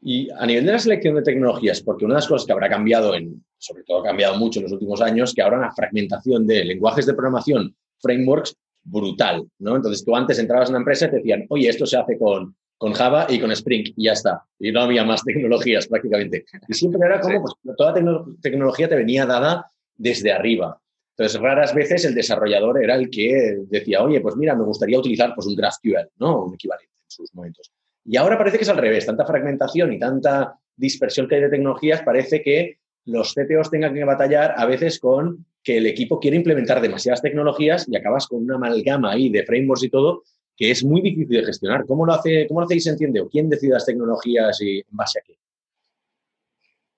Y 0.00 0.28
a 0.32 0.44
nivel 0.44 0.66
de 0.66 0.72
la 0.72 0.78
selección 0.80 1.14
de 1.14 1.22
tecnologías, 1.22 1.80
porque 1.80 2.06
una 2.06 2.14
de 2.14 2.18
las 2.18 2.26
cosas 2.26 2.44
que 2.44 2.52
habrá 2.52 2.68
cambiado, 2.68 3.14
en, 3.14 3.44
sobre 3.56 3.84
todo 3.84 4.00
ha 4.00 4.06
cambiado 4.06 4.36
mucho 4.36 4.58
en 4.58 4.64
los 4.64 4.72
últimos 4.72 5.00
años, 5.00 5.32
que 5.32 5.42
ahora 5.42 5.58
una 5.58 5.72
fragmentación 5.72 6.44
de 6.44 6.64
lenguajes 6.64 7.06
de 7.06 7.14
programación, 7.14 7.76
frameworks, 8.00 8.56
brutal, 8.82 9.48
¿no? 9.60 9.76
Entonces 9.76 10.04
tú 10.04 10.16
antes 10.16 10.40
entrabas 10.40 10.70
en 10.70 10.74
una 10.74 10.80
empresa 10.80 11.06
y 11.06 11.10
te 11.10 11.16
decían, 11.18 11.46
oye, 11.50 11.68
esto 11.68 11.86
se 11.86 11.96
hace 11.96 12.18
con, 12.18 12.56
con 12.78 12.92
Java 12.92 13.26
y 13.28 13.40
con 13.40 13.52
Spring 13.52 13.92
y 13.96 14.04
ya 14.04 14.12
está. 14.12 14.44
Y 14.58 14.72
no 14.72 14.82
había 14.82 15.04
más 15.04 15.22
tecnologías 15.24 15.86
prácticamente. 15.86 16.44
Y 16.68 16.74
siempre 16.74 17.00
era 17.04 17.20
como, 17.20 17.42
pues 17.42 17.76
toda 17.76 17.94
tecnología 18.40 18.88
te 18.88 18.96
venía 18.96 19.26
dada 19.26 19.70
desde 19.96 20.32
arriba. 20.32 20.80
Entonces, 21.16 21.40
raras 21.40 21.74
veces 21.74 22.04
el 22.04 22.14
desarrollador 22.14 22.82
era 22.82 22.96
el 22.96 23.08
que 23.08 23.58
decía, 23.68 24.02
oye, 24.02 24.20
pues 24.20 24.36
mira, 24.36 24.56
me 24.56 24.64
gustaría 24.64 24.98
utilizar 24.98 25.32
pues, 25.34 25.46
un 25.46 25.54
GraphQL, 25.54 26.10
¿no? 26.18 26.46
Un 26.46 26.54
equivalente 26.54 26.92
en 27.04 27.10
sus 27.10 27.32
momentos. 27.34 27.72
Y 28.04 28.16
ahora 28.16 28.36
parece 28.36 28.58
que 28.58 28.64
es 28.64 28.68
al 28.68 28.78
revés, 28.78 29.06
tanta 29.06 29.24
fragmentación 29.24 29.92
y 29.92 29.98
tanta 29.98 30.58
dispersión 30.76 31.28
que 31.28 31.36
hay 31.36 31.42
de 31.42 31.50
tecnologías, 31.50 32.02
parece 32.02 32.42
que 32.42 32.78
los 33.06 33.32
CTOs 33.32 33.70
tengan 33.70 33.94
que 33.94 34.04
batallar 34.04 34.54
a 34.56 34.66
veces 34.66 34.98
con 34.98 35.46
que 35.62 35.78
el 35.78 35.86
equipo 35.86 36.18
quiere 36.18 36.36
implementar 36.36 36.80
demasiadas 36.80 37.22
tecnologías 37.22 37.86
y 37.88 37.96
acabas 37.96 38.26
con 38.26 38.42
una 38.42 38.56
amalgama 38.56 39.12
ahí 39.12 39.30
de 39.30 39.44
frameworks 39.44 39.84
y 39.84 39.90
todo 39.90 40.24
que 40.56 40.70
es 40.70 40.84
muy 40.84 41.00
difícil 41.00 41.40
de 41.40 41.46
gestionar. 41.46 41.84
¿Cómo 41.86 42.06
lo, 42.06 42.12
hace, 42.12 42.46
cómo 42.46 42.60
lo 42.60 42.66
hacéis, 42.66 42.86
entiende? 42.86 43.20
¿O 43.20 43.28
quién 43.28 43.48
decide 43.48 43.72
las 43.72 43.86
tecnologías 43.86 44.60
y 44.60 44.78
en 44.78 44.84
base 44.96 45.18
a 45.18 45.22
qué? 45.22 45.36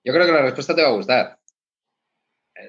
Yo 0.04 0.12
creo 0.12 0.26
que 0.26 0.32
la 0.32 0.42
respuesta 0.42 0.74
te 0.74 0.82
va 0.82 0.88
a 0.88 0.92
gustar. 0.92 1.38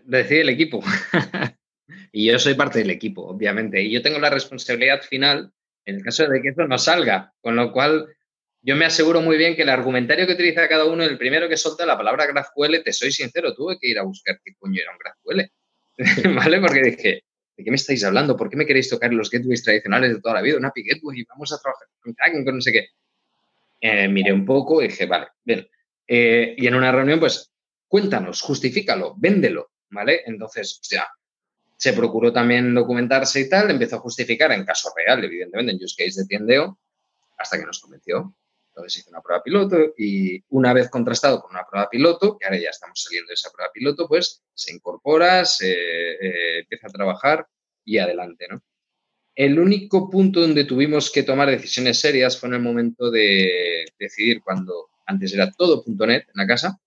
Decide 0.04 0.42
el 0.42 0.50
equipo. 0.50 0.82
y 2.12 2.26
yo 2.32 2.40
soy 2.40 2.56
parte 2.56 2.80
del 2.80 2.90
equipo, 2.90 3.28
obviamente. 3.28 3.82
Y 3.82 3.92
yo 3.92 4.02
tengo 4.02 4.20
la 4.20 4.30
responsabilidad 4.30 5.02
final 5.02 5.52
en 5.86 5.96
el 5.96 6.04
caso 6.04 6.28
de 6.28 6.42
que 6.42 6.50
eso 6.50 6.68
no 6.68 6.78
salga. 6.78 7.34
Con 7.42 7.56
lo 7.56 7.72
cual, 7.72 8.08
yo 8.62 8.76
me 8.76 8.86
aseguro 8.86 9.22
muy 9.22 9.38
bien 9.38 9.56
que 9.56 9.62
el 9.62 9.70
argumentario 9.70 10.26
que 10.26 10.34
utiliza 10.34 10.68
cada 10.68 10.86
uno, 10.86 11.04
el 11.04 11.18
primero 11.18 11.48
que 11.48 11.58
solta 11.58 11.86
la 11.86 11.98
palabra 11.98 12.26
GraphQL, 12.28 12.84
te 12.84 12.92
soy 12.94 13.12
sincero, 13.12 13.54
tuve 13.54 13.78
que 13.80 13.90
ir 13.90 14.00
a 14.00 14.04
buscar 14.04 14.40
qué 14.44 14.54
coño 14.58 14.82
era 14.82 14.92
un 14.92 14.98
GraphQL. 14.98 15.52
¿Vale? 16.36 16.60
Porque 16.60 16.82
dije, 16.82 17.24
¿de 17.58 17.64
qué 17.64 17.72
me 17.72 17.76
estáis 17.76 18.04
hablando? 18.04 18.38
¿Por 18.38 18.50
qué 18.50 18.56
me 18.56 18.66
queréis 18.66 18.90
tocar 18.90 19.12
los 19.12 19.32
gateways 19.32 19.64
tradicionales 19.64 20.14
de 20.14 20.22
toda 20.22 20.36
la 20.36 20.42
vida? 20.42 20.58
Una 20.58 20.68
API 20.68 20.84
Gateway, 20.84 21.24
vamos 21.24 21.52
a 21.52 21.58
trabajar 21.58 21.88
con 22.00 22.14
Kraken, 22.14 22.46
con 22.46 22.56
no 22.56 22.62
sé 22.62 22.72
qué. 22.72 22.88
Eh, 23.82 24.08
miré 24.08 24.32
un 24.32 24.46
poco 24.46 24.82
y 24.82 24.88
dije, 24.88 25.08
vale, 25.08 25.28
bien. 25.44 25.68
Eh, 26.08 26.56
y 26.58 26.68
en 26.68 26.76
una 26.76 26.92
reunión, 26.92 27.20
pues, 27.20 27.52
cuéntanos, 27.88 28.42
justifícalo, 28.42 29.16
véndelo, 29.18 29.72
¿vale? 29.90 30.22
Entonces, 30.26 30.80
ya, 30.90 31.08
se 31.76 31.94
procuró 31.94 32.32
también 32.32 32.74
documentarse 32.74 33.42
y 33.42 33.50
tal, 33.50 33.72
empezó 33.72 33.98
a 33.98 34.00
justificar 34.00 34.52
en 34.52 34.66
caso 34.66 34.92
real, 34.96 35.24
evidentemente, 35.24 35.72
en 35.72 35.84
use 35.84 35.96
case 36.04 36.22
de 36.22 36.28
tiendeo, 36.28 36.80
hasta 37.38 37.58
que 37.60 37.66
nos 37.66 37.80
convenció. 37.80 38.36
Entonces 38.78 39.00
hizo 39.02 39.10
una 39.10 39.22
prueba 39.22 39.42
piloto 39.42 39.76
y 39.98 40.44
una 40.50 40.72
vez 40.72 40.88
contrastado 40.90 41.42
con 41.42 41.50
una 41.50 41.66
prueba 41.66 41.90
piloto, 41.90 42.38
que 42.38 42.46
ahora 42.46 42.60
ya 42.60 42.70
estamos 42.70 43.02
saliendo 43.02 43.30
de 43.30 43.34
esa 43.34 43.50
prueba 43.50 43.72
piloto, 43.74 44.08
pues 44.08 44.44
se 44.54 44.72
incorpora, 44.72 45.46
se 45.46 45.72
eh, 45.72 46.60
empieza 46.60 46.86
a 46.88 46.92
trabajar 46.92 47.48
y 47.84 47.98
adelante, 47.98 48.46
¿no? 48.48 48.62
El 49.34 49.60
único 49.60 50.12
punto 50.12 50.42
donde 50.42 50.64
tuvimos 50.66 51.10
que 51.10 51.24
tomar 51.24 51.50
decisiones 51.50 52.00
serias 52.00 52.40
fue 52.40 52.50
en 52.50 52.56
el 52.56 52.62
momento 52.62 53.10
de 53.10 53.86
decidir 53.98 54.42
cuando 54.44 54.90
antes 55.08 55.34
era 55.34 55.52
todo 55.52 55.84
.NET 55.88 56.28
en 56.28 56.34
la 56.36 56.46
casa 56.46 56.80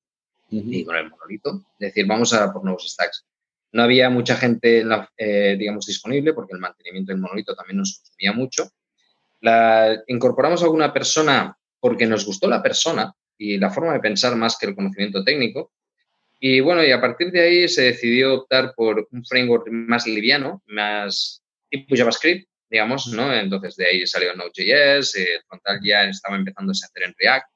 y 0.48 0.84
con 0.84 0.94
el 0.96 1.10
monolito, 1.10 1.64
decir, 1.78 2.06
vamos 2.06 2.32
a 2.32 2.52
por 2.52 2.62
nuevos 2.62 2.88
stacks. 2.88 3.24
No 3.72 3.82
había 3.82 4.10
mucha 4.10 4.36
gente, 4.36 4.84
eh, 5.16 5.56
digamos, 5.58 5.86
disponible 5.86 6.34
porque 6.34 6.54
el 6.54 6.60
mantenimiento 6.60 7.10
del 7.10 7.20
monolito 7.20 7.56
también 7.56 7.78
nos 7.78 7.98
consumía 7.98 8.32
mucho. 8.32 8.70
La, 9.40 10.02
incorporamos 10.06 10.60
a 10.62 10.66
alguna 10.66 10.92
persona 10.92 11.56
porque 11.80 12.06
nos 12.06 12.26
gustó 12.26 12.48
la 12.48 12.62
persona 12.62 13.12
y 13.36 13.58
la 13.58 13.70
forma 13.70 13.94
de 13.94 14.00
pensar 14.00 14.36
más 14.36 14.56
que 14.58 14.66
el 14.66 14.74
conocimiento 14.74 15.24
técnico. 15.24 15.72
Y 16.38 16.60
bueno, 16.60 16.84
y 16.84 16.92
a 16.92 17.00
partir 17.00 17.30
de 17.32 17.40
ahí 17.40 17.68
se 17.68 17.82
decidió 17.82 18.34
optar 18.34 18.72
por 18.74 19.08
un 19.10 19.24
framework 19.24 19.68
más 19.70 20.06
liviano, 20.06 20.62
más 20.66 21.42
tipo 21.68 21.96
JavaScript, 21.96 22.48
digamos, 22.70 23.08
¿no? 23.08 23.34
Entonces 23.34 23.76
de 23.76 23.86
ahí 23.86 24.06
salió 24.06 24.34
Node.js, 24.34 25.14
el 25.16 25.42
frontal 25.46 25.80
ya 25.82 26.04
estaba 26.04 26.36
empezando 26.36 26.70
a 26.70 26.72
hacer 26.72 27.02
en 27.02 27.14
React 27.18 27.46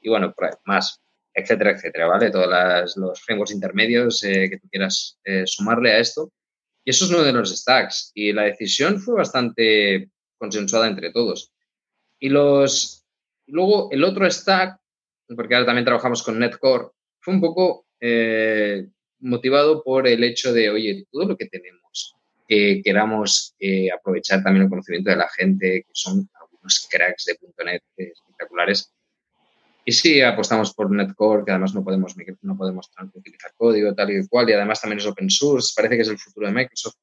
y 0.00 0.08
bueno, 0.08 0.34
más, 0.64 1.00
etcétera, 1.34 1.72
etcétera, 1.72 2.06
¿vale? 2.06 2.30
Todos 2.30 2.96
los 2.96 3.20
frameworks 3.22 3.52
intermedios 3.52 4.22
eh, 4.24 4.48
que 4.50 4.58
tú 4.58 4.68
quieras 4.68 5.18
eh, 5.24 5.44
sumarle 5.46 5.92
a 5.92 5.98
esto. 5.98 6.32
Y 6.84 6.90
eso 6.90 7.04
es 7.04 7.10
uno 7.10 7.22
de 7.22 7.32
los 7.32 7.50
stacks. 7.54 8.12
Y 8.14 8.32
la 8.32 8.42
decisión 8.42 9.00
fue 9.00 9.16
bastante 9.16 10.10
consensuada 10.38 10.86
entre 10.86 11.10
todos. 11.12 11.52
Y 12.18 12.28
los, 12.28 12.97
luego 13.48 13.88
el 13.90 14.04
otro 14.04 14.30
stack, 14.30 14.78
porque 15.34 15.54
ahora 15.54 15.66
también 15.66 15.84
trabajamos 15.84 16.22
con 16.22 16.38
Netcore, 16.38 16.88
fue 17.20 17.34
un 17.34 17.40
poco 17.40 17.86
eh, 18.00 18.86
motivado 19.20 19.82
por 19.82 20.06
el 20.06 20.24
hecho 20.24 20.52
de, 20.52 20.70
oye, 20.70 21.06
todo 21.10 21.26
lo 21.26 21.36
que 21.36 21.46
tenemos, 21.46 22.14
que 22.46 22.80
queramos 22.82 23.54
aprovechar 23.94 24.42
también 24.42 24.64
el 24.64 24.70
conocimiento 24.70 25.10
de 25.10 25.16
la 25.16 25.28
gente, 25.28 25.82
que 25.82 25.92
son 25.92 26.28
algunos 26.40 26.88
cracks 26.90 27.26
de 27.26 27.36
.NET 27.64 27.82
espectaculares, 27.96 28.92
y 29.88 29.92
sí, 29.92 30.20
apostamos 30.20 30.74
por 30.74 30.90
Netcore, 30.90 31.46
que 31.46 31.50
además 31.50 31.74
no 31.74 31.82
podemos, 31.82 32.14
no 32.42 32.58
podemos 32.58 32.90
utilizar 33.14 33.54
código 33.56 33.94
tal 33.94 34.10
y 34.10 34.28
cual, 34.28 34.50
y 34.50 34.52
además 34.52 34.82
también 34.82 34.98
es 34.98 35.06
open 35.06 35.30
source, 35.30 35.72
parece 35.74 35.96
que 35.96 36.02
es 36.02 36.08
el 36.08 36.18
futuro 36.18 36.46
de 36.46 36.52
Microsoft. 36.52 36.96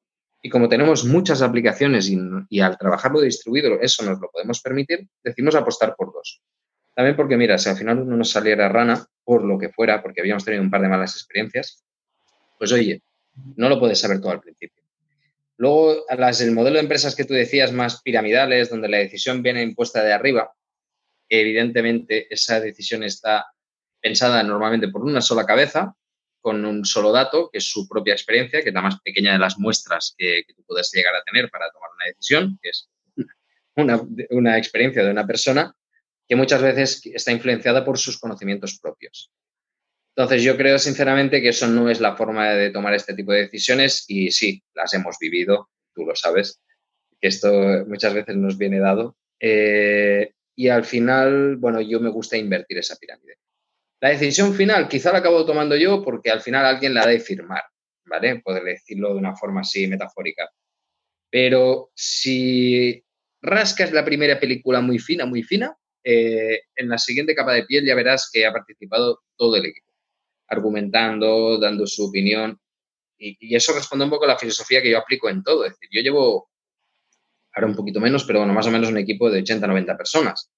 Y 0.46 0.48
como 0.48 0.68
tenemos 0.68 1.04
muchas 1.04 1.42
aplicaciones 1.42 2.08
y, 2.08 2.60
al 2.60 2.78
trabajarlo 2.78 3.20
distribuido 3.20 3.80
eso 3.80 4.04
nos 4.04 4.20
lo 4.20 4.30
podemos 4.30 4.60
permitir, 4.60 5.08
decimos 5.24 5.56
apostar 5.56 5.96
por 5.96 6.12
dos. 6.12 6.40
También 6.94 7.16
porque, 7.16 7.36
mira, 7.36 7.58
si 7.58 7.68
al 7.68 7.76
final 7.76 7.98
uno 7.98 8.16
nos 8.16 8.30
saliera 8.30 8.68
rana, 8.68 9.04
por 9.24 9.42
lo 9.42 9.58
que 9.58 9.70
fuera, 9.70 10.00
porque 10.04 10.20
habíamos 10.20 10.44
tenido 10.44 10.62
un 10.62 10.70
par 10.70 10.82
de 10.82 10.88
malas 10.88 11.16
experiencias, 11.16 11.84
pues 12.60 12.70
oye, 12.70 13.02
no 13.56 13.68
lo 13.68 13.80
puedes 13.80 13.98
saber 13.98 14.20
todo 14.20 14.30
al 14.30 14.40
principio. 14.40 14.84
Luego, 15.56 16.04
las, 16.16 16.40
el 16.40 16.52
modelo 16.52 16.74
de 16.74 16.82
empresas 16.82 17.16
que 17.16 17.24
tú 17.24 17.34
decías 17.34 17.72
más 17.72 18.00
piramidales, 18.02 18.70
donde 18.70 18.88
la 18.88 18.98
decisión 18.98 19.42
viene 19.42 19.64
impuesta 19.64 20.04
de 20.04 20.12
arriba, 20.12 20.54
evidentemente 21.28 22.32
esa 22.32 22.60
decisión 22.60 23.02
está 23.02 23.46
pensada 24.00 24.44
normalmente 24.44 24.86
por 24.86 25.02
una 25.02 25.20
sola 25.20 25.44
cabeza, 25.44 25.96
con 26.46 26.64
un 26.64 26.84
solo 26.84 27.10
dato, 27.10 27.50
que 27.50 27.58
es 27.58 27.68
su 27.68 27.88
propia 27.88 28.14
experiencia, 28.14 28.62
que 28.62 28.68
es 28.68 28.74
la 28.74 28.80
más 28.80 29.00
pequeña 29.00 29.32
de 29.32 29.40
las 29.40 29.58
muestras 29.58 30.14
que, 30.16 30.44
tú 30.54 30.62
puedes 30.64 30.92
llegar 30.92 31.12
a 31.16 31.24
tener 31.24 31.50
para 31.50 31.68
tomar 31.72 31.90
una 31.92 32.04
decisión, 32.04 32.56
que 32.62 32.68
es 32.68 32.88
una, 33.74 34.00
una 34.30 34.56
experiencia 34.56 35.02
de 35.02 35.10
una 35.10 35.26
persona 35.26 35.74
que 36.28 36.36
muchas 36.36 36.62
veces 36.62 37.04
está 37.12 37.32
influenciada 37.32 37.84
por 37.84 37.98
sus 37.98 38.20
conocimientos 38.20 38.78
propios. 38.78 39.32
Entonces, 40.14 40.44
yo 40.44 40.56
creo 40.56 40.78
sinceramente 40.78 41.42
que 41.42 41.48
eso 41.48 41.66
no 41.66 41.90
es 41.90 42.00
la 42.00 42.14
forma 42.14 42.50
de 42.50 42.70
tomar 42.70 42.94
este 42.94 43.14
tipo 43.14 43.32
de 43.32 43.40
decisiones 43.40 44.04
y 44.06 44.30
sí, 44.30 44.62
las 44.72 44.94
hemos 44.94 45.16
vivido, 45.18 45.68
tú 45.96 46.06
lo 46.06 46.14
sabes, 46.14 46.62
que 47.20 47.26
esto 47.26 47.50
muchas 47.88 48.14
veces 48.14 48.36
nos 48.36 48.56
viene 48.56 48.78
dado. 48.78 49.16
Eh, 49.40 50.30
y 50.54 50.68
al 50.68 50.84
final, 50.84 51.56
bueno, 51.56 51.80
yo 51.80 51.98
me 51.98 52.10
gusta 52.10 52.36
invertir 52.36 52.78
esa 52.78 52.94
pirámide. 52.94 53.38
La 54.00 54.10
decisión 54.10 54.54
final 54.54 54.88
quizá 54.88 55.12
la 55.12 55.18
acabo 55.18 55.46
tomando 55.46 55.76
yo 55.76 56.02
porque 56.02 56.30
al 56.30 56.40
final 56.40 56.66
alguien 56.66 56.92
la 56.92 57.02
ha 57.02 57.06
de 57.06 57.20
firmar, 57.20 57.62
¿vale? 58.04 58.40
Poder 58.40 58.62
decirlo 58.64 59.14
de 59.14 59.18
una 59.18 59.34
forma 59.34 59.62
así 59.62 59.86
metafórica. 59.86 60.50
Pero 61.30 61.90
si 61.94 63.02
rascas 63.40 63.92
la 63.92 64.04
primera 64.04 64.38
película 64.38 64.80
muy 64.80 64.98
fina, 64.98 65.24
muy 65.24 65.42
fina, 65.42 65.76
eh, 66.04 66.60
en 66.76 66.88
la 66.88 66.98
siguiente 66.98 67.34
capa 67.34 67.52
de 67.54 67.64
piel 67.64 67.86
ya 67.86 67.94
verás 67.94 68.30
que 68.32 68.46
ha 68.46 68.52
participado 68.52 69.22
todo 69.34 69.56
el 69.56 69.66
equipo, 69.66 69.88
argumentando, 70.48 71.58
dando 71.58 71.86
su 71.86 72.04
opinión. 72.04 72.60
Y, 73.18 73.36
y, 73.40 73.56
eso 73.56 73.72
responde 73.72 74.04
un 74.04 74.10
poco 74.10 74.24
a 74.24 74.28
la 74.28 74.38
filosofía 74.38 74.82
que 74.82 74.90
yo 74.90 74.98
aplico 74.98 75.30
en 75.30 75.42
todo. 75.42 75.64
Es 75.64 75.72
decir, 75.72 75.88
yo 75.90 76.02
llevo 76.02 76.50
ahora 77.54 77.66
un 77.66 77.74
poquito 77.74 77.98
menos, 77.98 78.24
pero 78.24 78.40
bueno, 78.40 78.52
más 78.52 78.66
o 78.66 78.70
menos 78.70 78.90
un 78.90 78.98
equipo 78.98 79.30
de 79.30 79.40
80, 79.40 79.66
90 79.66 79.96
personas. 79.96 80.50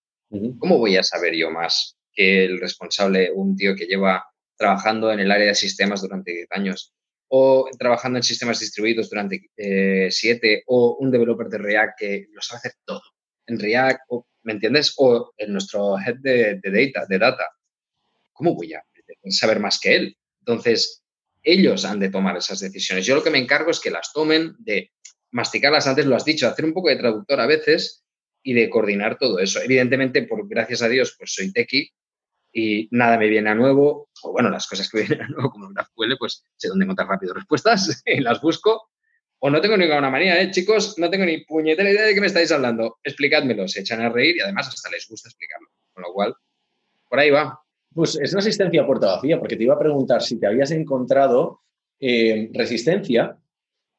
¿Cómo 0.58 0.78
voy 0.78 0.96
a 0.96 1.02
saber 1.04 1.34
yo 1.34 1.50
más 1.50 1.97
el 2.18 2.60
responsable, 2.60 3.30
un 3.32 3.56
tío 3.56 3.74
que 3.76 3.86
lleva 3.86 4.24
trabajando 4.56 5.12
en 5.12 5.20
el 5.20 5.30
área 5.30 5.48
de 5.48 5.54
sistemas 5.54 6.02
durante 6.02 6.32
10 6.32 6.48
años 6.50 6.92
o 7.28 7.68
trabajando 7.78 8.18
en 8.18 8.22
sistemas 8.22 8.58
distribuidos 8.58 9.08
durante 9.08 9.40
7 9.56 10.52
eh, 10.52 10.62
o 10.66 10.96
un 10.98 11.10
developer 11.10 11.48
de 11.48 11.58
React 11.58 11.98
que 11.98 12.26
lo 12.32 12.42
sabe 12.42 12.58
hacer 12.58 12.72
todo 12.84 13.02
en 13.46 13.58
React, 13.58 14.00
¿me 14.42 14.52
entiendes? 14.52 14.94
O 14.96 15.32
en 15.36 15.52
nuestro 15.52 15.98
head 15.98 16.16
de, 16.20 16.60
de, 16.62 16.70
data, 16.70 17.06
de 17.08 17.18
data. 17.18 17.44
¿Cómo 18.32 18.54
voy 18.54 18.74
a 18.74 18.82
saber 19.30 19.58
más 19.58 19.80
que 19.80 19.96
él? 19.96 20.16
Entonces, 20.40 21.02
ellos 21.42 21.84
han 21.84 21.98
de 21.98 22.10
tomar 22.10 22.36
esas 22.36 22.60
decisiones. 22.60 23.06
Yo 23.06 23.14
lo 23.14 23.22
que 23.22 23.30
me 23.30 23.38
encargo 23.38 23.70
es 23.70 23.80
que 23.80 23.90
las 23.90 24.12
tomen 24.12 24.54
de 24.58 24.92
masticarlas 25.30 25.86
antes, 25.86 26.06
lo 26.06 26.16
has 26.16 26.24
dicho, 26.24 26.46
hacer 26.46 26.64
un 26.64 26.74
poco 26.74 26.88
de 26.88 26.96
traductor 26.96 27.40
a 27.40 27.46
veces 27.46 28.04
y 28.42 28.52
de 28.54 28.70
coordinar 28.70 29.18
todo 29.18 29.38
eso. 29.38 29.60
Evidentemente, 29.60 30.22
por 30.22 30.46
gracias 30.48 30.82
a 30.82 30.88
Dios, 30.88 31.14
pues 31.18 31.32
soy 31.32 31.52
tequi 31.52 31.90
y 32.52 32.88
nada 32.90 33.18
me 33.18 33.28
viene 33.28 33.50
a 33.50 33.54
nuevo, 33.54 34.08
o 34.22 34.32
bueno, 34.32 34.50
las 34.50 34.66
cosas 34.66 34.88
que 34.88 34.98
vienen 35.06 35.22
a 35.22 35.28
nuevo, 35.28 35.50
como 35.50 35.68
GraphQL, 35.70 36.16
pues 36.18 36.44
sé 36.56 36.68
dónde 36.68 36.84
encontrar 36.84 37.08
rápido 37.08 37.34
respuestas 37.34 38.02
y 38.06 38.20
las 38.20 38.40
busco. 38.40 38.90
O 39.40 39.50
no 39.50 39.60
tengo 39.60 39.76
ninguna 39.76 40.10
manía, 40.10 40.40
¿eh? 40.40 40.50
Chicos, 40.50 40.98
no 40.98 41.08
tengo 41.08 41.24
ni 41.24 41.44
puñetera 41.44 41.88
idea 41.88 42.02
de 42.02 42.14
qué 42.14 42.20
me 42.20 42.26
estáis 42.26 42.50
hablando. 42.50 42.98
Explicádmelo, 43.04 43.68
se 43.68 43.80
echan 43.80 44.00
a 44.00 44.08
reír 44.08 44.36
y 44.36 44.40
además 44.40 44.66
hasta 44.66 44.90
les 44.90 45.06
gusta 45.08 45.28
explicarlo. 45.28 45.68
Con 45.92 46.02
lo 46.02 46.12
cual, 46.12 46.34
por 47.08 47.20
ahí 47.20 47.30
va. 47.30 47.60
Pues 47.94 48.16
es 48.16 48.32
una 48.32 48.40
asistencia 48.40 48.82
a 48.82 48.86
puerta 48.86 49.06
vacía, 49.06 49.38
porque 49.38 49.56
te 49.56 49.62
iba 49.62 49.74
a 49.74 49.78
preguntar 49.78 50.22
si 50.22 50.40
te 50.40 50.48
habías 50.48 50.72
encontrado 50.72 51.60
eh, 52.00 52.50
resistencia 52.52 53.38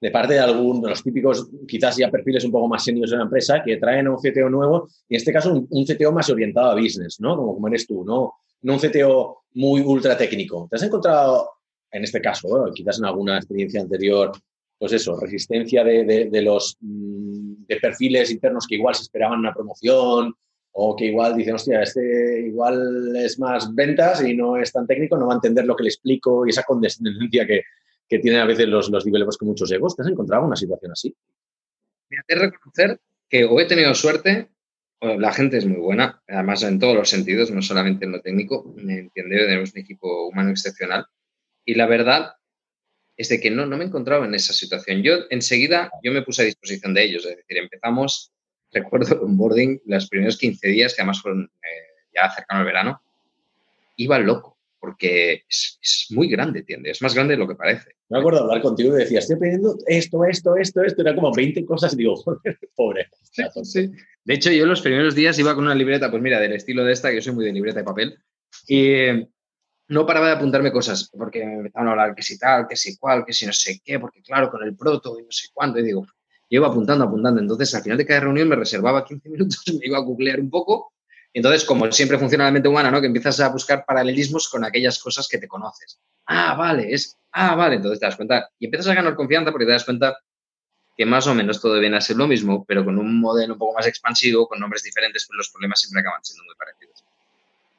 de 0.02 0.12
parte 0.12 0.36
de 0.36 0.40
algún 0.40 0.82
de 0.82 0.90
los 0.90 1.04
típicos, 1.04 1.50
quizás 1.68 1.98
ya 1.98 2.10
perfiles 2.10 2.46
un 2.46 2.52
poco 2.52 2.68
más 2.68 2.84
seniors 2.84 3.12
de 3.12 3.18
la 3.18 3.24
empresa, 3.24 3.62
que 3.64 3.78
traen 3.78 4.08
a 4.08 4.12
un 4.12 4.18
CTO 4.18 4.50
nuevo, 4.50 4.88
y 5.08 5.16
en 5.16 5.18
este 5.18 5.34
caso 5.34 5.54
un, 5.54 5.86
CTO 5.86 6.12
más 6.12 6.30
orientado 6.30 6.72
a 6.72 6.76
business, 6.76 7.20
¿no? 7.20 7.36
Como, 7.36 7.54
como 7.56 7.68
eres 7.68 7.86
tú, 7.86 8.06
¿no? 8.06 8.34
No 8.62 8.74
un 8.74 8.80
CTO 8.80 9.44
muy 9.54 9.82
ultra 9.82 10.18
técnico. 10.18 10.68
¿Te 10.70 10.78
has 10.78 10.84
encontrado, 10.84 11.50
en 11.92 12.04
este 12.04 12.22
caso, 12.22 12.48
quizás 12.74 13.00
en 13.00 13.06
alguna 13.06 13.38
experiencia 13.38 13.82
anterior, 13.82 14.32
pues 14.80 14.94
eso, 14.94 15.20
resistencia 15.20 15.84
de, 15.84 16.42
los 16.42 16.78
mm, 16.80 17.66
de 17.68 17.76
perfiles 17.78 18.32
internos 18.32 18.66
que 18.66 18.76
igual 18.76 18.96
se 18.96 19.04
esperaban 19.04 19.40
una 19.40 19.54
promoción 19.54 20.34
o 20.72 20.96
que 20.96 21.08
igual 21.08 21.36
dicen, 21.36 21.56
hostia, 21.56 21.82
este 21.82 22.48
igual 22.48 23.14
es 23.18 23.38
más 23.40 23.74
ventas 23.76 24.24
y 24.24 24.34
no 24.36 24.56
es 24.56 24.72
tan 24.72 24.88
técnico, 24.88 25.18
no 25.18 25.28
va 25.28 25.34
a 25.34 25.36
entender 25.36 25.66
lo 25.66 25.76
que 25.76 25.84
le 25.84 25.90
explico 25.90 26.48
y 26.48 26.52
esa 26.52 26.64
condescendencia 26.64 27.46
que, 27.48 27.64
que 28.10 28.20
tienen 28.20 28.42
a 28.42 28.46
veces 28.46 28.68
los, 28.68 28.90
los 28.90 29.06
developers 29.06 29.38
con 29.38 29.50
muchos 29.50 29.72
egos. 29.72 29.96
¿Te 29.96 30.02
has 30.02 30.08
encontrado 30.08 30.46
una 30.46 30.56
situación 30.56 30.92
así? 30.92 31.16
Me 32.10 32.18
hace 32.18 32.36
reconocer 32.36 33.00
que 33.30 33.46
o 33.46 33.60
he 33.60 33.66
tenido 33.66 33.94
suerte, 33.94 34.50
o 35.00 35.20
la 35.20 35.32
gente 35.32 35.58
es 35.58 35.66
muy 35.66 35.78
buena, 35.78 36.22
además 36.28 36.64
en 36.64 36.80
todos 36.80 36.96
los 36.96 37.10
sentidos, 37.10 37.52
no 37.52 37.62
solamente 37.62 38.06
en 38.06 38.12
lo 38.12 38.22
técnico, 38.22 38.74
me 38.76 38.98
entiende, 38.98 39.38
tenemos 39.38 39.72
un 39.74 39.80
equipo 39.80 40.28
humano 40.28 40.50
excepcional. 40.50 41.06
Y 41.64 41.76
la 41.76 41.86
verdad 41.86 42.34
es 43.16 43.30
de 43.30 43.40
que 43.40 43.52
no, 43.52 43.68
no 43.68 43.78
me 43.78 43.86
encontraba 43.86 44.26
en 44.26 44.34
esa 44.34 44.54
situación. 44.54 45.04
Yo 45.04 45.14
enseguida, 45.30 45.92
yo 46.02 46.12
me 46.12 46.24
puse 46.24 46.42
a 46.42 46.46
disposición 46.46 46.96
de 46.96 47.04
ellos, 47.04 47.26
es 47.26 47.38
decir, 47.38 47.58
empezamos, 47.60 48.32
recuerdo 48.72 49.14
el 49.14 49.22
onboarding, 49.22 49.82
los 49.86 50.10
primeros 50.10 50.38
15 50.38 50.68
días, 50.68 50.96
que 50.96 51.02
además 51.04 51.22
fueron 51.22 51.44
eh, 51.44 52.08
ya 52.16 52.32
cercano 52.32 52.62
al 52.62 52.66
verano, 52.66 53.02
iba 53.98 54.18
loco 54.18 54.59
porque 54.80 55.44
es, 55.48 56.08
muy 56.12 56.30
grande, 56.30 56.60
¿entiendes? 56.60 56.98
Es 56.98 57.02
más 57.02 57.14
grande 57.14 57.34
de 57.34 57.40
lo 57.40 57.48
que 57.48 57.56
parece. 57.56 57.92
Me 58.10 58.20
acuerdo 58.20 58.40
hablar 58.40 58.62
contigo 58.62 58.96
y 58.96 59.00
decía, 59.00 59.20
estoy 59.20 59.38
pidiendo 59.38 59.78
esto, 59.88 60.24
esto, 60.26 60.56
esto, 60.56 60.84
esto, 60.84 61.02
era 61.02 61.16
como 61.16 61.34
20 61.34 61.66
cosas 61.66 61.94
y 61.94 61.98
digo, 61.98 62.16
joder, 62.24 62.60
pobre. 62.76 63.10
Sí, 63.64 63.92
De 64.24 64.34
hecho, 64.34 64.52
yo 64.52 64.66
los 64.66 64.82
primeros 64.82 65.16
días 65.16 65.38
iba 65.40 65.54
con 65.54 65.66
una 65.66 65.76
libreta, 65.76 66.10
pues 66.10 66.24
mira, 66.24 66.40
del 66.40 66.54
estilo 66.54 66.84
de 66.84 66.94
esta, 66.94 67.10
que 67.10 67.16
yo 67.16 67.22
soy 67.22 67.34
muy 67.34 67.46
de 67.46 67.54
libreta 67.54 67.80
de 67.80 67.86
papel, 67.86 68.18
y 68.68 68.96
no 69.90 70.06
paraba 70.06 70.28
de 70.28 70.34
apuntarme 70.34 70.72
cosas, 70.72 71.10
porque 71.16 71.46
me 71.46 71.56
empezaban 71.56 71.88
a 71.88 71.92
hablar 71.92 72.16
que 72.16 72.24
si 72.24 72.38
tal, 72.38 72.68
que 72.68 72.76
si 72.76 72.98
cual, 72.98 73.26
que 73.26 73.34
si 73.34 73.46
no 73.46 73.54
sé 73.54 73.82
qué, 73.84 74.00
porque 74.00 74.22
claro, 74.22 74.50
con 74.50 74.64
el 74.64 74.76
proto 74.76 75.20
y 75.20 75.24
no 75.24 75.32
sé 75.32 75.48
cuánto, 75.54 75.80
y 75.80 75.84
digo, 75.84 76.06
yo 76.50 76.58
iba 76.58 76.68
apuntando, 76.68 77.06
apuntando. 77.06 77.42
Entonces, 77.42 77.74
al 77.76 77.84
final 77.84 77.98
de 77.98 78.06
cada 78.06 78.22
reunión 78.22 78.48
me 78.48 78.56
reservaba 78.56 79.06
15 79.06 79.30
minutos, 79.30 79.64
me 79.80 79.88
iba 79.88 79.98
a 79.98 80.02
googlear 80.02 80.40
un 80.40 80.50
poco 80.50 80.94
entonces, 81.40 81.64
como 81.64 81.90
siempre 81.90 82.18
funciona 82.18 82.44
la 82.44 82.52
mente 82.52 82.68
humana, 82.68 82.92
¿no? 82.92 83.00
Que 83.00 83.08
empiezas 83.08 83.40
a 83.40 83.48
buscar 83.48 83.86
paralelismos 83.86 84.50
con 84.50 84.66
aquellas 84.66 85.00
cosas 85.00 85.26
que 85.26 85.38
te 85.38 85.48
conoces. 85.48 85.98
Ah, 86.26 86.54
vale, 86.54 86.94
es, 86.94 87.18
ah, 87.32 87.56
vale, 87.56 87.78
entonces 87.78 87.98
te 87.98 88.06
das 88.06 88.18
cuenta 88.18 88.50
y 88.60 88.66
empiezas 88.66 88.90
a 88.90 88.94
ganar 88.94 89.16
confianza 89.16 89.50
porque 89.50 89.66
te 89.66 89.72
das 89.72 89.86
cuenta 89.86 90.18
que 90.98 91.06
más 91.06 91.28
o 91.28 91.34
menos 91.34 91.62
todo 91.62 91.80
viene 91.80 91.96
a 91.96 92.02
ser 92.02 92.18
lo 92.18 92.28
mismo, 92.28 92.66
pero 92.66 92.84
con 92.84 93.00
un 93.00 93.22
modelo 93.22 93.54
un 93.54 93.60
poco 93.60 93.74
más 93.74 93.88
expansivo, 93.88 94.50
con 94.50 94.60
nombres 94.60 94.84
diferentes, 94.84 95.26
pues 95.28 95.38
los 95.38 95.50
problemas 95.50 95.80
siempre 95.80 96.02
acaban 96.02 96.22
siendo 96.26 96.44
muy 96.44 96.56
parecidos. 96.56 97.06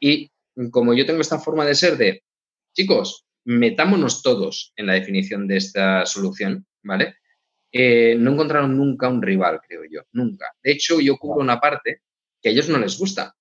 Y 0.00 0.30
como 0.70 0.94
yo 0.94 1.04
tengo 1.04 1.20
esta 1.20 1.38
forma 1.38 1.66
de 1.66 1.74
ser 1.74 1.98
de, 1.98 2.24
chicos, 2.72 3.26
metámonos 3.44 4.22
todos 4.22 4.72
en 4.74 4.86
la 4.86 4.94
definición 4.94 5.46
de 5.46 5.58
esta 5.58 6.06
solución, 6.06 6.66
¿vale? 6.82 7.16
Eh, 7.70 8.16
no 8.18 8.32
encontraron 8.32 8.74
nunca 8.74 9.08
un 9.08 9.20
rival, 9.20 9.60
creo 9.68 9.82
yo, 9.84 10.00
nunca. 10.12 10.46
De 10.62 10.72
hecho, 10.72 10.98
yo 10.98 11.18
cubro 11.18 11.42
una 11.42 11.60
parte 11.60 12.00
que 12.40 12.48
a 12.48 12.52
ellos 12.52 12.70
no 12.70 12.78
les 12.78 12.98
gusta, 12.98 13.36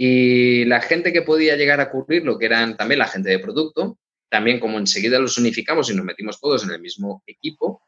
y 0.00 0.64
la 0.66 0.80
gente 0.80 1.12
que 1.12 1.22
podía 1.22 1.56
llegar 1.56 1.80
a 1.80 1.90
cubrir, 1.90 2.24
lo 2.24 2.38
que 2.38 2.46
eran 2.46 2.76
también 2.76 3.00
la 3.00 3.08
gente 3.08 3.30
de 3.30 3.40
producto, 3.40 3.98
también 4.28 4.60
como 4.60 4.78
enseguida 4.78 5.18
los 5.18 5.36
unificamos 5.38 5.90
y 5.90 5.96
nos 5.96 6.04
metimos 6.04 6.40
todos 6.40 6.62
en 6.62 6.70
el 6.70 6.80
mismo 6.80 7.24
equipo, 7.26 7.82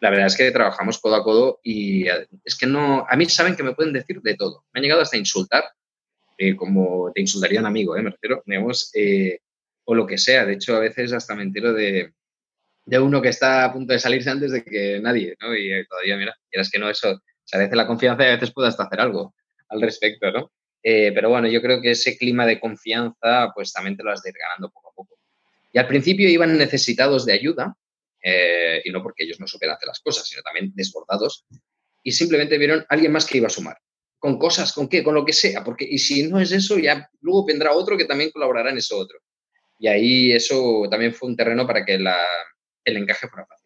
la 0.00 0.08
verdad 0.08 0.28
es 0.28 0.36
que 0.38 0.50
trabajamos 0.50 0.98
codo 0.98 1.16
a 1.16 1.22
codo 1.22 1.60
y 1.62 2.08
eh, 2.08 2.26
es 2.42 2.56
que 2.56 2.66
no, 2.66 3.06
a 3.06 3.14
mí 3.16 3.26
saben 3.26 3.56
que 3.56 3.62
me 3.62 3.74
pueden 3.74 3.92
decir 3.92 4.22
de 4.22 4.36
todo. 4.36 4.64
Me 4.72 4.78
han 4.78 4.84
llegado 4.84 5.02
hasta 5.02 5.18
insultar, 5.18 5.64
eh, 6.38 6.56
como 6.56 7.12
te 7.14 7.20
insultaría 7.20 7.60
un 7.60 7.66
amigo, 7.66 7.94
eh, 7.94 8.02
me 8.02 8.14
digamos, 8.46 8.90
o 9.84 9.94
lo 9.94 10.06
que 10.06 10.16
sea. 10.16 10.46
De 10.46 10.54
hecho, 10.54 10.74
a 10.76 10.80
veces 10.80 11.12
hasta 11.12 11.34
me 11.34 11.44
de, 11.44 12.14
de, 12.86 12.98
uno 12.98 13.20
que 13.20 13.28
está 13.28 13.66
a 13.66 13.72
punto 13.72 13.92
de 13.92 13.98
salirse 13.98 14.30
antes 14.30 14.50
de 14.50 14.64
que 14.64 14.98
nadie, 14.98 15.36
¿no? 15.42 15.54
Y 15.54 15.86
todavía, 15.86 16.16
mira, 16.16 16.34
quieras 16.50 16.70
que 16.70 16.78
no, 16.78 16.88
eso, 16.88 17.20
se 17.44 17.58
veces 17.58 17.76
la 17.76 17.86
confianza 17.86 18.24
y 18.24 18.28
a 18.28 18.34
veces 18.36 18.50
puede 18.50 18.68
hasta 18.68 18.84
hacer 18.84 19.02
algo 19.02 19.34
al 19.68 19.82
respecto, 19.82 20.30
¿no? 20.32 20.50
Eh, 20.86 21.12
pero 21.14 21.30
bueno, 21.30 21.48
yo 21.48 21.62
creo 21.62 21.80
que 21.80 21.92
ese 21.92 22.18
clima 22.18 22.44
de 22.44 22.60
confianza, 22.60 23.50
pues 23.54 23.72
también 23.72 23.96
te 23.96 24.02
lo 24.02 24.12
has 24.12 24.22
de 24.22 24.28
ir 24.28 24.36
ganando 24.38 24.70
poco 24.70 24.90
a 24.90 24.94
poco. 24.94 25.18
Y 25.72 25.78
al 25.78 25.88
principio 25.88 26.28
iban 26.28 26.58
necesitados 26.58 27.24
de 27.24 27.32
ayuda, 27.32 27.74
eh, 28.22 28.82
y 28.84 28.90
no 28.90 29.02
porque 29.02 29.24
ellos 29.24 29.40
no 29.40 29.46
supieran 29.46 29.76
hacer 29.76 29.88
las 29.88 30.00
cosas, 30.00 30.28
sino 30.28 30.42
también 30.42 30.72
desbordados, 30.74 31.46
y 32.02 32.12
simplemente 32.12 32.58
vieron 32.58 32.80
a 32.80 32.86
alguien 32.90 33.12
más 33.12 33.24
que 33.24 33.38
iba 33.38 33.46
a 33.46 33.50
sumar. 33.50 33.78
¿Con 34.18 34.38
cosas? 34.38 34.74
¿Con 34.74 34.88
qué? 34.88 35.02
Con 35.02 35.14
lo 35.14 35.24
que 35.24 35.32
sea. 35.32 35.64
Porque, 35.64 35.86
y 35.88 35.98
si 35.98 36.28
no 36.28 36.38
es 36.38 36.52
eso, 36.52 36.78
ya 36.78 37.10
luego 37.20 37.46
vendrá 37.46 37.72
otro 37.72 37.96
que 37.96 38.04
también 38.04 38.30
colaborará 38.30 38.70
en 38.70 38.78
eso 38.78 38.98
otro. 38.98 39.18
Y 39.78 39.88
ahí 39.88 40.32
eso 40.32 40.86
también 40.90 41.14
fue 41.14 41.28
un 41.30 41.36
terreno 41.36 41.66
para 41.66 41.84
que 41.84 41.94
el 41.94 42.96
encaje 42.96 43.28
fuera 43.28 43.46
fácil. 43.46 43.63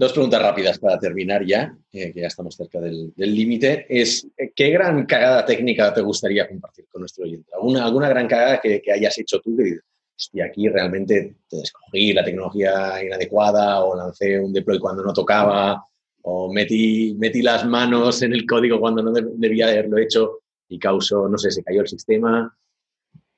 Dos 0.00 0.14
preguntas 0.14 0.40
rápidas 0.40 0.78
para 0.78 0.98
terminar 0.98 1.44
ya, 1.44 1.76
que 1.90 2.10
ya 2.16 2.26
estamos 2.26 2.56
cerca 2.56 2.80
del 2.80 3.12
límite. 3.18 3.84
Es, 3.86 4.26
¿qué 4.56 4.70
gran 4.70 5.04
cagada 5.04 5.44
técnica 5.44 5.92
te 5.92 6.00
gustaría 6.00 6.48
compartir 6.48 6.86
con 6.90 7.00
nuestro 7.00 7.24
oyente? 7.24 7.50
¿Alguna, 7.52 7.84
alguna 7.84 8.08
gran 8.08 8.26
cagada 8.26 8.62
que, 8.62 8.80
hayas 8.90 9.18
hecho 9.18 9.40
tú 9.40 9.54
que 9.58 9.62
dices, 9.62 9.82
hostia, 10.16 10.46
aquí 10.46 10.70
realmente 10.70 11.34
te 11.46 11.60
escogí 11.60 12.14
la 12.14 12.24
tecnología 12.24 13.04
inadecuada 13.04 13.84
o 13.84 13.94
lancé 13.94 14.40
un 14.40 14.54
deploy 14.54 14.78
cuando 14.78 15.02
no 15.02 15.12
tocaba 15.12 15.84
o 16.22 16.50
metí, 16.50 17.14
metí 17.18 17.42
las 17.42 17.66
manos 17.66 18.22
en 18.22 18.32
el 18.32 18.46
código 18.46 18.80
cuando 18.80 19.02
no 19.02 19.12
debía 19.12 19.68
haberlo 19.68 19.98
hecho 19.98 20.38
y 20.66 20.78
causó, 20.78 21.28
no 21.28 21.36
sé, 21.36 21.50
se 21.50 21.62
cayó 21.62 21.82
el 21.82 21.88
sistema? 21.88 22.56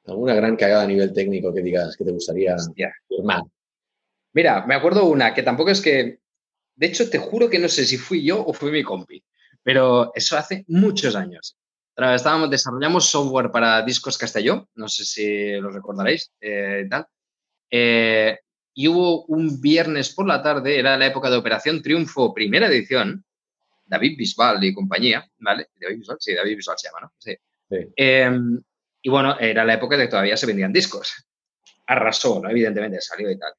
¿Alguna 0.06 0.34
gran 0.36 0.54
cagada 0.54 0.84
a 0.84 0.86
nivel 0.86 1.12
técnico 1.12 1.52
que 1.52 1.60
digas 1.60 1.96
que 1.96 2.04
te 2.04 2.12
gustaría 2.12 2.54
firmar? 3.08 3.42
Mira, 4.32 4.64
me 4.64 4.76
acuerdo 4.76 5.06
una 5.06 5.34
que 5.34 5.42
tampoco 5.42 5.70
es 5.70 5.80
que 5.80 6.21
de 6.74 6.86
hecho, 6.86 7.08
te 7.10 7.18
juro 7.18 7.48
que 7.48 7.58
no 7.58 7.68
sé 7.68 7.84
si 7.84 7.96
fui 7.96 8.24
yo 8.24 8.44
o 8.44 8.52
fue 8.52 8.70
mi 8.70 8.82
compi, 8.82 9.22
pero 9.62 10.12
eso 10.14 10.36
hace 10.36 10.64
muchos 10.68 11.14
años. 11.14 11.56
Estábamos, 11.94 12.50
desarrollamos 12.50 13.08
software 13.08 13.50
para 13.50 13.82
discos 13.82 14.16
Castelló, 14.16 14.68
no 14.74 14.88
sé 14.88 15.04
si 15.04 15.52
lo 15.60 15.70
recordaréis, 15.70 16.32
eh, 16.40 16.86
tal. 16.88 17.06
Eh, 17.70 18.38
y 18.74 18.88
hubo 18.88 19.26
un 19.26 19.60
viernes 19.60 20.14
por 20.14 20.26
la 20.26 20.42
tarde, 20.42 20.78
era 20.78 20.96
la 20.96 21.06
época 21.06 21.28
de 21.30 21.36
Operación 21.36 21.82
Triunfo, 21.82 22.32
primera 22.32 22.66
edición, 22.66 23.24
David 23.84 24.16
Bisbal 24.16 24.64
y 24.64 24.72
compañía, 24.72 25.28
¿vale? 25.38 25.68
David 25.78 25.98
Bisbal, 25.98 26.16
sí, 26.18 26.34
David 26.34 26.56
Bisbal 26.56 26.78
se 26.78 26.88
llama, 26.88 27.00
¿no? 27.02 27.12
Sí. 27.18 27.36
Em, 27.96 28.62
y 29.02 29.10
bueno, 29.10 29.38
era 29.38 29.64
la 29.64 29.74
época 29.74 29.96
de 29.96 30.04
que 30.04 30.10
todavía 30.10 30.36
se 30.36 30.46
vendían 30.46 30.72
discos. 30.72 31.26
Arrasó, 31.86 32.40
¿no? 32.40 32.48
Evidentemente, 32.48 33.00
salió 33.00 33.30
y 33.30 33.38
tal. 33.38 33.52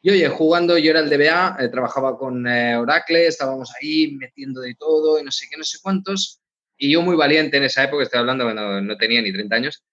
Y 0.00 0.10
oye, 0.10 0.28
jugando, 0.28 0.78
yo 0.78 0.90
era 0.90 1.00
el 1.00 1.10
DBA, 1.10 1.56
eh, 1.60 1.68
trabajaba 1.68 2.16
con 2.16 2.46
eh, 2.46 2.76
Oracle, 2.76 3.26
estábamos 3.26 3.72
ahí 3.80 4.12
metiendo 4.12 4.60
de 4.60 4.74
todo 4.76 5.18
y 5.18 5.24
no 5.24 5.32
sé 5.32 5.46
qué, 5.50 5.56
no 5.56 5.64
sé 5.64 5.78
cuántos. 5.82 6.40
Y 6.76 6.92
yo 6.92 7.02
muy 7.02 7.16
valiente 7.16 7.56
en 7.56 7.64
esa 7.64 7.82
época, 7.82 8.04
estoy 8.04 8.20
hablando 8.20 8.44
cuando 8.44 8.80
no 8.80 8.96
tenía 8.96 9.20
ni 9.20 9.32
30 9.32 9.56
años, 9.56 9.84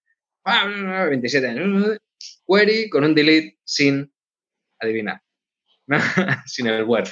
27 1.09 1.47
años, 1.47 1.99
query 2.47 2.89
con 2.89 3.03
un 3.03 3.15
delete 3.15 3.57
sin 3.63 4.13
adivinar, 4.79 5.21
sin 6.45 6.67
el 6.67 6.83
word. 6.83 7.09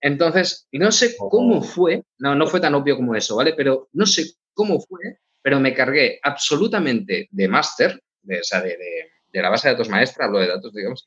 Entonces, 0.00 0.66
no 0.72 0.90
sé 0.90 1.14
cómo 1.18 1.62
fue, 1.62 2.04
no, 2.18 2.34
no 2.34 2.46
fue 2.46 2.60
tan 2.60 2.74
obvio 2.74 2.96
como 2.96 3.14
eso, 3.14 3.36
¿vale? 3.36 3.52
Pero 3.54 3.90
no 3.92 4.06
sé 4.06 4.32
cómo 4.54 4.80
fue, 4.80 5.18
pero 5.42 5.60
me 5.60 5.74
cargué 5.74 6.18
absolutamente 6.22 7.28
de 7.30 7.48
máster, 7.48 8.02
de, 8.22 8.40
o 8.40 8.44
sea, 8.44 8.62
de, 8.62 8.78
de, 8.78 9.10
de, 9.30 9.42
la 9.42 9.50
base 9.50 9.68
de 9.68 9.74
datos 9.74 9.90
maestra, 9.90 10.24
hablo 10.24 10.38
de 10.38 10.48
datos, 10.48 10.72
digamos, 10.72 11.06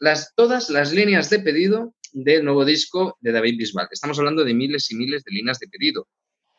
las, 0.00 0.32
todas 0.34 0.70
las 0.70 0.92
líneas 0.92 1.30
de 1.30 1.38
pedido 1.38 1.94
del 2.12 2.44
nuevo 2.44 2.64
disco 2.64 3.16
de 3.20 3.32
David 3.32 3.58
Bisbal. 3.58 3.88
Estamos 3.90 4.18
hablando 4.18 4.44
de 4.44 4.54
miles 4.54 4.90
y 4.90 4.96
miles 4.96 5.22
de 5.24 5.32
líneas 5.32 5.58
de 5.58 5.68
pedido. 5.68 6.08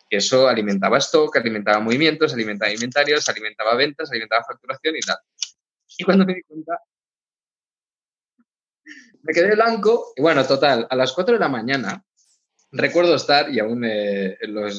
Eso 0.09 0.47
alimentaba 0.47 0.99
stock, 0.99 1.35
alimentaba 1.35 1.79
movimientos, 1.79 2.33
alimentaba 2.33 2.71
inventarios, 2.71 3.27
alimentaba 3.27 3.75
ventas, 3.75 4.09
alimentaba 4.09 4.45
facturación 4.45 4.95
y 4.95 5.01
tal. 5.01 5.17
Y 5.97 6.03
cuando 6.03 6.25
me 6.25 6.35
di 6.35 6.43
cuenta, 6.43 6.79
me 9.23 9.33
quedé 9.33 9.55
blanco 9.55 10.13
y 10.15 10.21
bueno, 10.21 10.45
total, 10.45 10.87
a 10.89 10.95
las 10.95 11.11
4 11.11 11.33
de 11.33 11.39
la 11.39 11.49
mañana 11.49 12.03
recuerdo 12.71 13.15
estar, 13.15 13.49
y 13.49 13.59
aún 13.59 13.83
eh, 13.85 14.37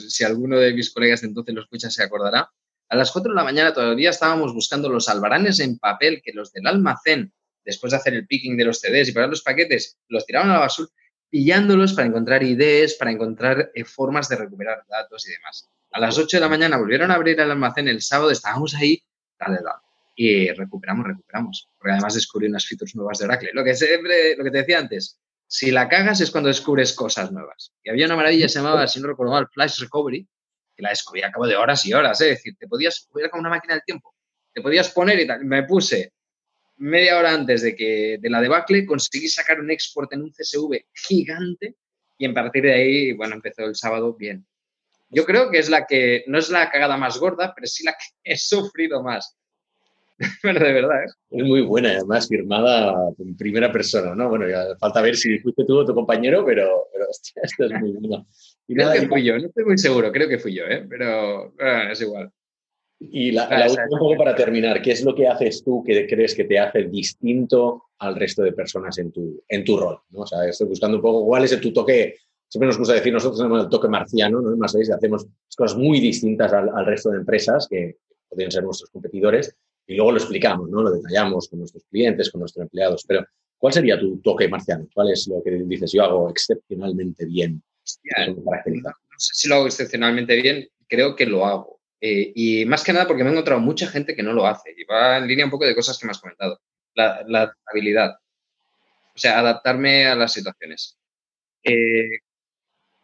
si 0.08 0.24
alguno 0.24 0.58
de 0.58 0.72
mis 0.72 0.92
colegas 0.92 1.22
de 1.22 1.28
entonces 1.28 1.54
lo 1.54 1.62
escucha 1.62 1.90
se 1.90 2.02
acordará, 2.02 2.50
a 2.88 2.96
las 2.96 3.10
4 3.10 3.32
de 3.32 3.36
la 3.36 3.44
mañana 3.44 3.74
todavía 3.74 4.10
estábamos 4.10 4.54
buscando 4.54 4.88
los 4.88 5.08
albaranes 5.08 5.60
en 5.60 5.78
papel 5.78 6.22
que 6.22 6.32
los 6.32 6.52
del 6.52 6.66
almacén 6.66 7.32
después 7.68 7.90
de 7.90 7.98
hacer 7.98 8.14
el 8.14 8.26
picking 8.26 8.56
de 8.56 8.64
los 8.64 8.80
CDs 8.80 9.10
y 9.10 9.12
pagar 9.12 9.28
los 9.28 9.42
paquetes, 9.42 9.98
los 10.08 10.24
tiraban 10.24 10.48
a 10.48 10.54
la 10.54 10.60
basura, 10.60 10.88
pillándolos 11.28 11.92
para 11.92 12.08
encontrar 12.08 12.42
ideas, 12.42 12.94
para 12.94 13.10
encontrar 13.10 13.70
eh, 13.74 13.84
formas 13.84 14.26
de 14.30 14.36
recuperar 14.36 14.84
datos 14.88 15.28
y 15.28 15.32
demás. 15.32 15.68
A 15.92 16.00
las 16.00 16.16
8 16.16 16.38
de 16.38 16.40
la 16.40 16.48
mañana 16.48 16.78
volvieron 16.78 17.10
a 17.10 17.14
abrir 17.14 17.38
el 17.38 17.50
almacén 17.50 17.86
el 17.88 18.00
sábado, 18.00 18.30
estábamos 18.30 18.74
ahí, 18.74 19.02
tal, 19.36 19.58
y 20.16 20.50
recuperamos, 20.50 21.06
recuperamos. 21.06 21.68
Porque 21.78 21.92
además 21.92 22.14
descubrí 22.14 22.46
unas 22.46 22.66
features 22.66 22.96
nuevas 22.96 23.18
de 23.18 23.26
Oracle. 23.26 23.50
Lo 23.52 23.62
que, 23.62 23.74
siempre, 23.74 24.34
lo 24.34 24.44
que 24.44 24.50
te 24.50 24.58
decía 24.58 24.78
antes, 24.78 25.20
si 25.46 25.70
la 25.70 25.90
cagas 25.90 26.22
es 26.22 26.30
cuando 26.30 26.48
descubres 26.48 26.94
cosas 26.94 27.30
nuevas. 27.30 27.74
Y 27.84 27.90
había 27.90 28.06
una 28.06 28.16
maravilla 28.16 28.46
que 28.46 28.48
se 28.48 28.60
llamaba, 28.60 28.86
si 28.86 28.98
no 28.98 29.08
recuerdo 29.08 29.34
mal, 29.34 29.46
Flash 29.52 29.80
Recovery, 29.80 30.26
que 30.74 30.82
la 30.82 30.88
descubrí 30.88 31.22
a 31.22 31.30
cabo 31.30 31.46
de 31.46 31.56
horas 31.56 31.84
y 31.84 31.92
horas, 31.92 32.18
¿eh? 32.22 32.30
es 32.30 32.38
decir, 32.38 32.56
te 32.58 32.66
podías, 32.66 33.06
hubiera 33.12 33.28
como 33.28 33.42
una 33.42 33.50
máquina 33.50 33.74
del 33.74 33.82
tiempo, 33.84 34.14
te 34.54 34.62
podías 34.62 34.88
poner 34.88 35.20
y 35.20 35.26
tal. 35.26 35.44
Me 35.44 35.64
puse 35.64 36.14
media 36.78 37.18
hora 37.18 37.34
antes 37.34 37.62
de, 37.62 37.76
que, 37.76 38.18
de 38.20 38.30
la 38.30 38.40
debacle, 38.40 38.86
conseguí 38.86 39.28
sacar 39.28 39.60
un 39.60 39.70
export 39.70 40.12
en 40.12 40.22
un 40.22 40.30
CSV 40.30 40.86
gigante 40.94 41.76
y 42.16 42.26
a 42.26 42.34
partir 42.34 42.64
de 42.64 42.72
ahí, 42.72 43.12
bueno, 43.12 43.36
empezó 43.36 43.64
el 43.64 43.76
sábado 43.76 44.14
bien. 44.14 44.44
Yo 45.10 45.24
creo 45.24 45.50
que 45.50 45.58
es 45.58 45.70
la 45.70 45.86
que, 45.86 46.24
no 46.26 46.38
es 46.38 46.50
la 46.50 46.70
cagada 46.70 46.96
más 46.96 47.18
gorda, 47.18 47.52
pero 47.54 47.66
sí 47.66 47.84
la 47.84 47.92
que 47.92 48.04
he 48.32 48.36
sufrido 48.36 49.02
más. 49.02 49.36
bueno, 50.42 50.58
de 50.60 50.72
verdad. 50.72 51.04
¿eh? 51.04 51.06
Es 51.30 51.44
muy 51.44 51.62
buena, 51.62 51.90
además 51.90 52.26
firmada 52.28 52.92
en 53.18 53.36
primera 53.36 53.70
persona, 53.70 54.14
¿no? 54.14 54.28
Bueno, 54.28 54.48
ya 54.48 54.76
falta 54.78 55.00
ver 55.00 55.16
si 55.16 55.38
fuiste 55.38 55.64
tú 55.64 55.78
o 55.78 55.84
tu 55.84 55.94
compañero, 55.94 56.44
pero, 56.44 56.88
pero 56.92 57.06
hostia, 57.10 57.42
esto 57.42 57.66
es 57.66 57.80
muy 57.80 57.92
bueno. 57.92 58.26
creo 58.66 58.92
que 58.92 59.08
fui 59.08 59.24
yo, 59.24 59.38
no 59.38 59.46
estoy 59.46 59.64
muy 59.64 59.78
seguro, 59.78 60.10
creo 60.10 60.28
que 60.28 60.38
fui 60.38 60.54
yo, 60.54 60.64
¿eh? 60.64 60.84
pero 60.88 61.52
bueno, 61.52 61.92
es 61.92 62.00
igual. 62.00 62.32
Y 63.00 63.30
la, 63.30 63.44
última, 63.44 63.84
un 63.90 63.98
poco 63.98 64.16
para 64.16 64.34
terminar, 64.34 64.82
¿qué 64.82 64.90
es 64.90 65.04
lo 65.04 65.14
que 65.14 65.28
haces 65.28 65.62
tú 65.62 65.84
que 65.84 66.06
crees 66.08 66.34
que 66.34 66.44
te 66.44 66.58
hace 66.58 66.84
distinto 66.84 67.84
al 67.98 68.16
resto 68.16 68.42
de 68.42 68.52
personas 68.52 68.98
en 68.98 69.12
tu, 69.12 69.40
en 69.48 69.64
tu 69.64 69.76
rol? 69.76 70.00
¿no? 70.10 70.22
O 70.22 70.26
sea, 70.26 70.44
estoy 70.48 70.66
buscando 70.66 70.96
un 70.96 71.02
poco 71.02 71.24
cuál 71.24 71.44
es 71.44 71.60
tu 71.60 71.72
toque. 71.72 72.16
Siempre 72.48 72.66
nos 72.66 72.78
gusta 72.78 72.94
decir, 72.94 73.12
nosotros 73.12 73.38
tenemos 73.38 73.62
el 73.62 73.68
toque 73.68 73.88
marciano, 73.88 74.40
¿no? 74.40 74.56
Más 74.56 74.74
veis, 74.74 74.90
hacemos 74.90 75.26
cosas 75.56 75.78
muy 75.78 76.00
distintas 76.00 76.52
al, 76.52 76.70
al, 76.74 76.86
resto 76.86 77.10
de 77.10 77.18
empresas 77.18 77.68
que 77.68 77.98
podrían 78.28 78.50
ser 78.50 78.64
nuestros 78.64 78.90
competidores 78.90 79.54
y 79.86 79.94
luego 79.94 80.12
lo 80.12 80.18
explicamos, 80.18 80.68
¿no? 80.68 80.82
Lo 80.82 80.90
detallamos 80.90 81.48
con 81.48 81.60
nuestros 81.60 81.84
clientes, 81.90 82.30
con 82.30 82.40
nuestros 82.40 82.62
empleados. 82.62 83.04
Pero, 83.06 83.24
¿cuál 83.58 83.72
sería 83.72 83.98
tu 83.98 84.18
toque 84.18 84.48
marciano? 84.48 84.88
¿Cuál 84.92 85.10
es 85.10 85.26
lo 85.28 85.42
que 85.42 85.50
dices? 85.50 85.92
Yo 85.92 86.04
hago 86.04 86.30
excepcionalmente 86.30 87.26
bien. 87.26 87.62
no 87.84 88.92
sé 89.18 89.30
si 89.34 89.48
lo 89.48 89.56
hago 89.56 89.66
excepcionalmente 89.66 90.40
bien, 90.40 90.68
creo 90.88 91.14
que 91.16 91.26
lo 91.26 91.44
hago 91.46 91.77
eh, 92.00 92.32
y 92.34 92.64
más 92.64 92.84
que 92.84 92.92
nada 92.92 93.06
porque 93.06 93.24
me 93.24 93.30
he 93.30 93.32
encontrado 93.32 93.60
mucha 93.60 93.88
gente 93.88 94.14
que 94.14 94.22
no 94.22 94.32
lo 94.32 94.46
hace 94.46 94.74
y 94.76 94.84
va 94.84 95.18
en 95.18 95.26
línea 95.26 95.44
un 95.44 95.50
poco 95.50 95.66
de 95.66 95.74
cosas 95.74 95.98
que 95.98 96.06
me 96.06 96.12
has 96.12 96.20
comentado. 96.20 96.60
La, 96.94 97.54
habilidad. 97.66 98.18
O 99.14 99.18
sea, 99.18 99.38
adaptarme 99.38 100.06
a 100.06 100.16
las 100.16 100.32
situaciones. 100.32 100.98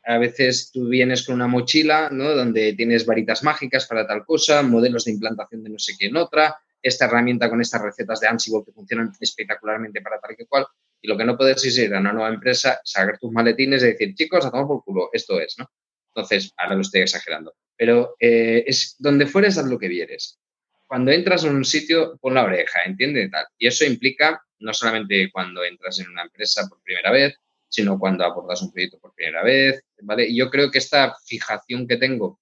A 0.07 0.19
veces 0.19 0.71
tú 0.71 0.89
vienes 0.89 1.25
con 1.25 1.37
una 1.37 1.47
mochila, 1.47 2.11
¿no? 2.13 2.35
Donde 2.35 2.75
tienes 2.75 3.07
varitas 3.07 3.43
mágicas 3.43 3.87
para 3.87 4.07
tal 4.07 4.25
cosa, 4.27 4.63
modelos 4.63 5.07
de 5.07 5.13
implantación 5.13 5.65
de 5.65 5.71
no 5.71 5.79
sé 5.79 5.95
qué 5.99 6.07
en 6.07 6.17
otra, 6.17 6.59
esta 6.83 7.07
herramienta 7.07 7.49
con 7.49 7.63
estas 7.63 7.81
recetas 7.81 8.21
de 8.21 8.29
Ansible 8.29 8.63
que 8.67 8.73
funcionan 8.73 9.13
espectacularmente 9.19 10.03
para 10.03 10.21
tal 10.21 10.37
que 10.37 10.45
cual. 10.45 10.67
Y 11.01 11.09
lo 11.09 11.17
que 11.17 11.25
no 11.25 11.39
puedes 11.39 11.65
es 11.65 11.79
ir 11.79 11.95
a 11.95 12.01
una 12.01 12.13
nueva 12.13 12.29
empresa, 12.29 12.81
sacar 12.85 13.19
tus 13.19 13.33
maletines 13.33 13.83
y 13.83 13.87
decir, 13.87 14.15
chicos, 14.15 14.45
a 14.45 14.51
tomar 14.51 14.67
por 14.67 14.85
culo, 14.85 15.09
esto 15.13 15.41
es, 15.41 15.57
¿no? 15.59 15.71
Entonces, 16.15 16.53
ahora 16.57 16.77
lo 16.77 16.83
estoy 16.83 17.03
exagerando. 17.03 17.55
Pero 17.77 18.15
eh, 18.21 18.65
es 18.67 18.97
donde 18.99 19.27
fueres, 19.27 19.59
haz 19.59 19.67
lo 19.67 19.79
que 19.79 19.89
vieres. 19.89 20.39
Cuando 20.87 21.11
entras 21.11 21.45
en 21.45 21.57
un 21.57 21.65
sitio, 21.65 22.17
pon 22.21 22.35
la 22.35 22.45
oreja, 22.45 22.81
entiende 22.85 23.29
tal. 23.29 23.47
Y 23.59 23.67
eso 23.67 23.85
implica 23.85 24.41
no 24.61 24.73
solamente 24.73 25.31
cuando 25.33 25.65
entras 25.65 25.99
en 25.99 26.09
una 26.09 26.23
empresa 26.23 26.67
por 26.69 26.81
primera 26.83 27.11
vez, 27.11 27.37
sino 27.69 27.99
cuando 27.99 28.25
abordas 28.25 28.63
un 28.63 28.71
proyecto 28.71 28.99
por 29.01 29.15
primera 29.15 29.43
vez, 29.43 29.83
¿vale? 30.03 30.27
Y 30.29 30.37
yo 30.37 30.51
creo 30.51 30.71
que 30.71 30.79
esta 30.79 31.17
fijación 31.27 31.89
que 31.89 31.97
tengo 31.97 32.41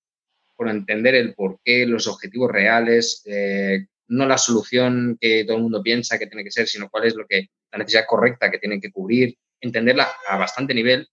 por 0.55 0.69
entender 0.69 1.15
el 1.15 1.35
porqué, 1.35 1.87
los 1.87 2.07
objetivos 2.07 2.53
reales, 2.53 3.23
eh, 3.25 3.87
no 4.09 4.27
la 4.27 4.37
solución 4.37 5.17
que 5.21 5.45
todo 5.45 5.57
el 5.57 5.63
mundo 5.63 5.83
piensa 5.83 6.19
que 6.19 6.27
tiene 6.27 6.45
que 6.45 6.51
ser, 6.51 6.69
sino 6.69 6.91
cuál 6.91 7.07
es 7.07 7.15
lo 7.15 7.27
que 7.27 7.49
la 7.73 7.79
necesidad 7.79 8.05
correcta 8.07 8.51
que 8.51 8.59
tiene 8.59 8.79
que 8.81 8.93
cubrir, 8.93 9.37
entenderla 9.61 10.13
a 10.29 10.37
bastante 10.37 10.75
nivel. 10.75 11.09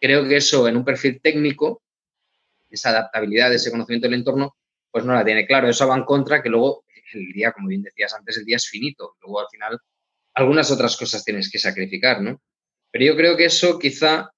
Creo 0.00 0.26
que 0.26 0.36
eso 0.36 0.66
en 0.66 0.76
un 0.76 0.84
perfil 0.84 1.20
técnico 1.22 1.82
esa 2.70 2.90
adaptabilidad, 2.90 3.52
ese 3.52 3.70
conocimiento 3.70 4.06
del 4.06 4.18
entorno, 4.18 4.56
pues 4.90 5.04
no 5.04 5.12
la 5.12 5.24
tiene 5.24 5.46
claro. 5.46 5.68
Eso 5.68 5.86
va 5.88 5.96
en 5.96 6.04
contra 6.04 6.42
que 6.42 6.48
luego 6.48 6.84
el 7.12 7.32
día, 7.32 7.52
como 7.52 7.68
bien 7.68 7.82
decías 7.82 8.14
antes, 8.14 8.38
el 8.38 8.44
día 8.44 8.56
es 8.56 8.68
finito. 8.68 9.16
Luego 9.20 9.40
al 9.40 9.48
final 9.50 9.78
algunas 10.34 10.70
otras 10.70 10.96
cosas 10.96 11.24
tienes 11.24 11.50
que 11.50 11.58
sacrificar, 11.58 12.22
¿no? 12.22 12.40
Pero 12.90 13.04
yo 13.04 13.16
creo 13.16 13.36
que 13.36 13.46
eso 13.46 13.78
quizá 13.78 14.30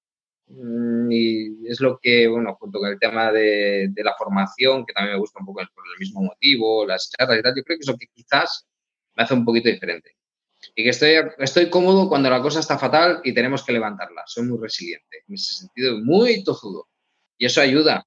mm, 0.47 1.11
y 1.11 1.67
es 1.67 1.79
lo 1.79 1.99
que, 2.01 2.27
bueno, 2.27 2.55
junto 2.55 2.79
con 2.79 2.89
el 2.89 2.99
tema 2.99 3.31
de, 3.31 3.91
la 3.95 4.15
formación, 4.17 4.85
que 4.85 4.93
también 4.93 5.13
me 5.15 5.19
gusta 5.19 5.39
un 5.39 5.45
poco 5.45 5.61
por 5.73 5.83
el 5.93 5.99
mismo 5.99 6.21
motivo, 6.21 6.85
las 6.85 7.09
charlas 7.09 7.39
y 7.39 7.41
tal, 7.43 7.53
yo 7.55 7.63
creo 7.63 7.77
que 7.77 7.83
eso 7.83 7.97
que 7.97 8.07
quizás 8.13 8.67
me 9.15 9.23
hace 9.23 9.33
un 9.33 9.45
poquito 9.45 9.69
diferente. 9.69 10.15
Y 10.75 10.83
que 10.83 10.89
estoy, 10.89 11.15
estoy 11.39 11.69
cómodo 11.69 12.07
cuando 12.09 12.29
la 12.29 12.41
cosa 12.41 12.59
está 12.59 12.77
fatal 12.77 13.21
y 13.23 13.33
tenemos 13.33 13.63
que 13.63 13.73
levantarla. 13.73 14.23
Soy 14.25 14.45
muy 14.45 14.59
resiliente, 14.59 15.23
en 15.27 15.33
ese 15.35 15.53
sentido, 15.53 15.99
muy 16.03 16.43
tozudo. 16.43 16.87
Y 17.37 17.45
eso 17.45 17.61
ayuda, 17.61 18.05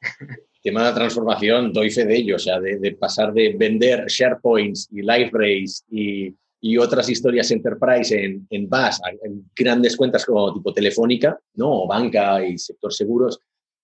el 0.00 0.62
tema 0.62 0.82
de 0.82 0.90
la 0.90 0.94
transformación, 0.94 1.72
doy 1.72 1.90
fe 1.90 2.04
de 2.04 2.16
ello, 2.16 2.36
o 2.36 2.38
sea, 2.38 2.60
de, 2.60 2.96
pasar 2.98 3.32
de 3.32 3.54
vender 3.56 4.06
SharePoints 4.06 4.88
y 4.92 5.02
LiveRace 5.02 5.84
y, 5.90 6.34
y 6.60 6.78
otras 6.78 7.08
historias 7.08 7.50
enterprise 7.50 8.24
en, 8.24 8.46
en 8.50 8.68
BAS, 8.68 9.00
en 9.22 9.50
grandes 9.54 9.96
cuentas 9.96 10.24
como 10.24 10.52
tipo 10.54 10.72
Telefónica, 10.72 11.38
¿no? 11.54 11.82
O 11.82 11.86
banca 11.86 12.44
y 12.44 12.58
sector 12.58 12.92
seguros, 12.92 13.40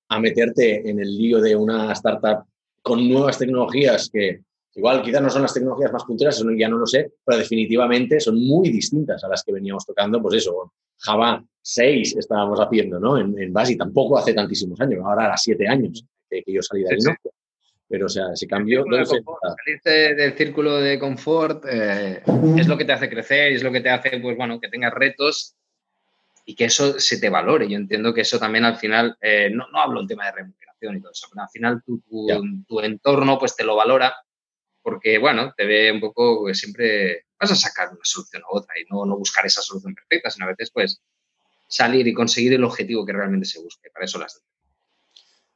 a 0.08 0.20
meterte 0.20 0.88
en 0.88 1.00
el 1.00 1.16
lío 1.16 1.40
de 1.40 1.56
una 1.56 1.92
startup 1.92 2.44
con 2.82 3.08
nuevas 3.08 3.38
tecnologías 3.38 4.10
que 4.12 4.42
igual 4.76 5.02
quizás 5.02 5.22
no 5.22 5.30
son 5.30 5.42
las 5.42 5.54
tecnologías 5.54 5.92
más 5.92 6.04
punteras, 6.04 6.44
ya 6.58 6.68
no 6.68 6.78
lo 6.78 6.86
sé, 6.86 7.12
pero 7.24 7.38
definitivamente 7.38 8.20
son 8.20 8.38
muy 8.44 8.70
distintas 8.70 9.22
a 9.24 9.28
las 9.28 9.42
que 9.42 9.52
veníamos 9.52 9.86
tocando, 9.86 10.20
pues 10.20 10.36
eso, 10.36 10.72
Java 10.98 11.44
6 11.62 12.16
estábamos 12.16 12.58
haciendo, 12.60 12.98
¿no? 12.98 13.18
En, 13.18 13.38
en 13.38 13.52
base 13.52 13.72
y 13.72 13.76
tampoco 13.76 14.18
hace 14.18 14.34
tantísimos 14.34 14.80
años, 14.80 15.00
ahora 15.04 15.32
a 15.32 15.36
7 15.36 15.66
años 15.68 16.04
que, 16.42 16.52
yo 16.52 16.62
salí 16.62 16.82
de 16.82 16.94
ahí, 16.94 16.98
¿no? 17.04 17.14
Pero, 17.88 18.06
o 18.06 18.08
sea, 18.08 18.32
ese 18.32 18.46
cambio... 18.46 18.84
No 18.86 19.04
salirte 19.04 20.14
del 20.14 20.32
círculo 20.34 20.78
de 20.78 20.98
confort 20.98 21.64
eh, 21.70 22.22
es 22.56 22.66
lo 22.66 22.76
que 22.76 22.84
te 22.84 22.92
hace 22.92 23.10
crecer 23.10 23.52
y 23.52 23.56
es 23.56 23.62
lo 23.62 23.70
que 23.70 23.80
te 23.80 23.90
hace, 23.90 24.18
pues 24.20 24.36
bueno, 24.36 24.58
que 24.58 24.68
tengas 24.68 24.92
retos 24.92 25.54
y 26.46 26.54
que 26.54 26.64
eso 26.64 26.98
se 26.98 27.18
te 27.18 27.28
valore. 27.28 27.68
Yo 27.68 27.76
entiendo 27.76 28.12
que 28.12 28.22
eso 28.22 28.38
también 28.38 28.64
al 28.64 28.76
final, 28.76 29.16
eh, 29.20 29.50
no, 29.52 29.68
no 29.70 29.80
hablo 29.80 30.00
en 30.00 30.06
tema 30.06 30.24
de 30.26 30.32
remuneración 30.32 30.96
y 30.96 31.00
todo 31.00 31.12
eso, 31.12 31.28
pero 31.30 31.42
al 31.42 31.50
final 31.50 31.82
tu, 31.84 32.00
tu, 32.00 32.26
tu 32.66 32.80
entorno 32.80 33.38
pues 33.38 33.54
te 33.54 33.64
lo 33.64 33.76
valora 33.76 34.14
porque, 34.84 35.18
bueno, 35.18 35.52
te 35.56 35.64
ve 35.64 35.90
un 35.90 35.98
poco 35.98 36.44
que 36.44 36.54
siempre 36.54 37.24
vas 37.40 37.50
a 37.50 37.56
sacar 37.56 37.88
una 37.88 38.00
solución 38.02 38.42
u 38.42 38.58
otra 38.58 38.74
y 38.78 38.84
no, 38.92 39.06
no 39.06 39.16
buscar 39.16 39.46
esa 39.46 39.62
solución 39.62 39.94
perfecta, 39.94 40.28
sino 40.28 40.44
a 40.44 40.50
veces, 40.50 40.70
pues, 40.70 41.00
salir 41.66 42.06
y 42.06 42.12
conseguir 42.12 42.52
el 42.52 42.64
objetivo 42.64 43.06
que 43.06 43.14
realmente 43.14 43.46
se 43.46 43.62
busque. 43.62 43.88
Para 43.90 44.04
eso 44.04 44.18
las 44.18 44.42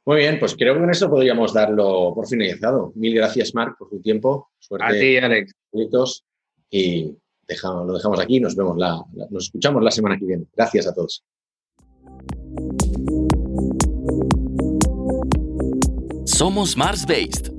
Muy 0.03 0.17
bien, 0.17 0.39
pues 0.39 0.55
creo 0.55 0.73
que 0.73 0.79
con 0.79 0.89
esto 0.89 1.11
podríamos 1.11 1.53
darlo 1.53 2.11
por 2.15 2.27
finalizado. 2.27 2.91
Mil 2.95 3.13
gracias, 3.13 3.53
Marc, 3.53 3.77
por 3.77 3.89
tu 3.89 4.01
tiempo. 4.01 4.49
Suerte. 4.57 4.85
A 4.87 4.99
ti, 4.99 5.17
Alex. 5.17 5.53
Y 6.71 7.15
dejamos, 7.47 7.85
lo 7.85 7.93
dejamos 7.93 8.19
aquí. 8.19 8.39
Nos 8.39 8.55
vemos 8.55 8.77
la, 8.77 8.99
nos 9.29 9.45
escuchamos 9.45 9.83
la 9.83 9.91
semana 9.91 10.17
que 10.17 10.25
viene. 10.25 10.45
Gracias 10.55 10.87
a 10.87 10.93
todos. 10.95 11.23
Somos 16.25 16.75
Mars 16.75 17.05
Based 17.05 17.58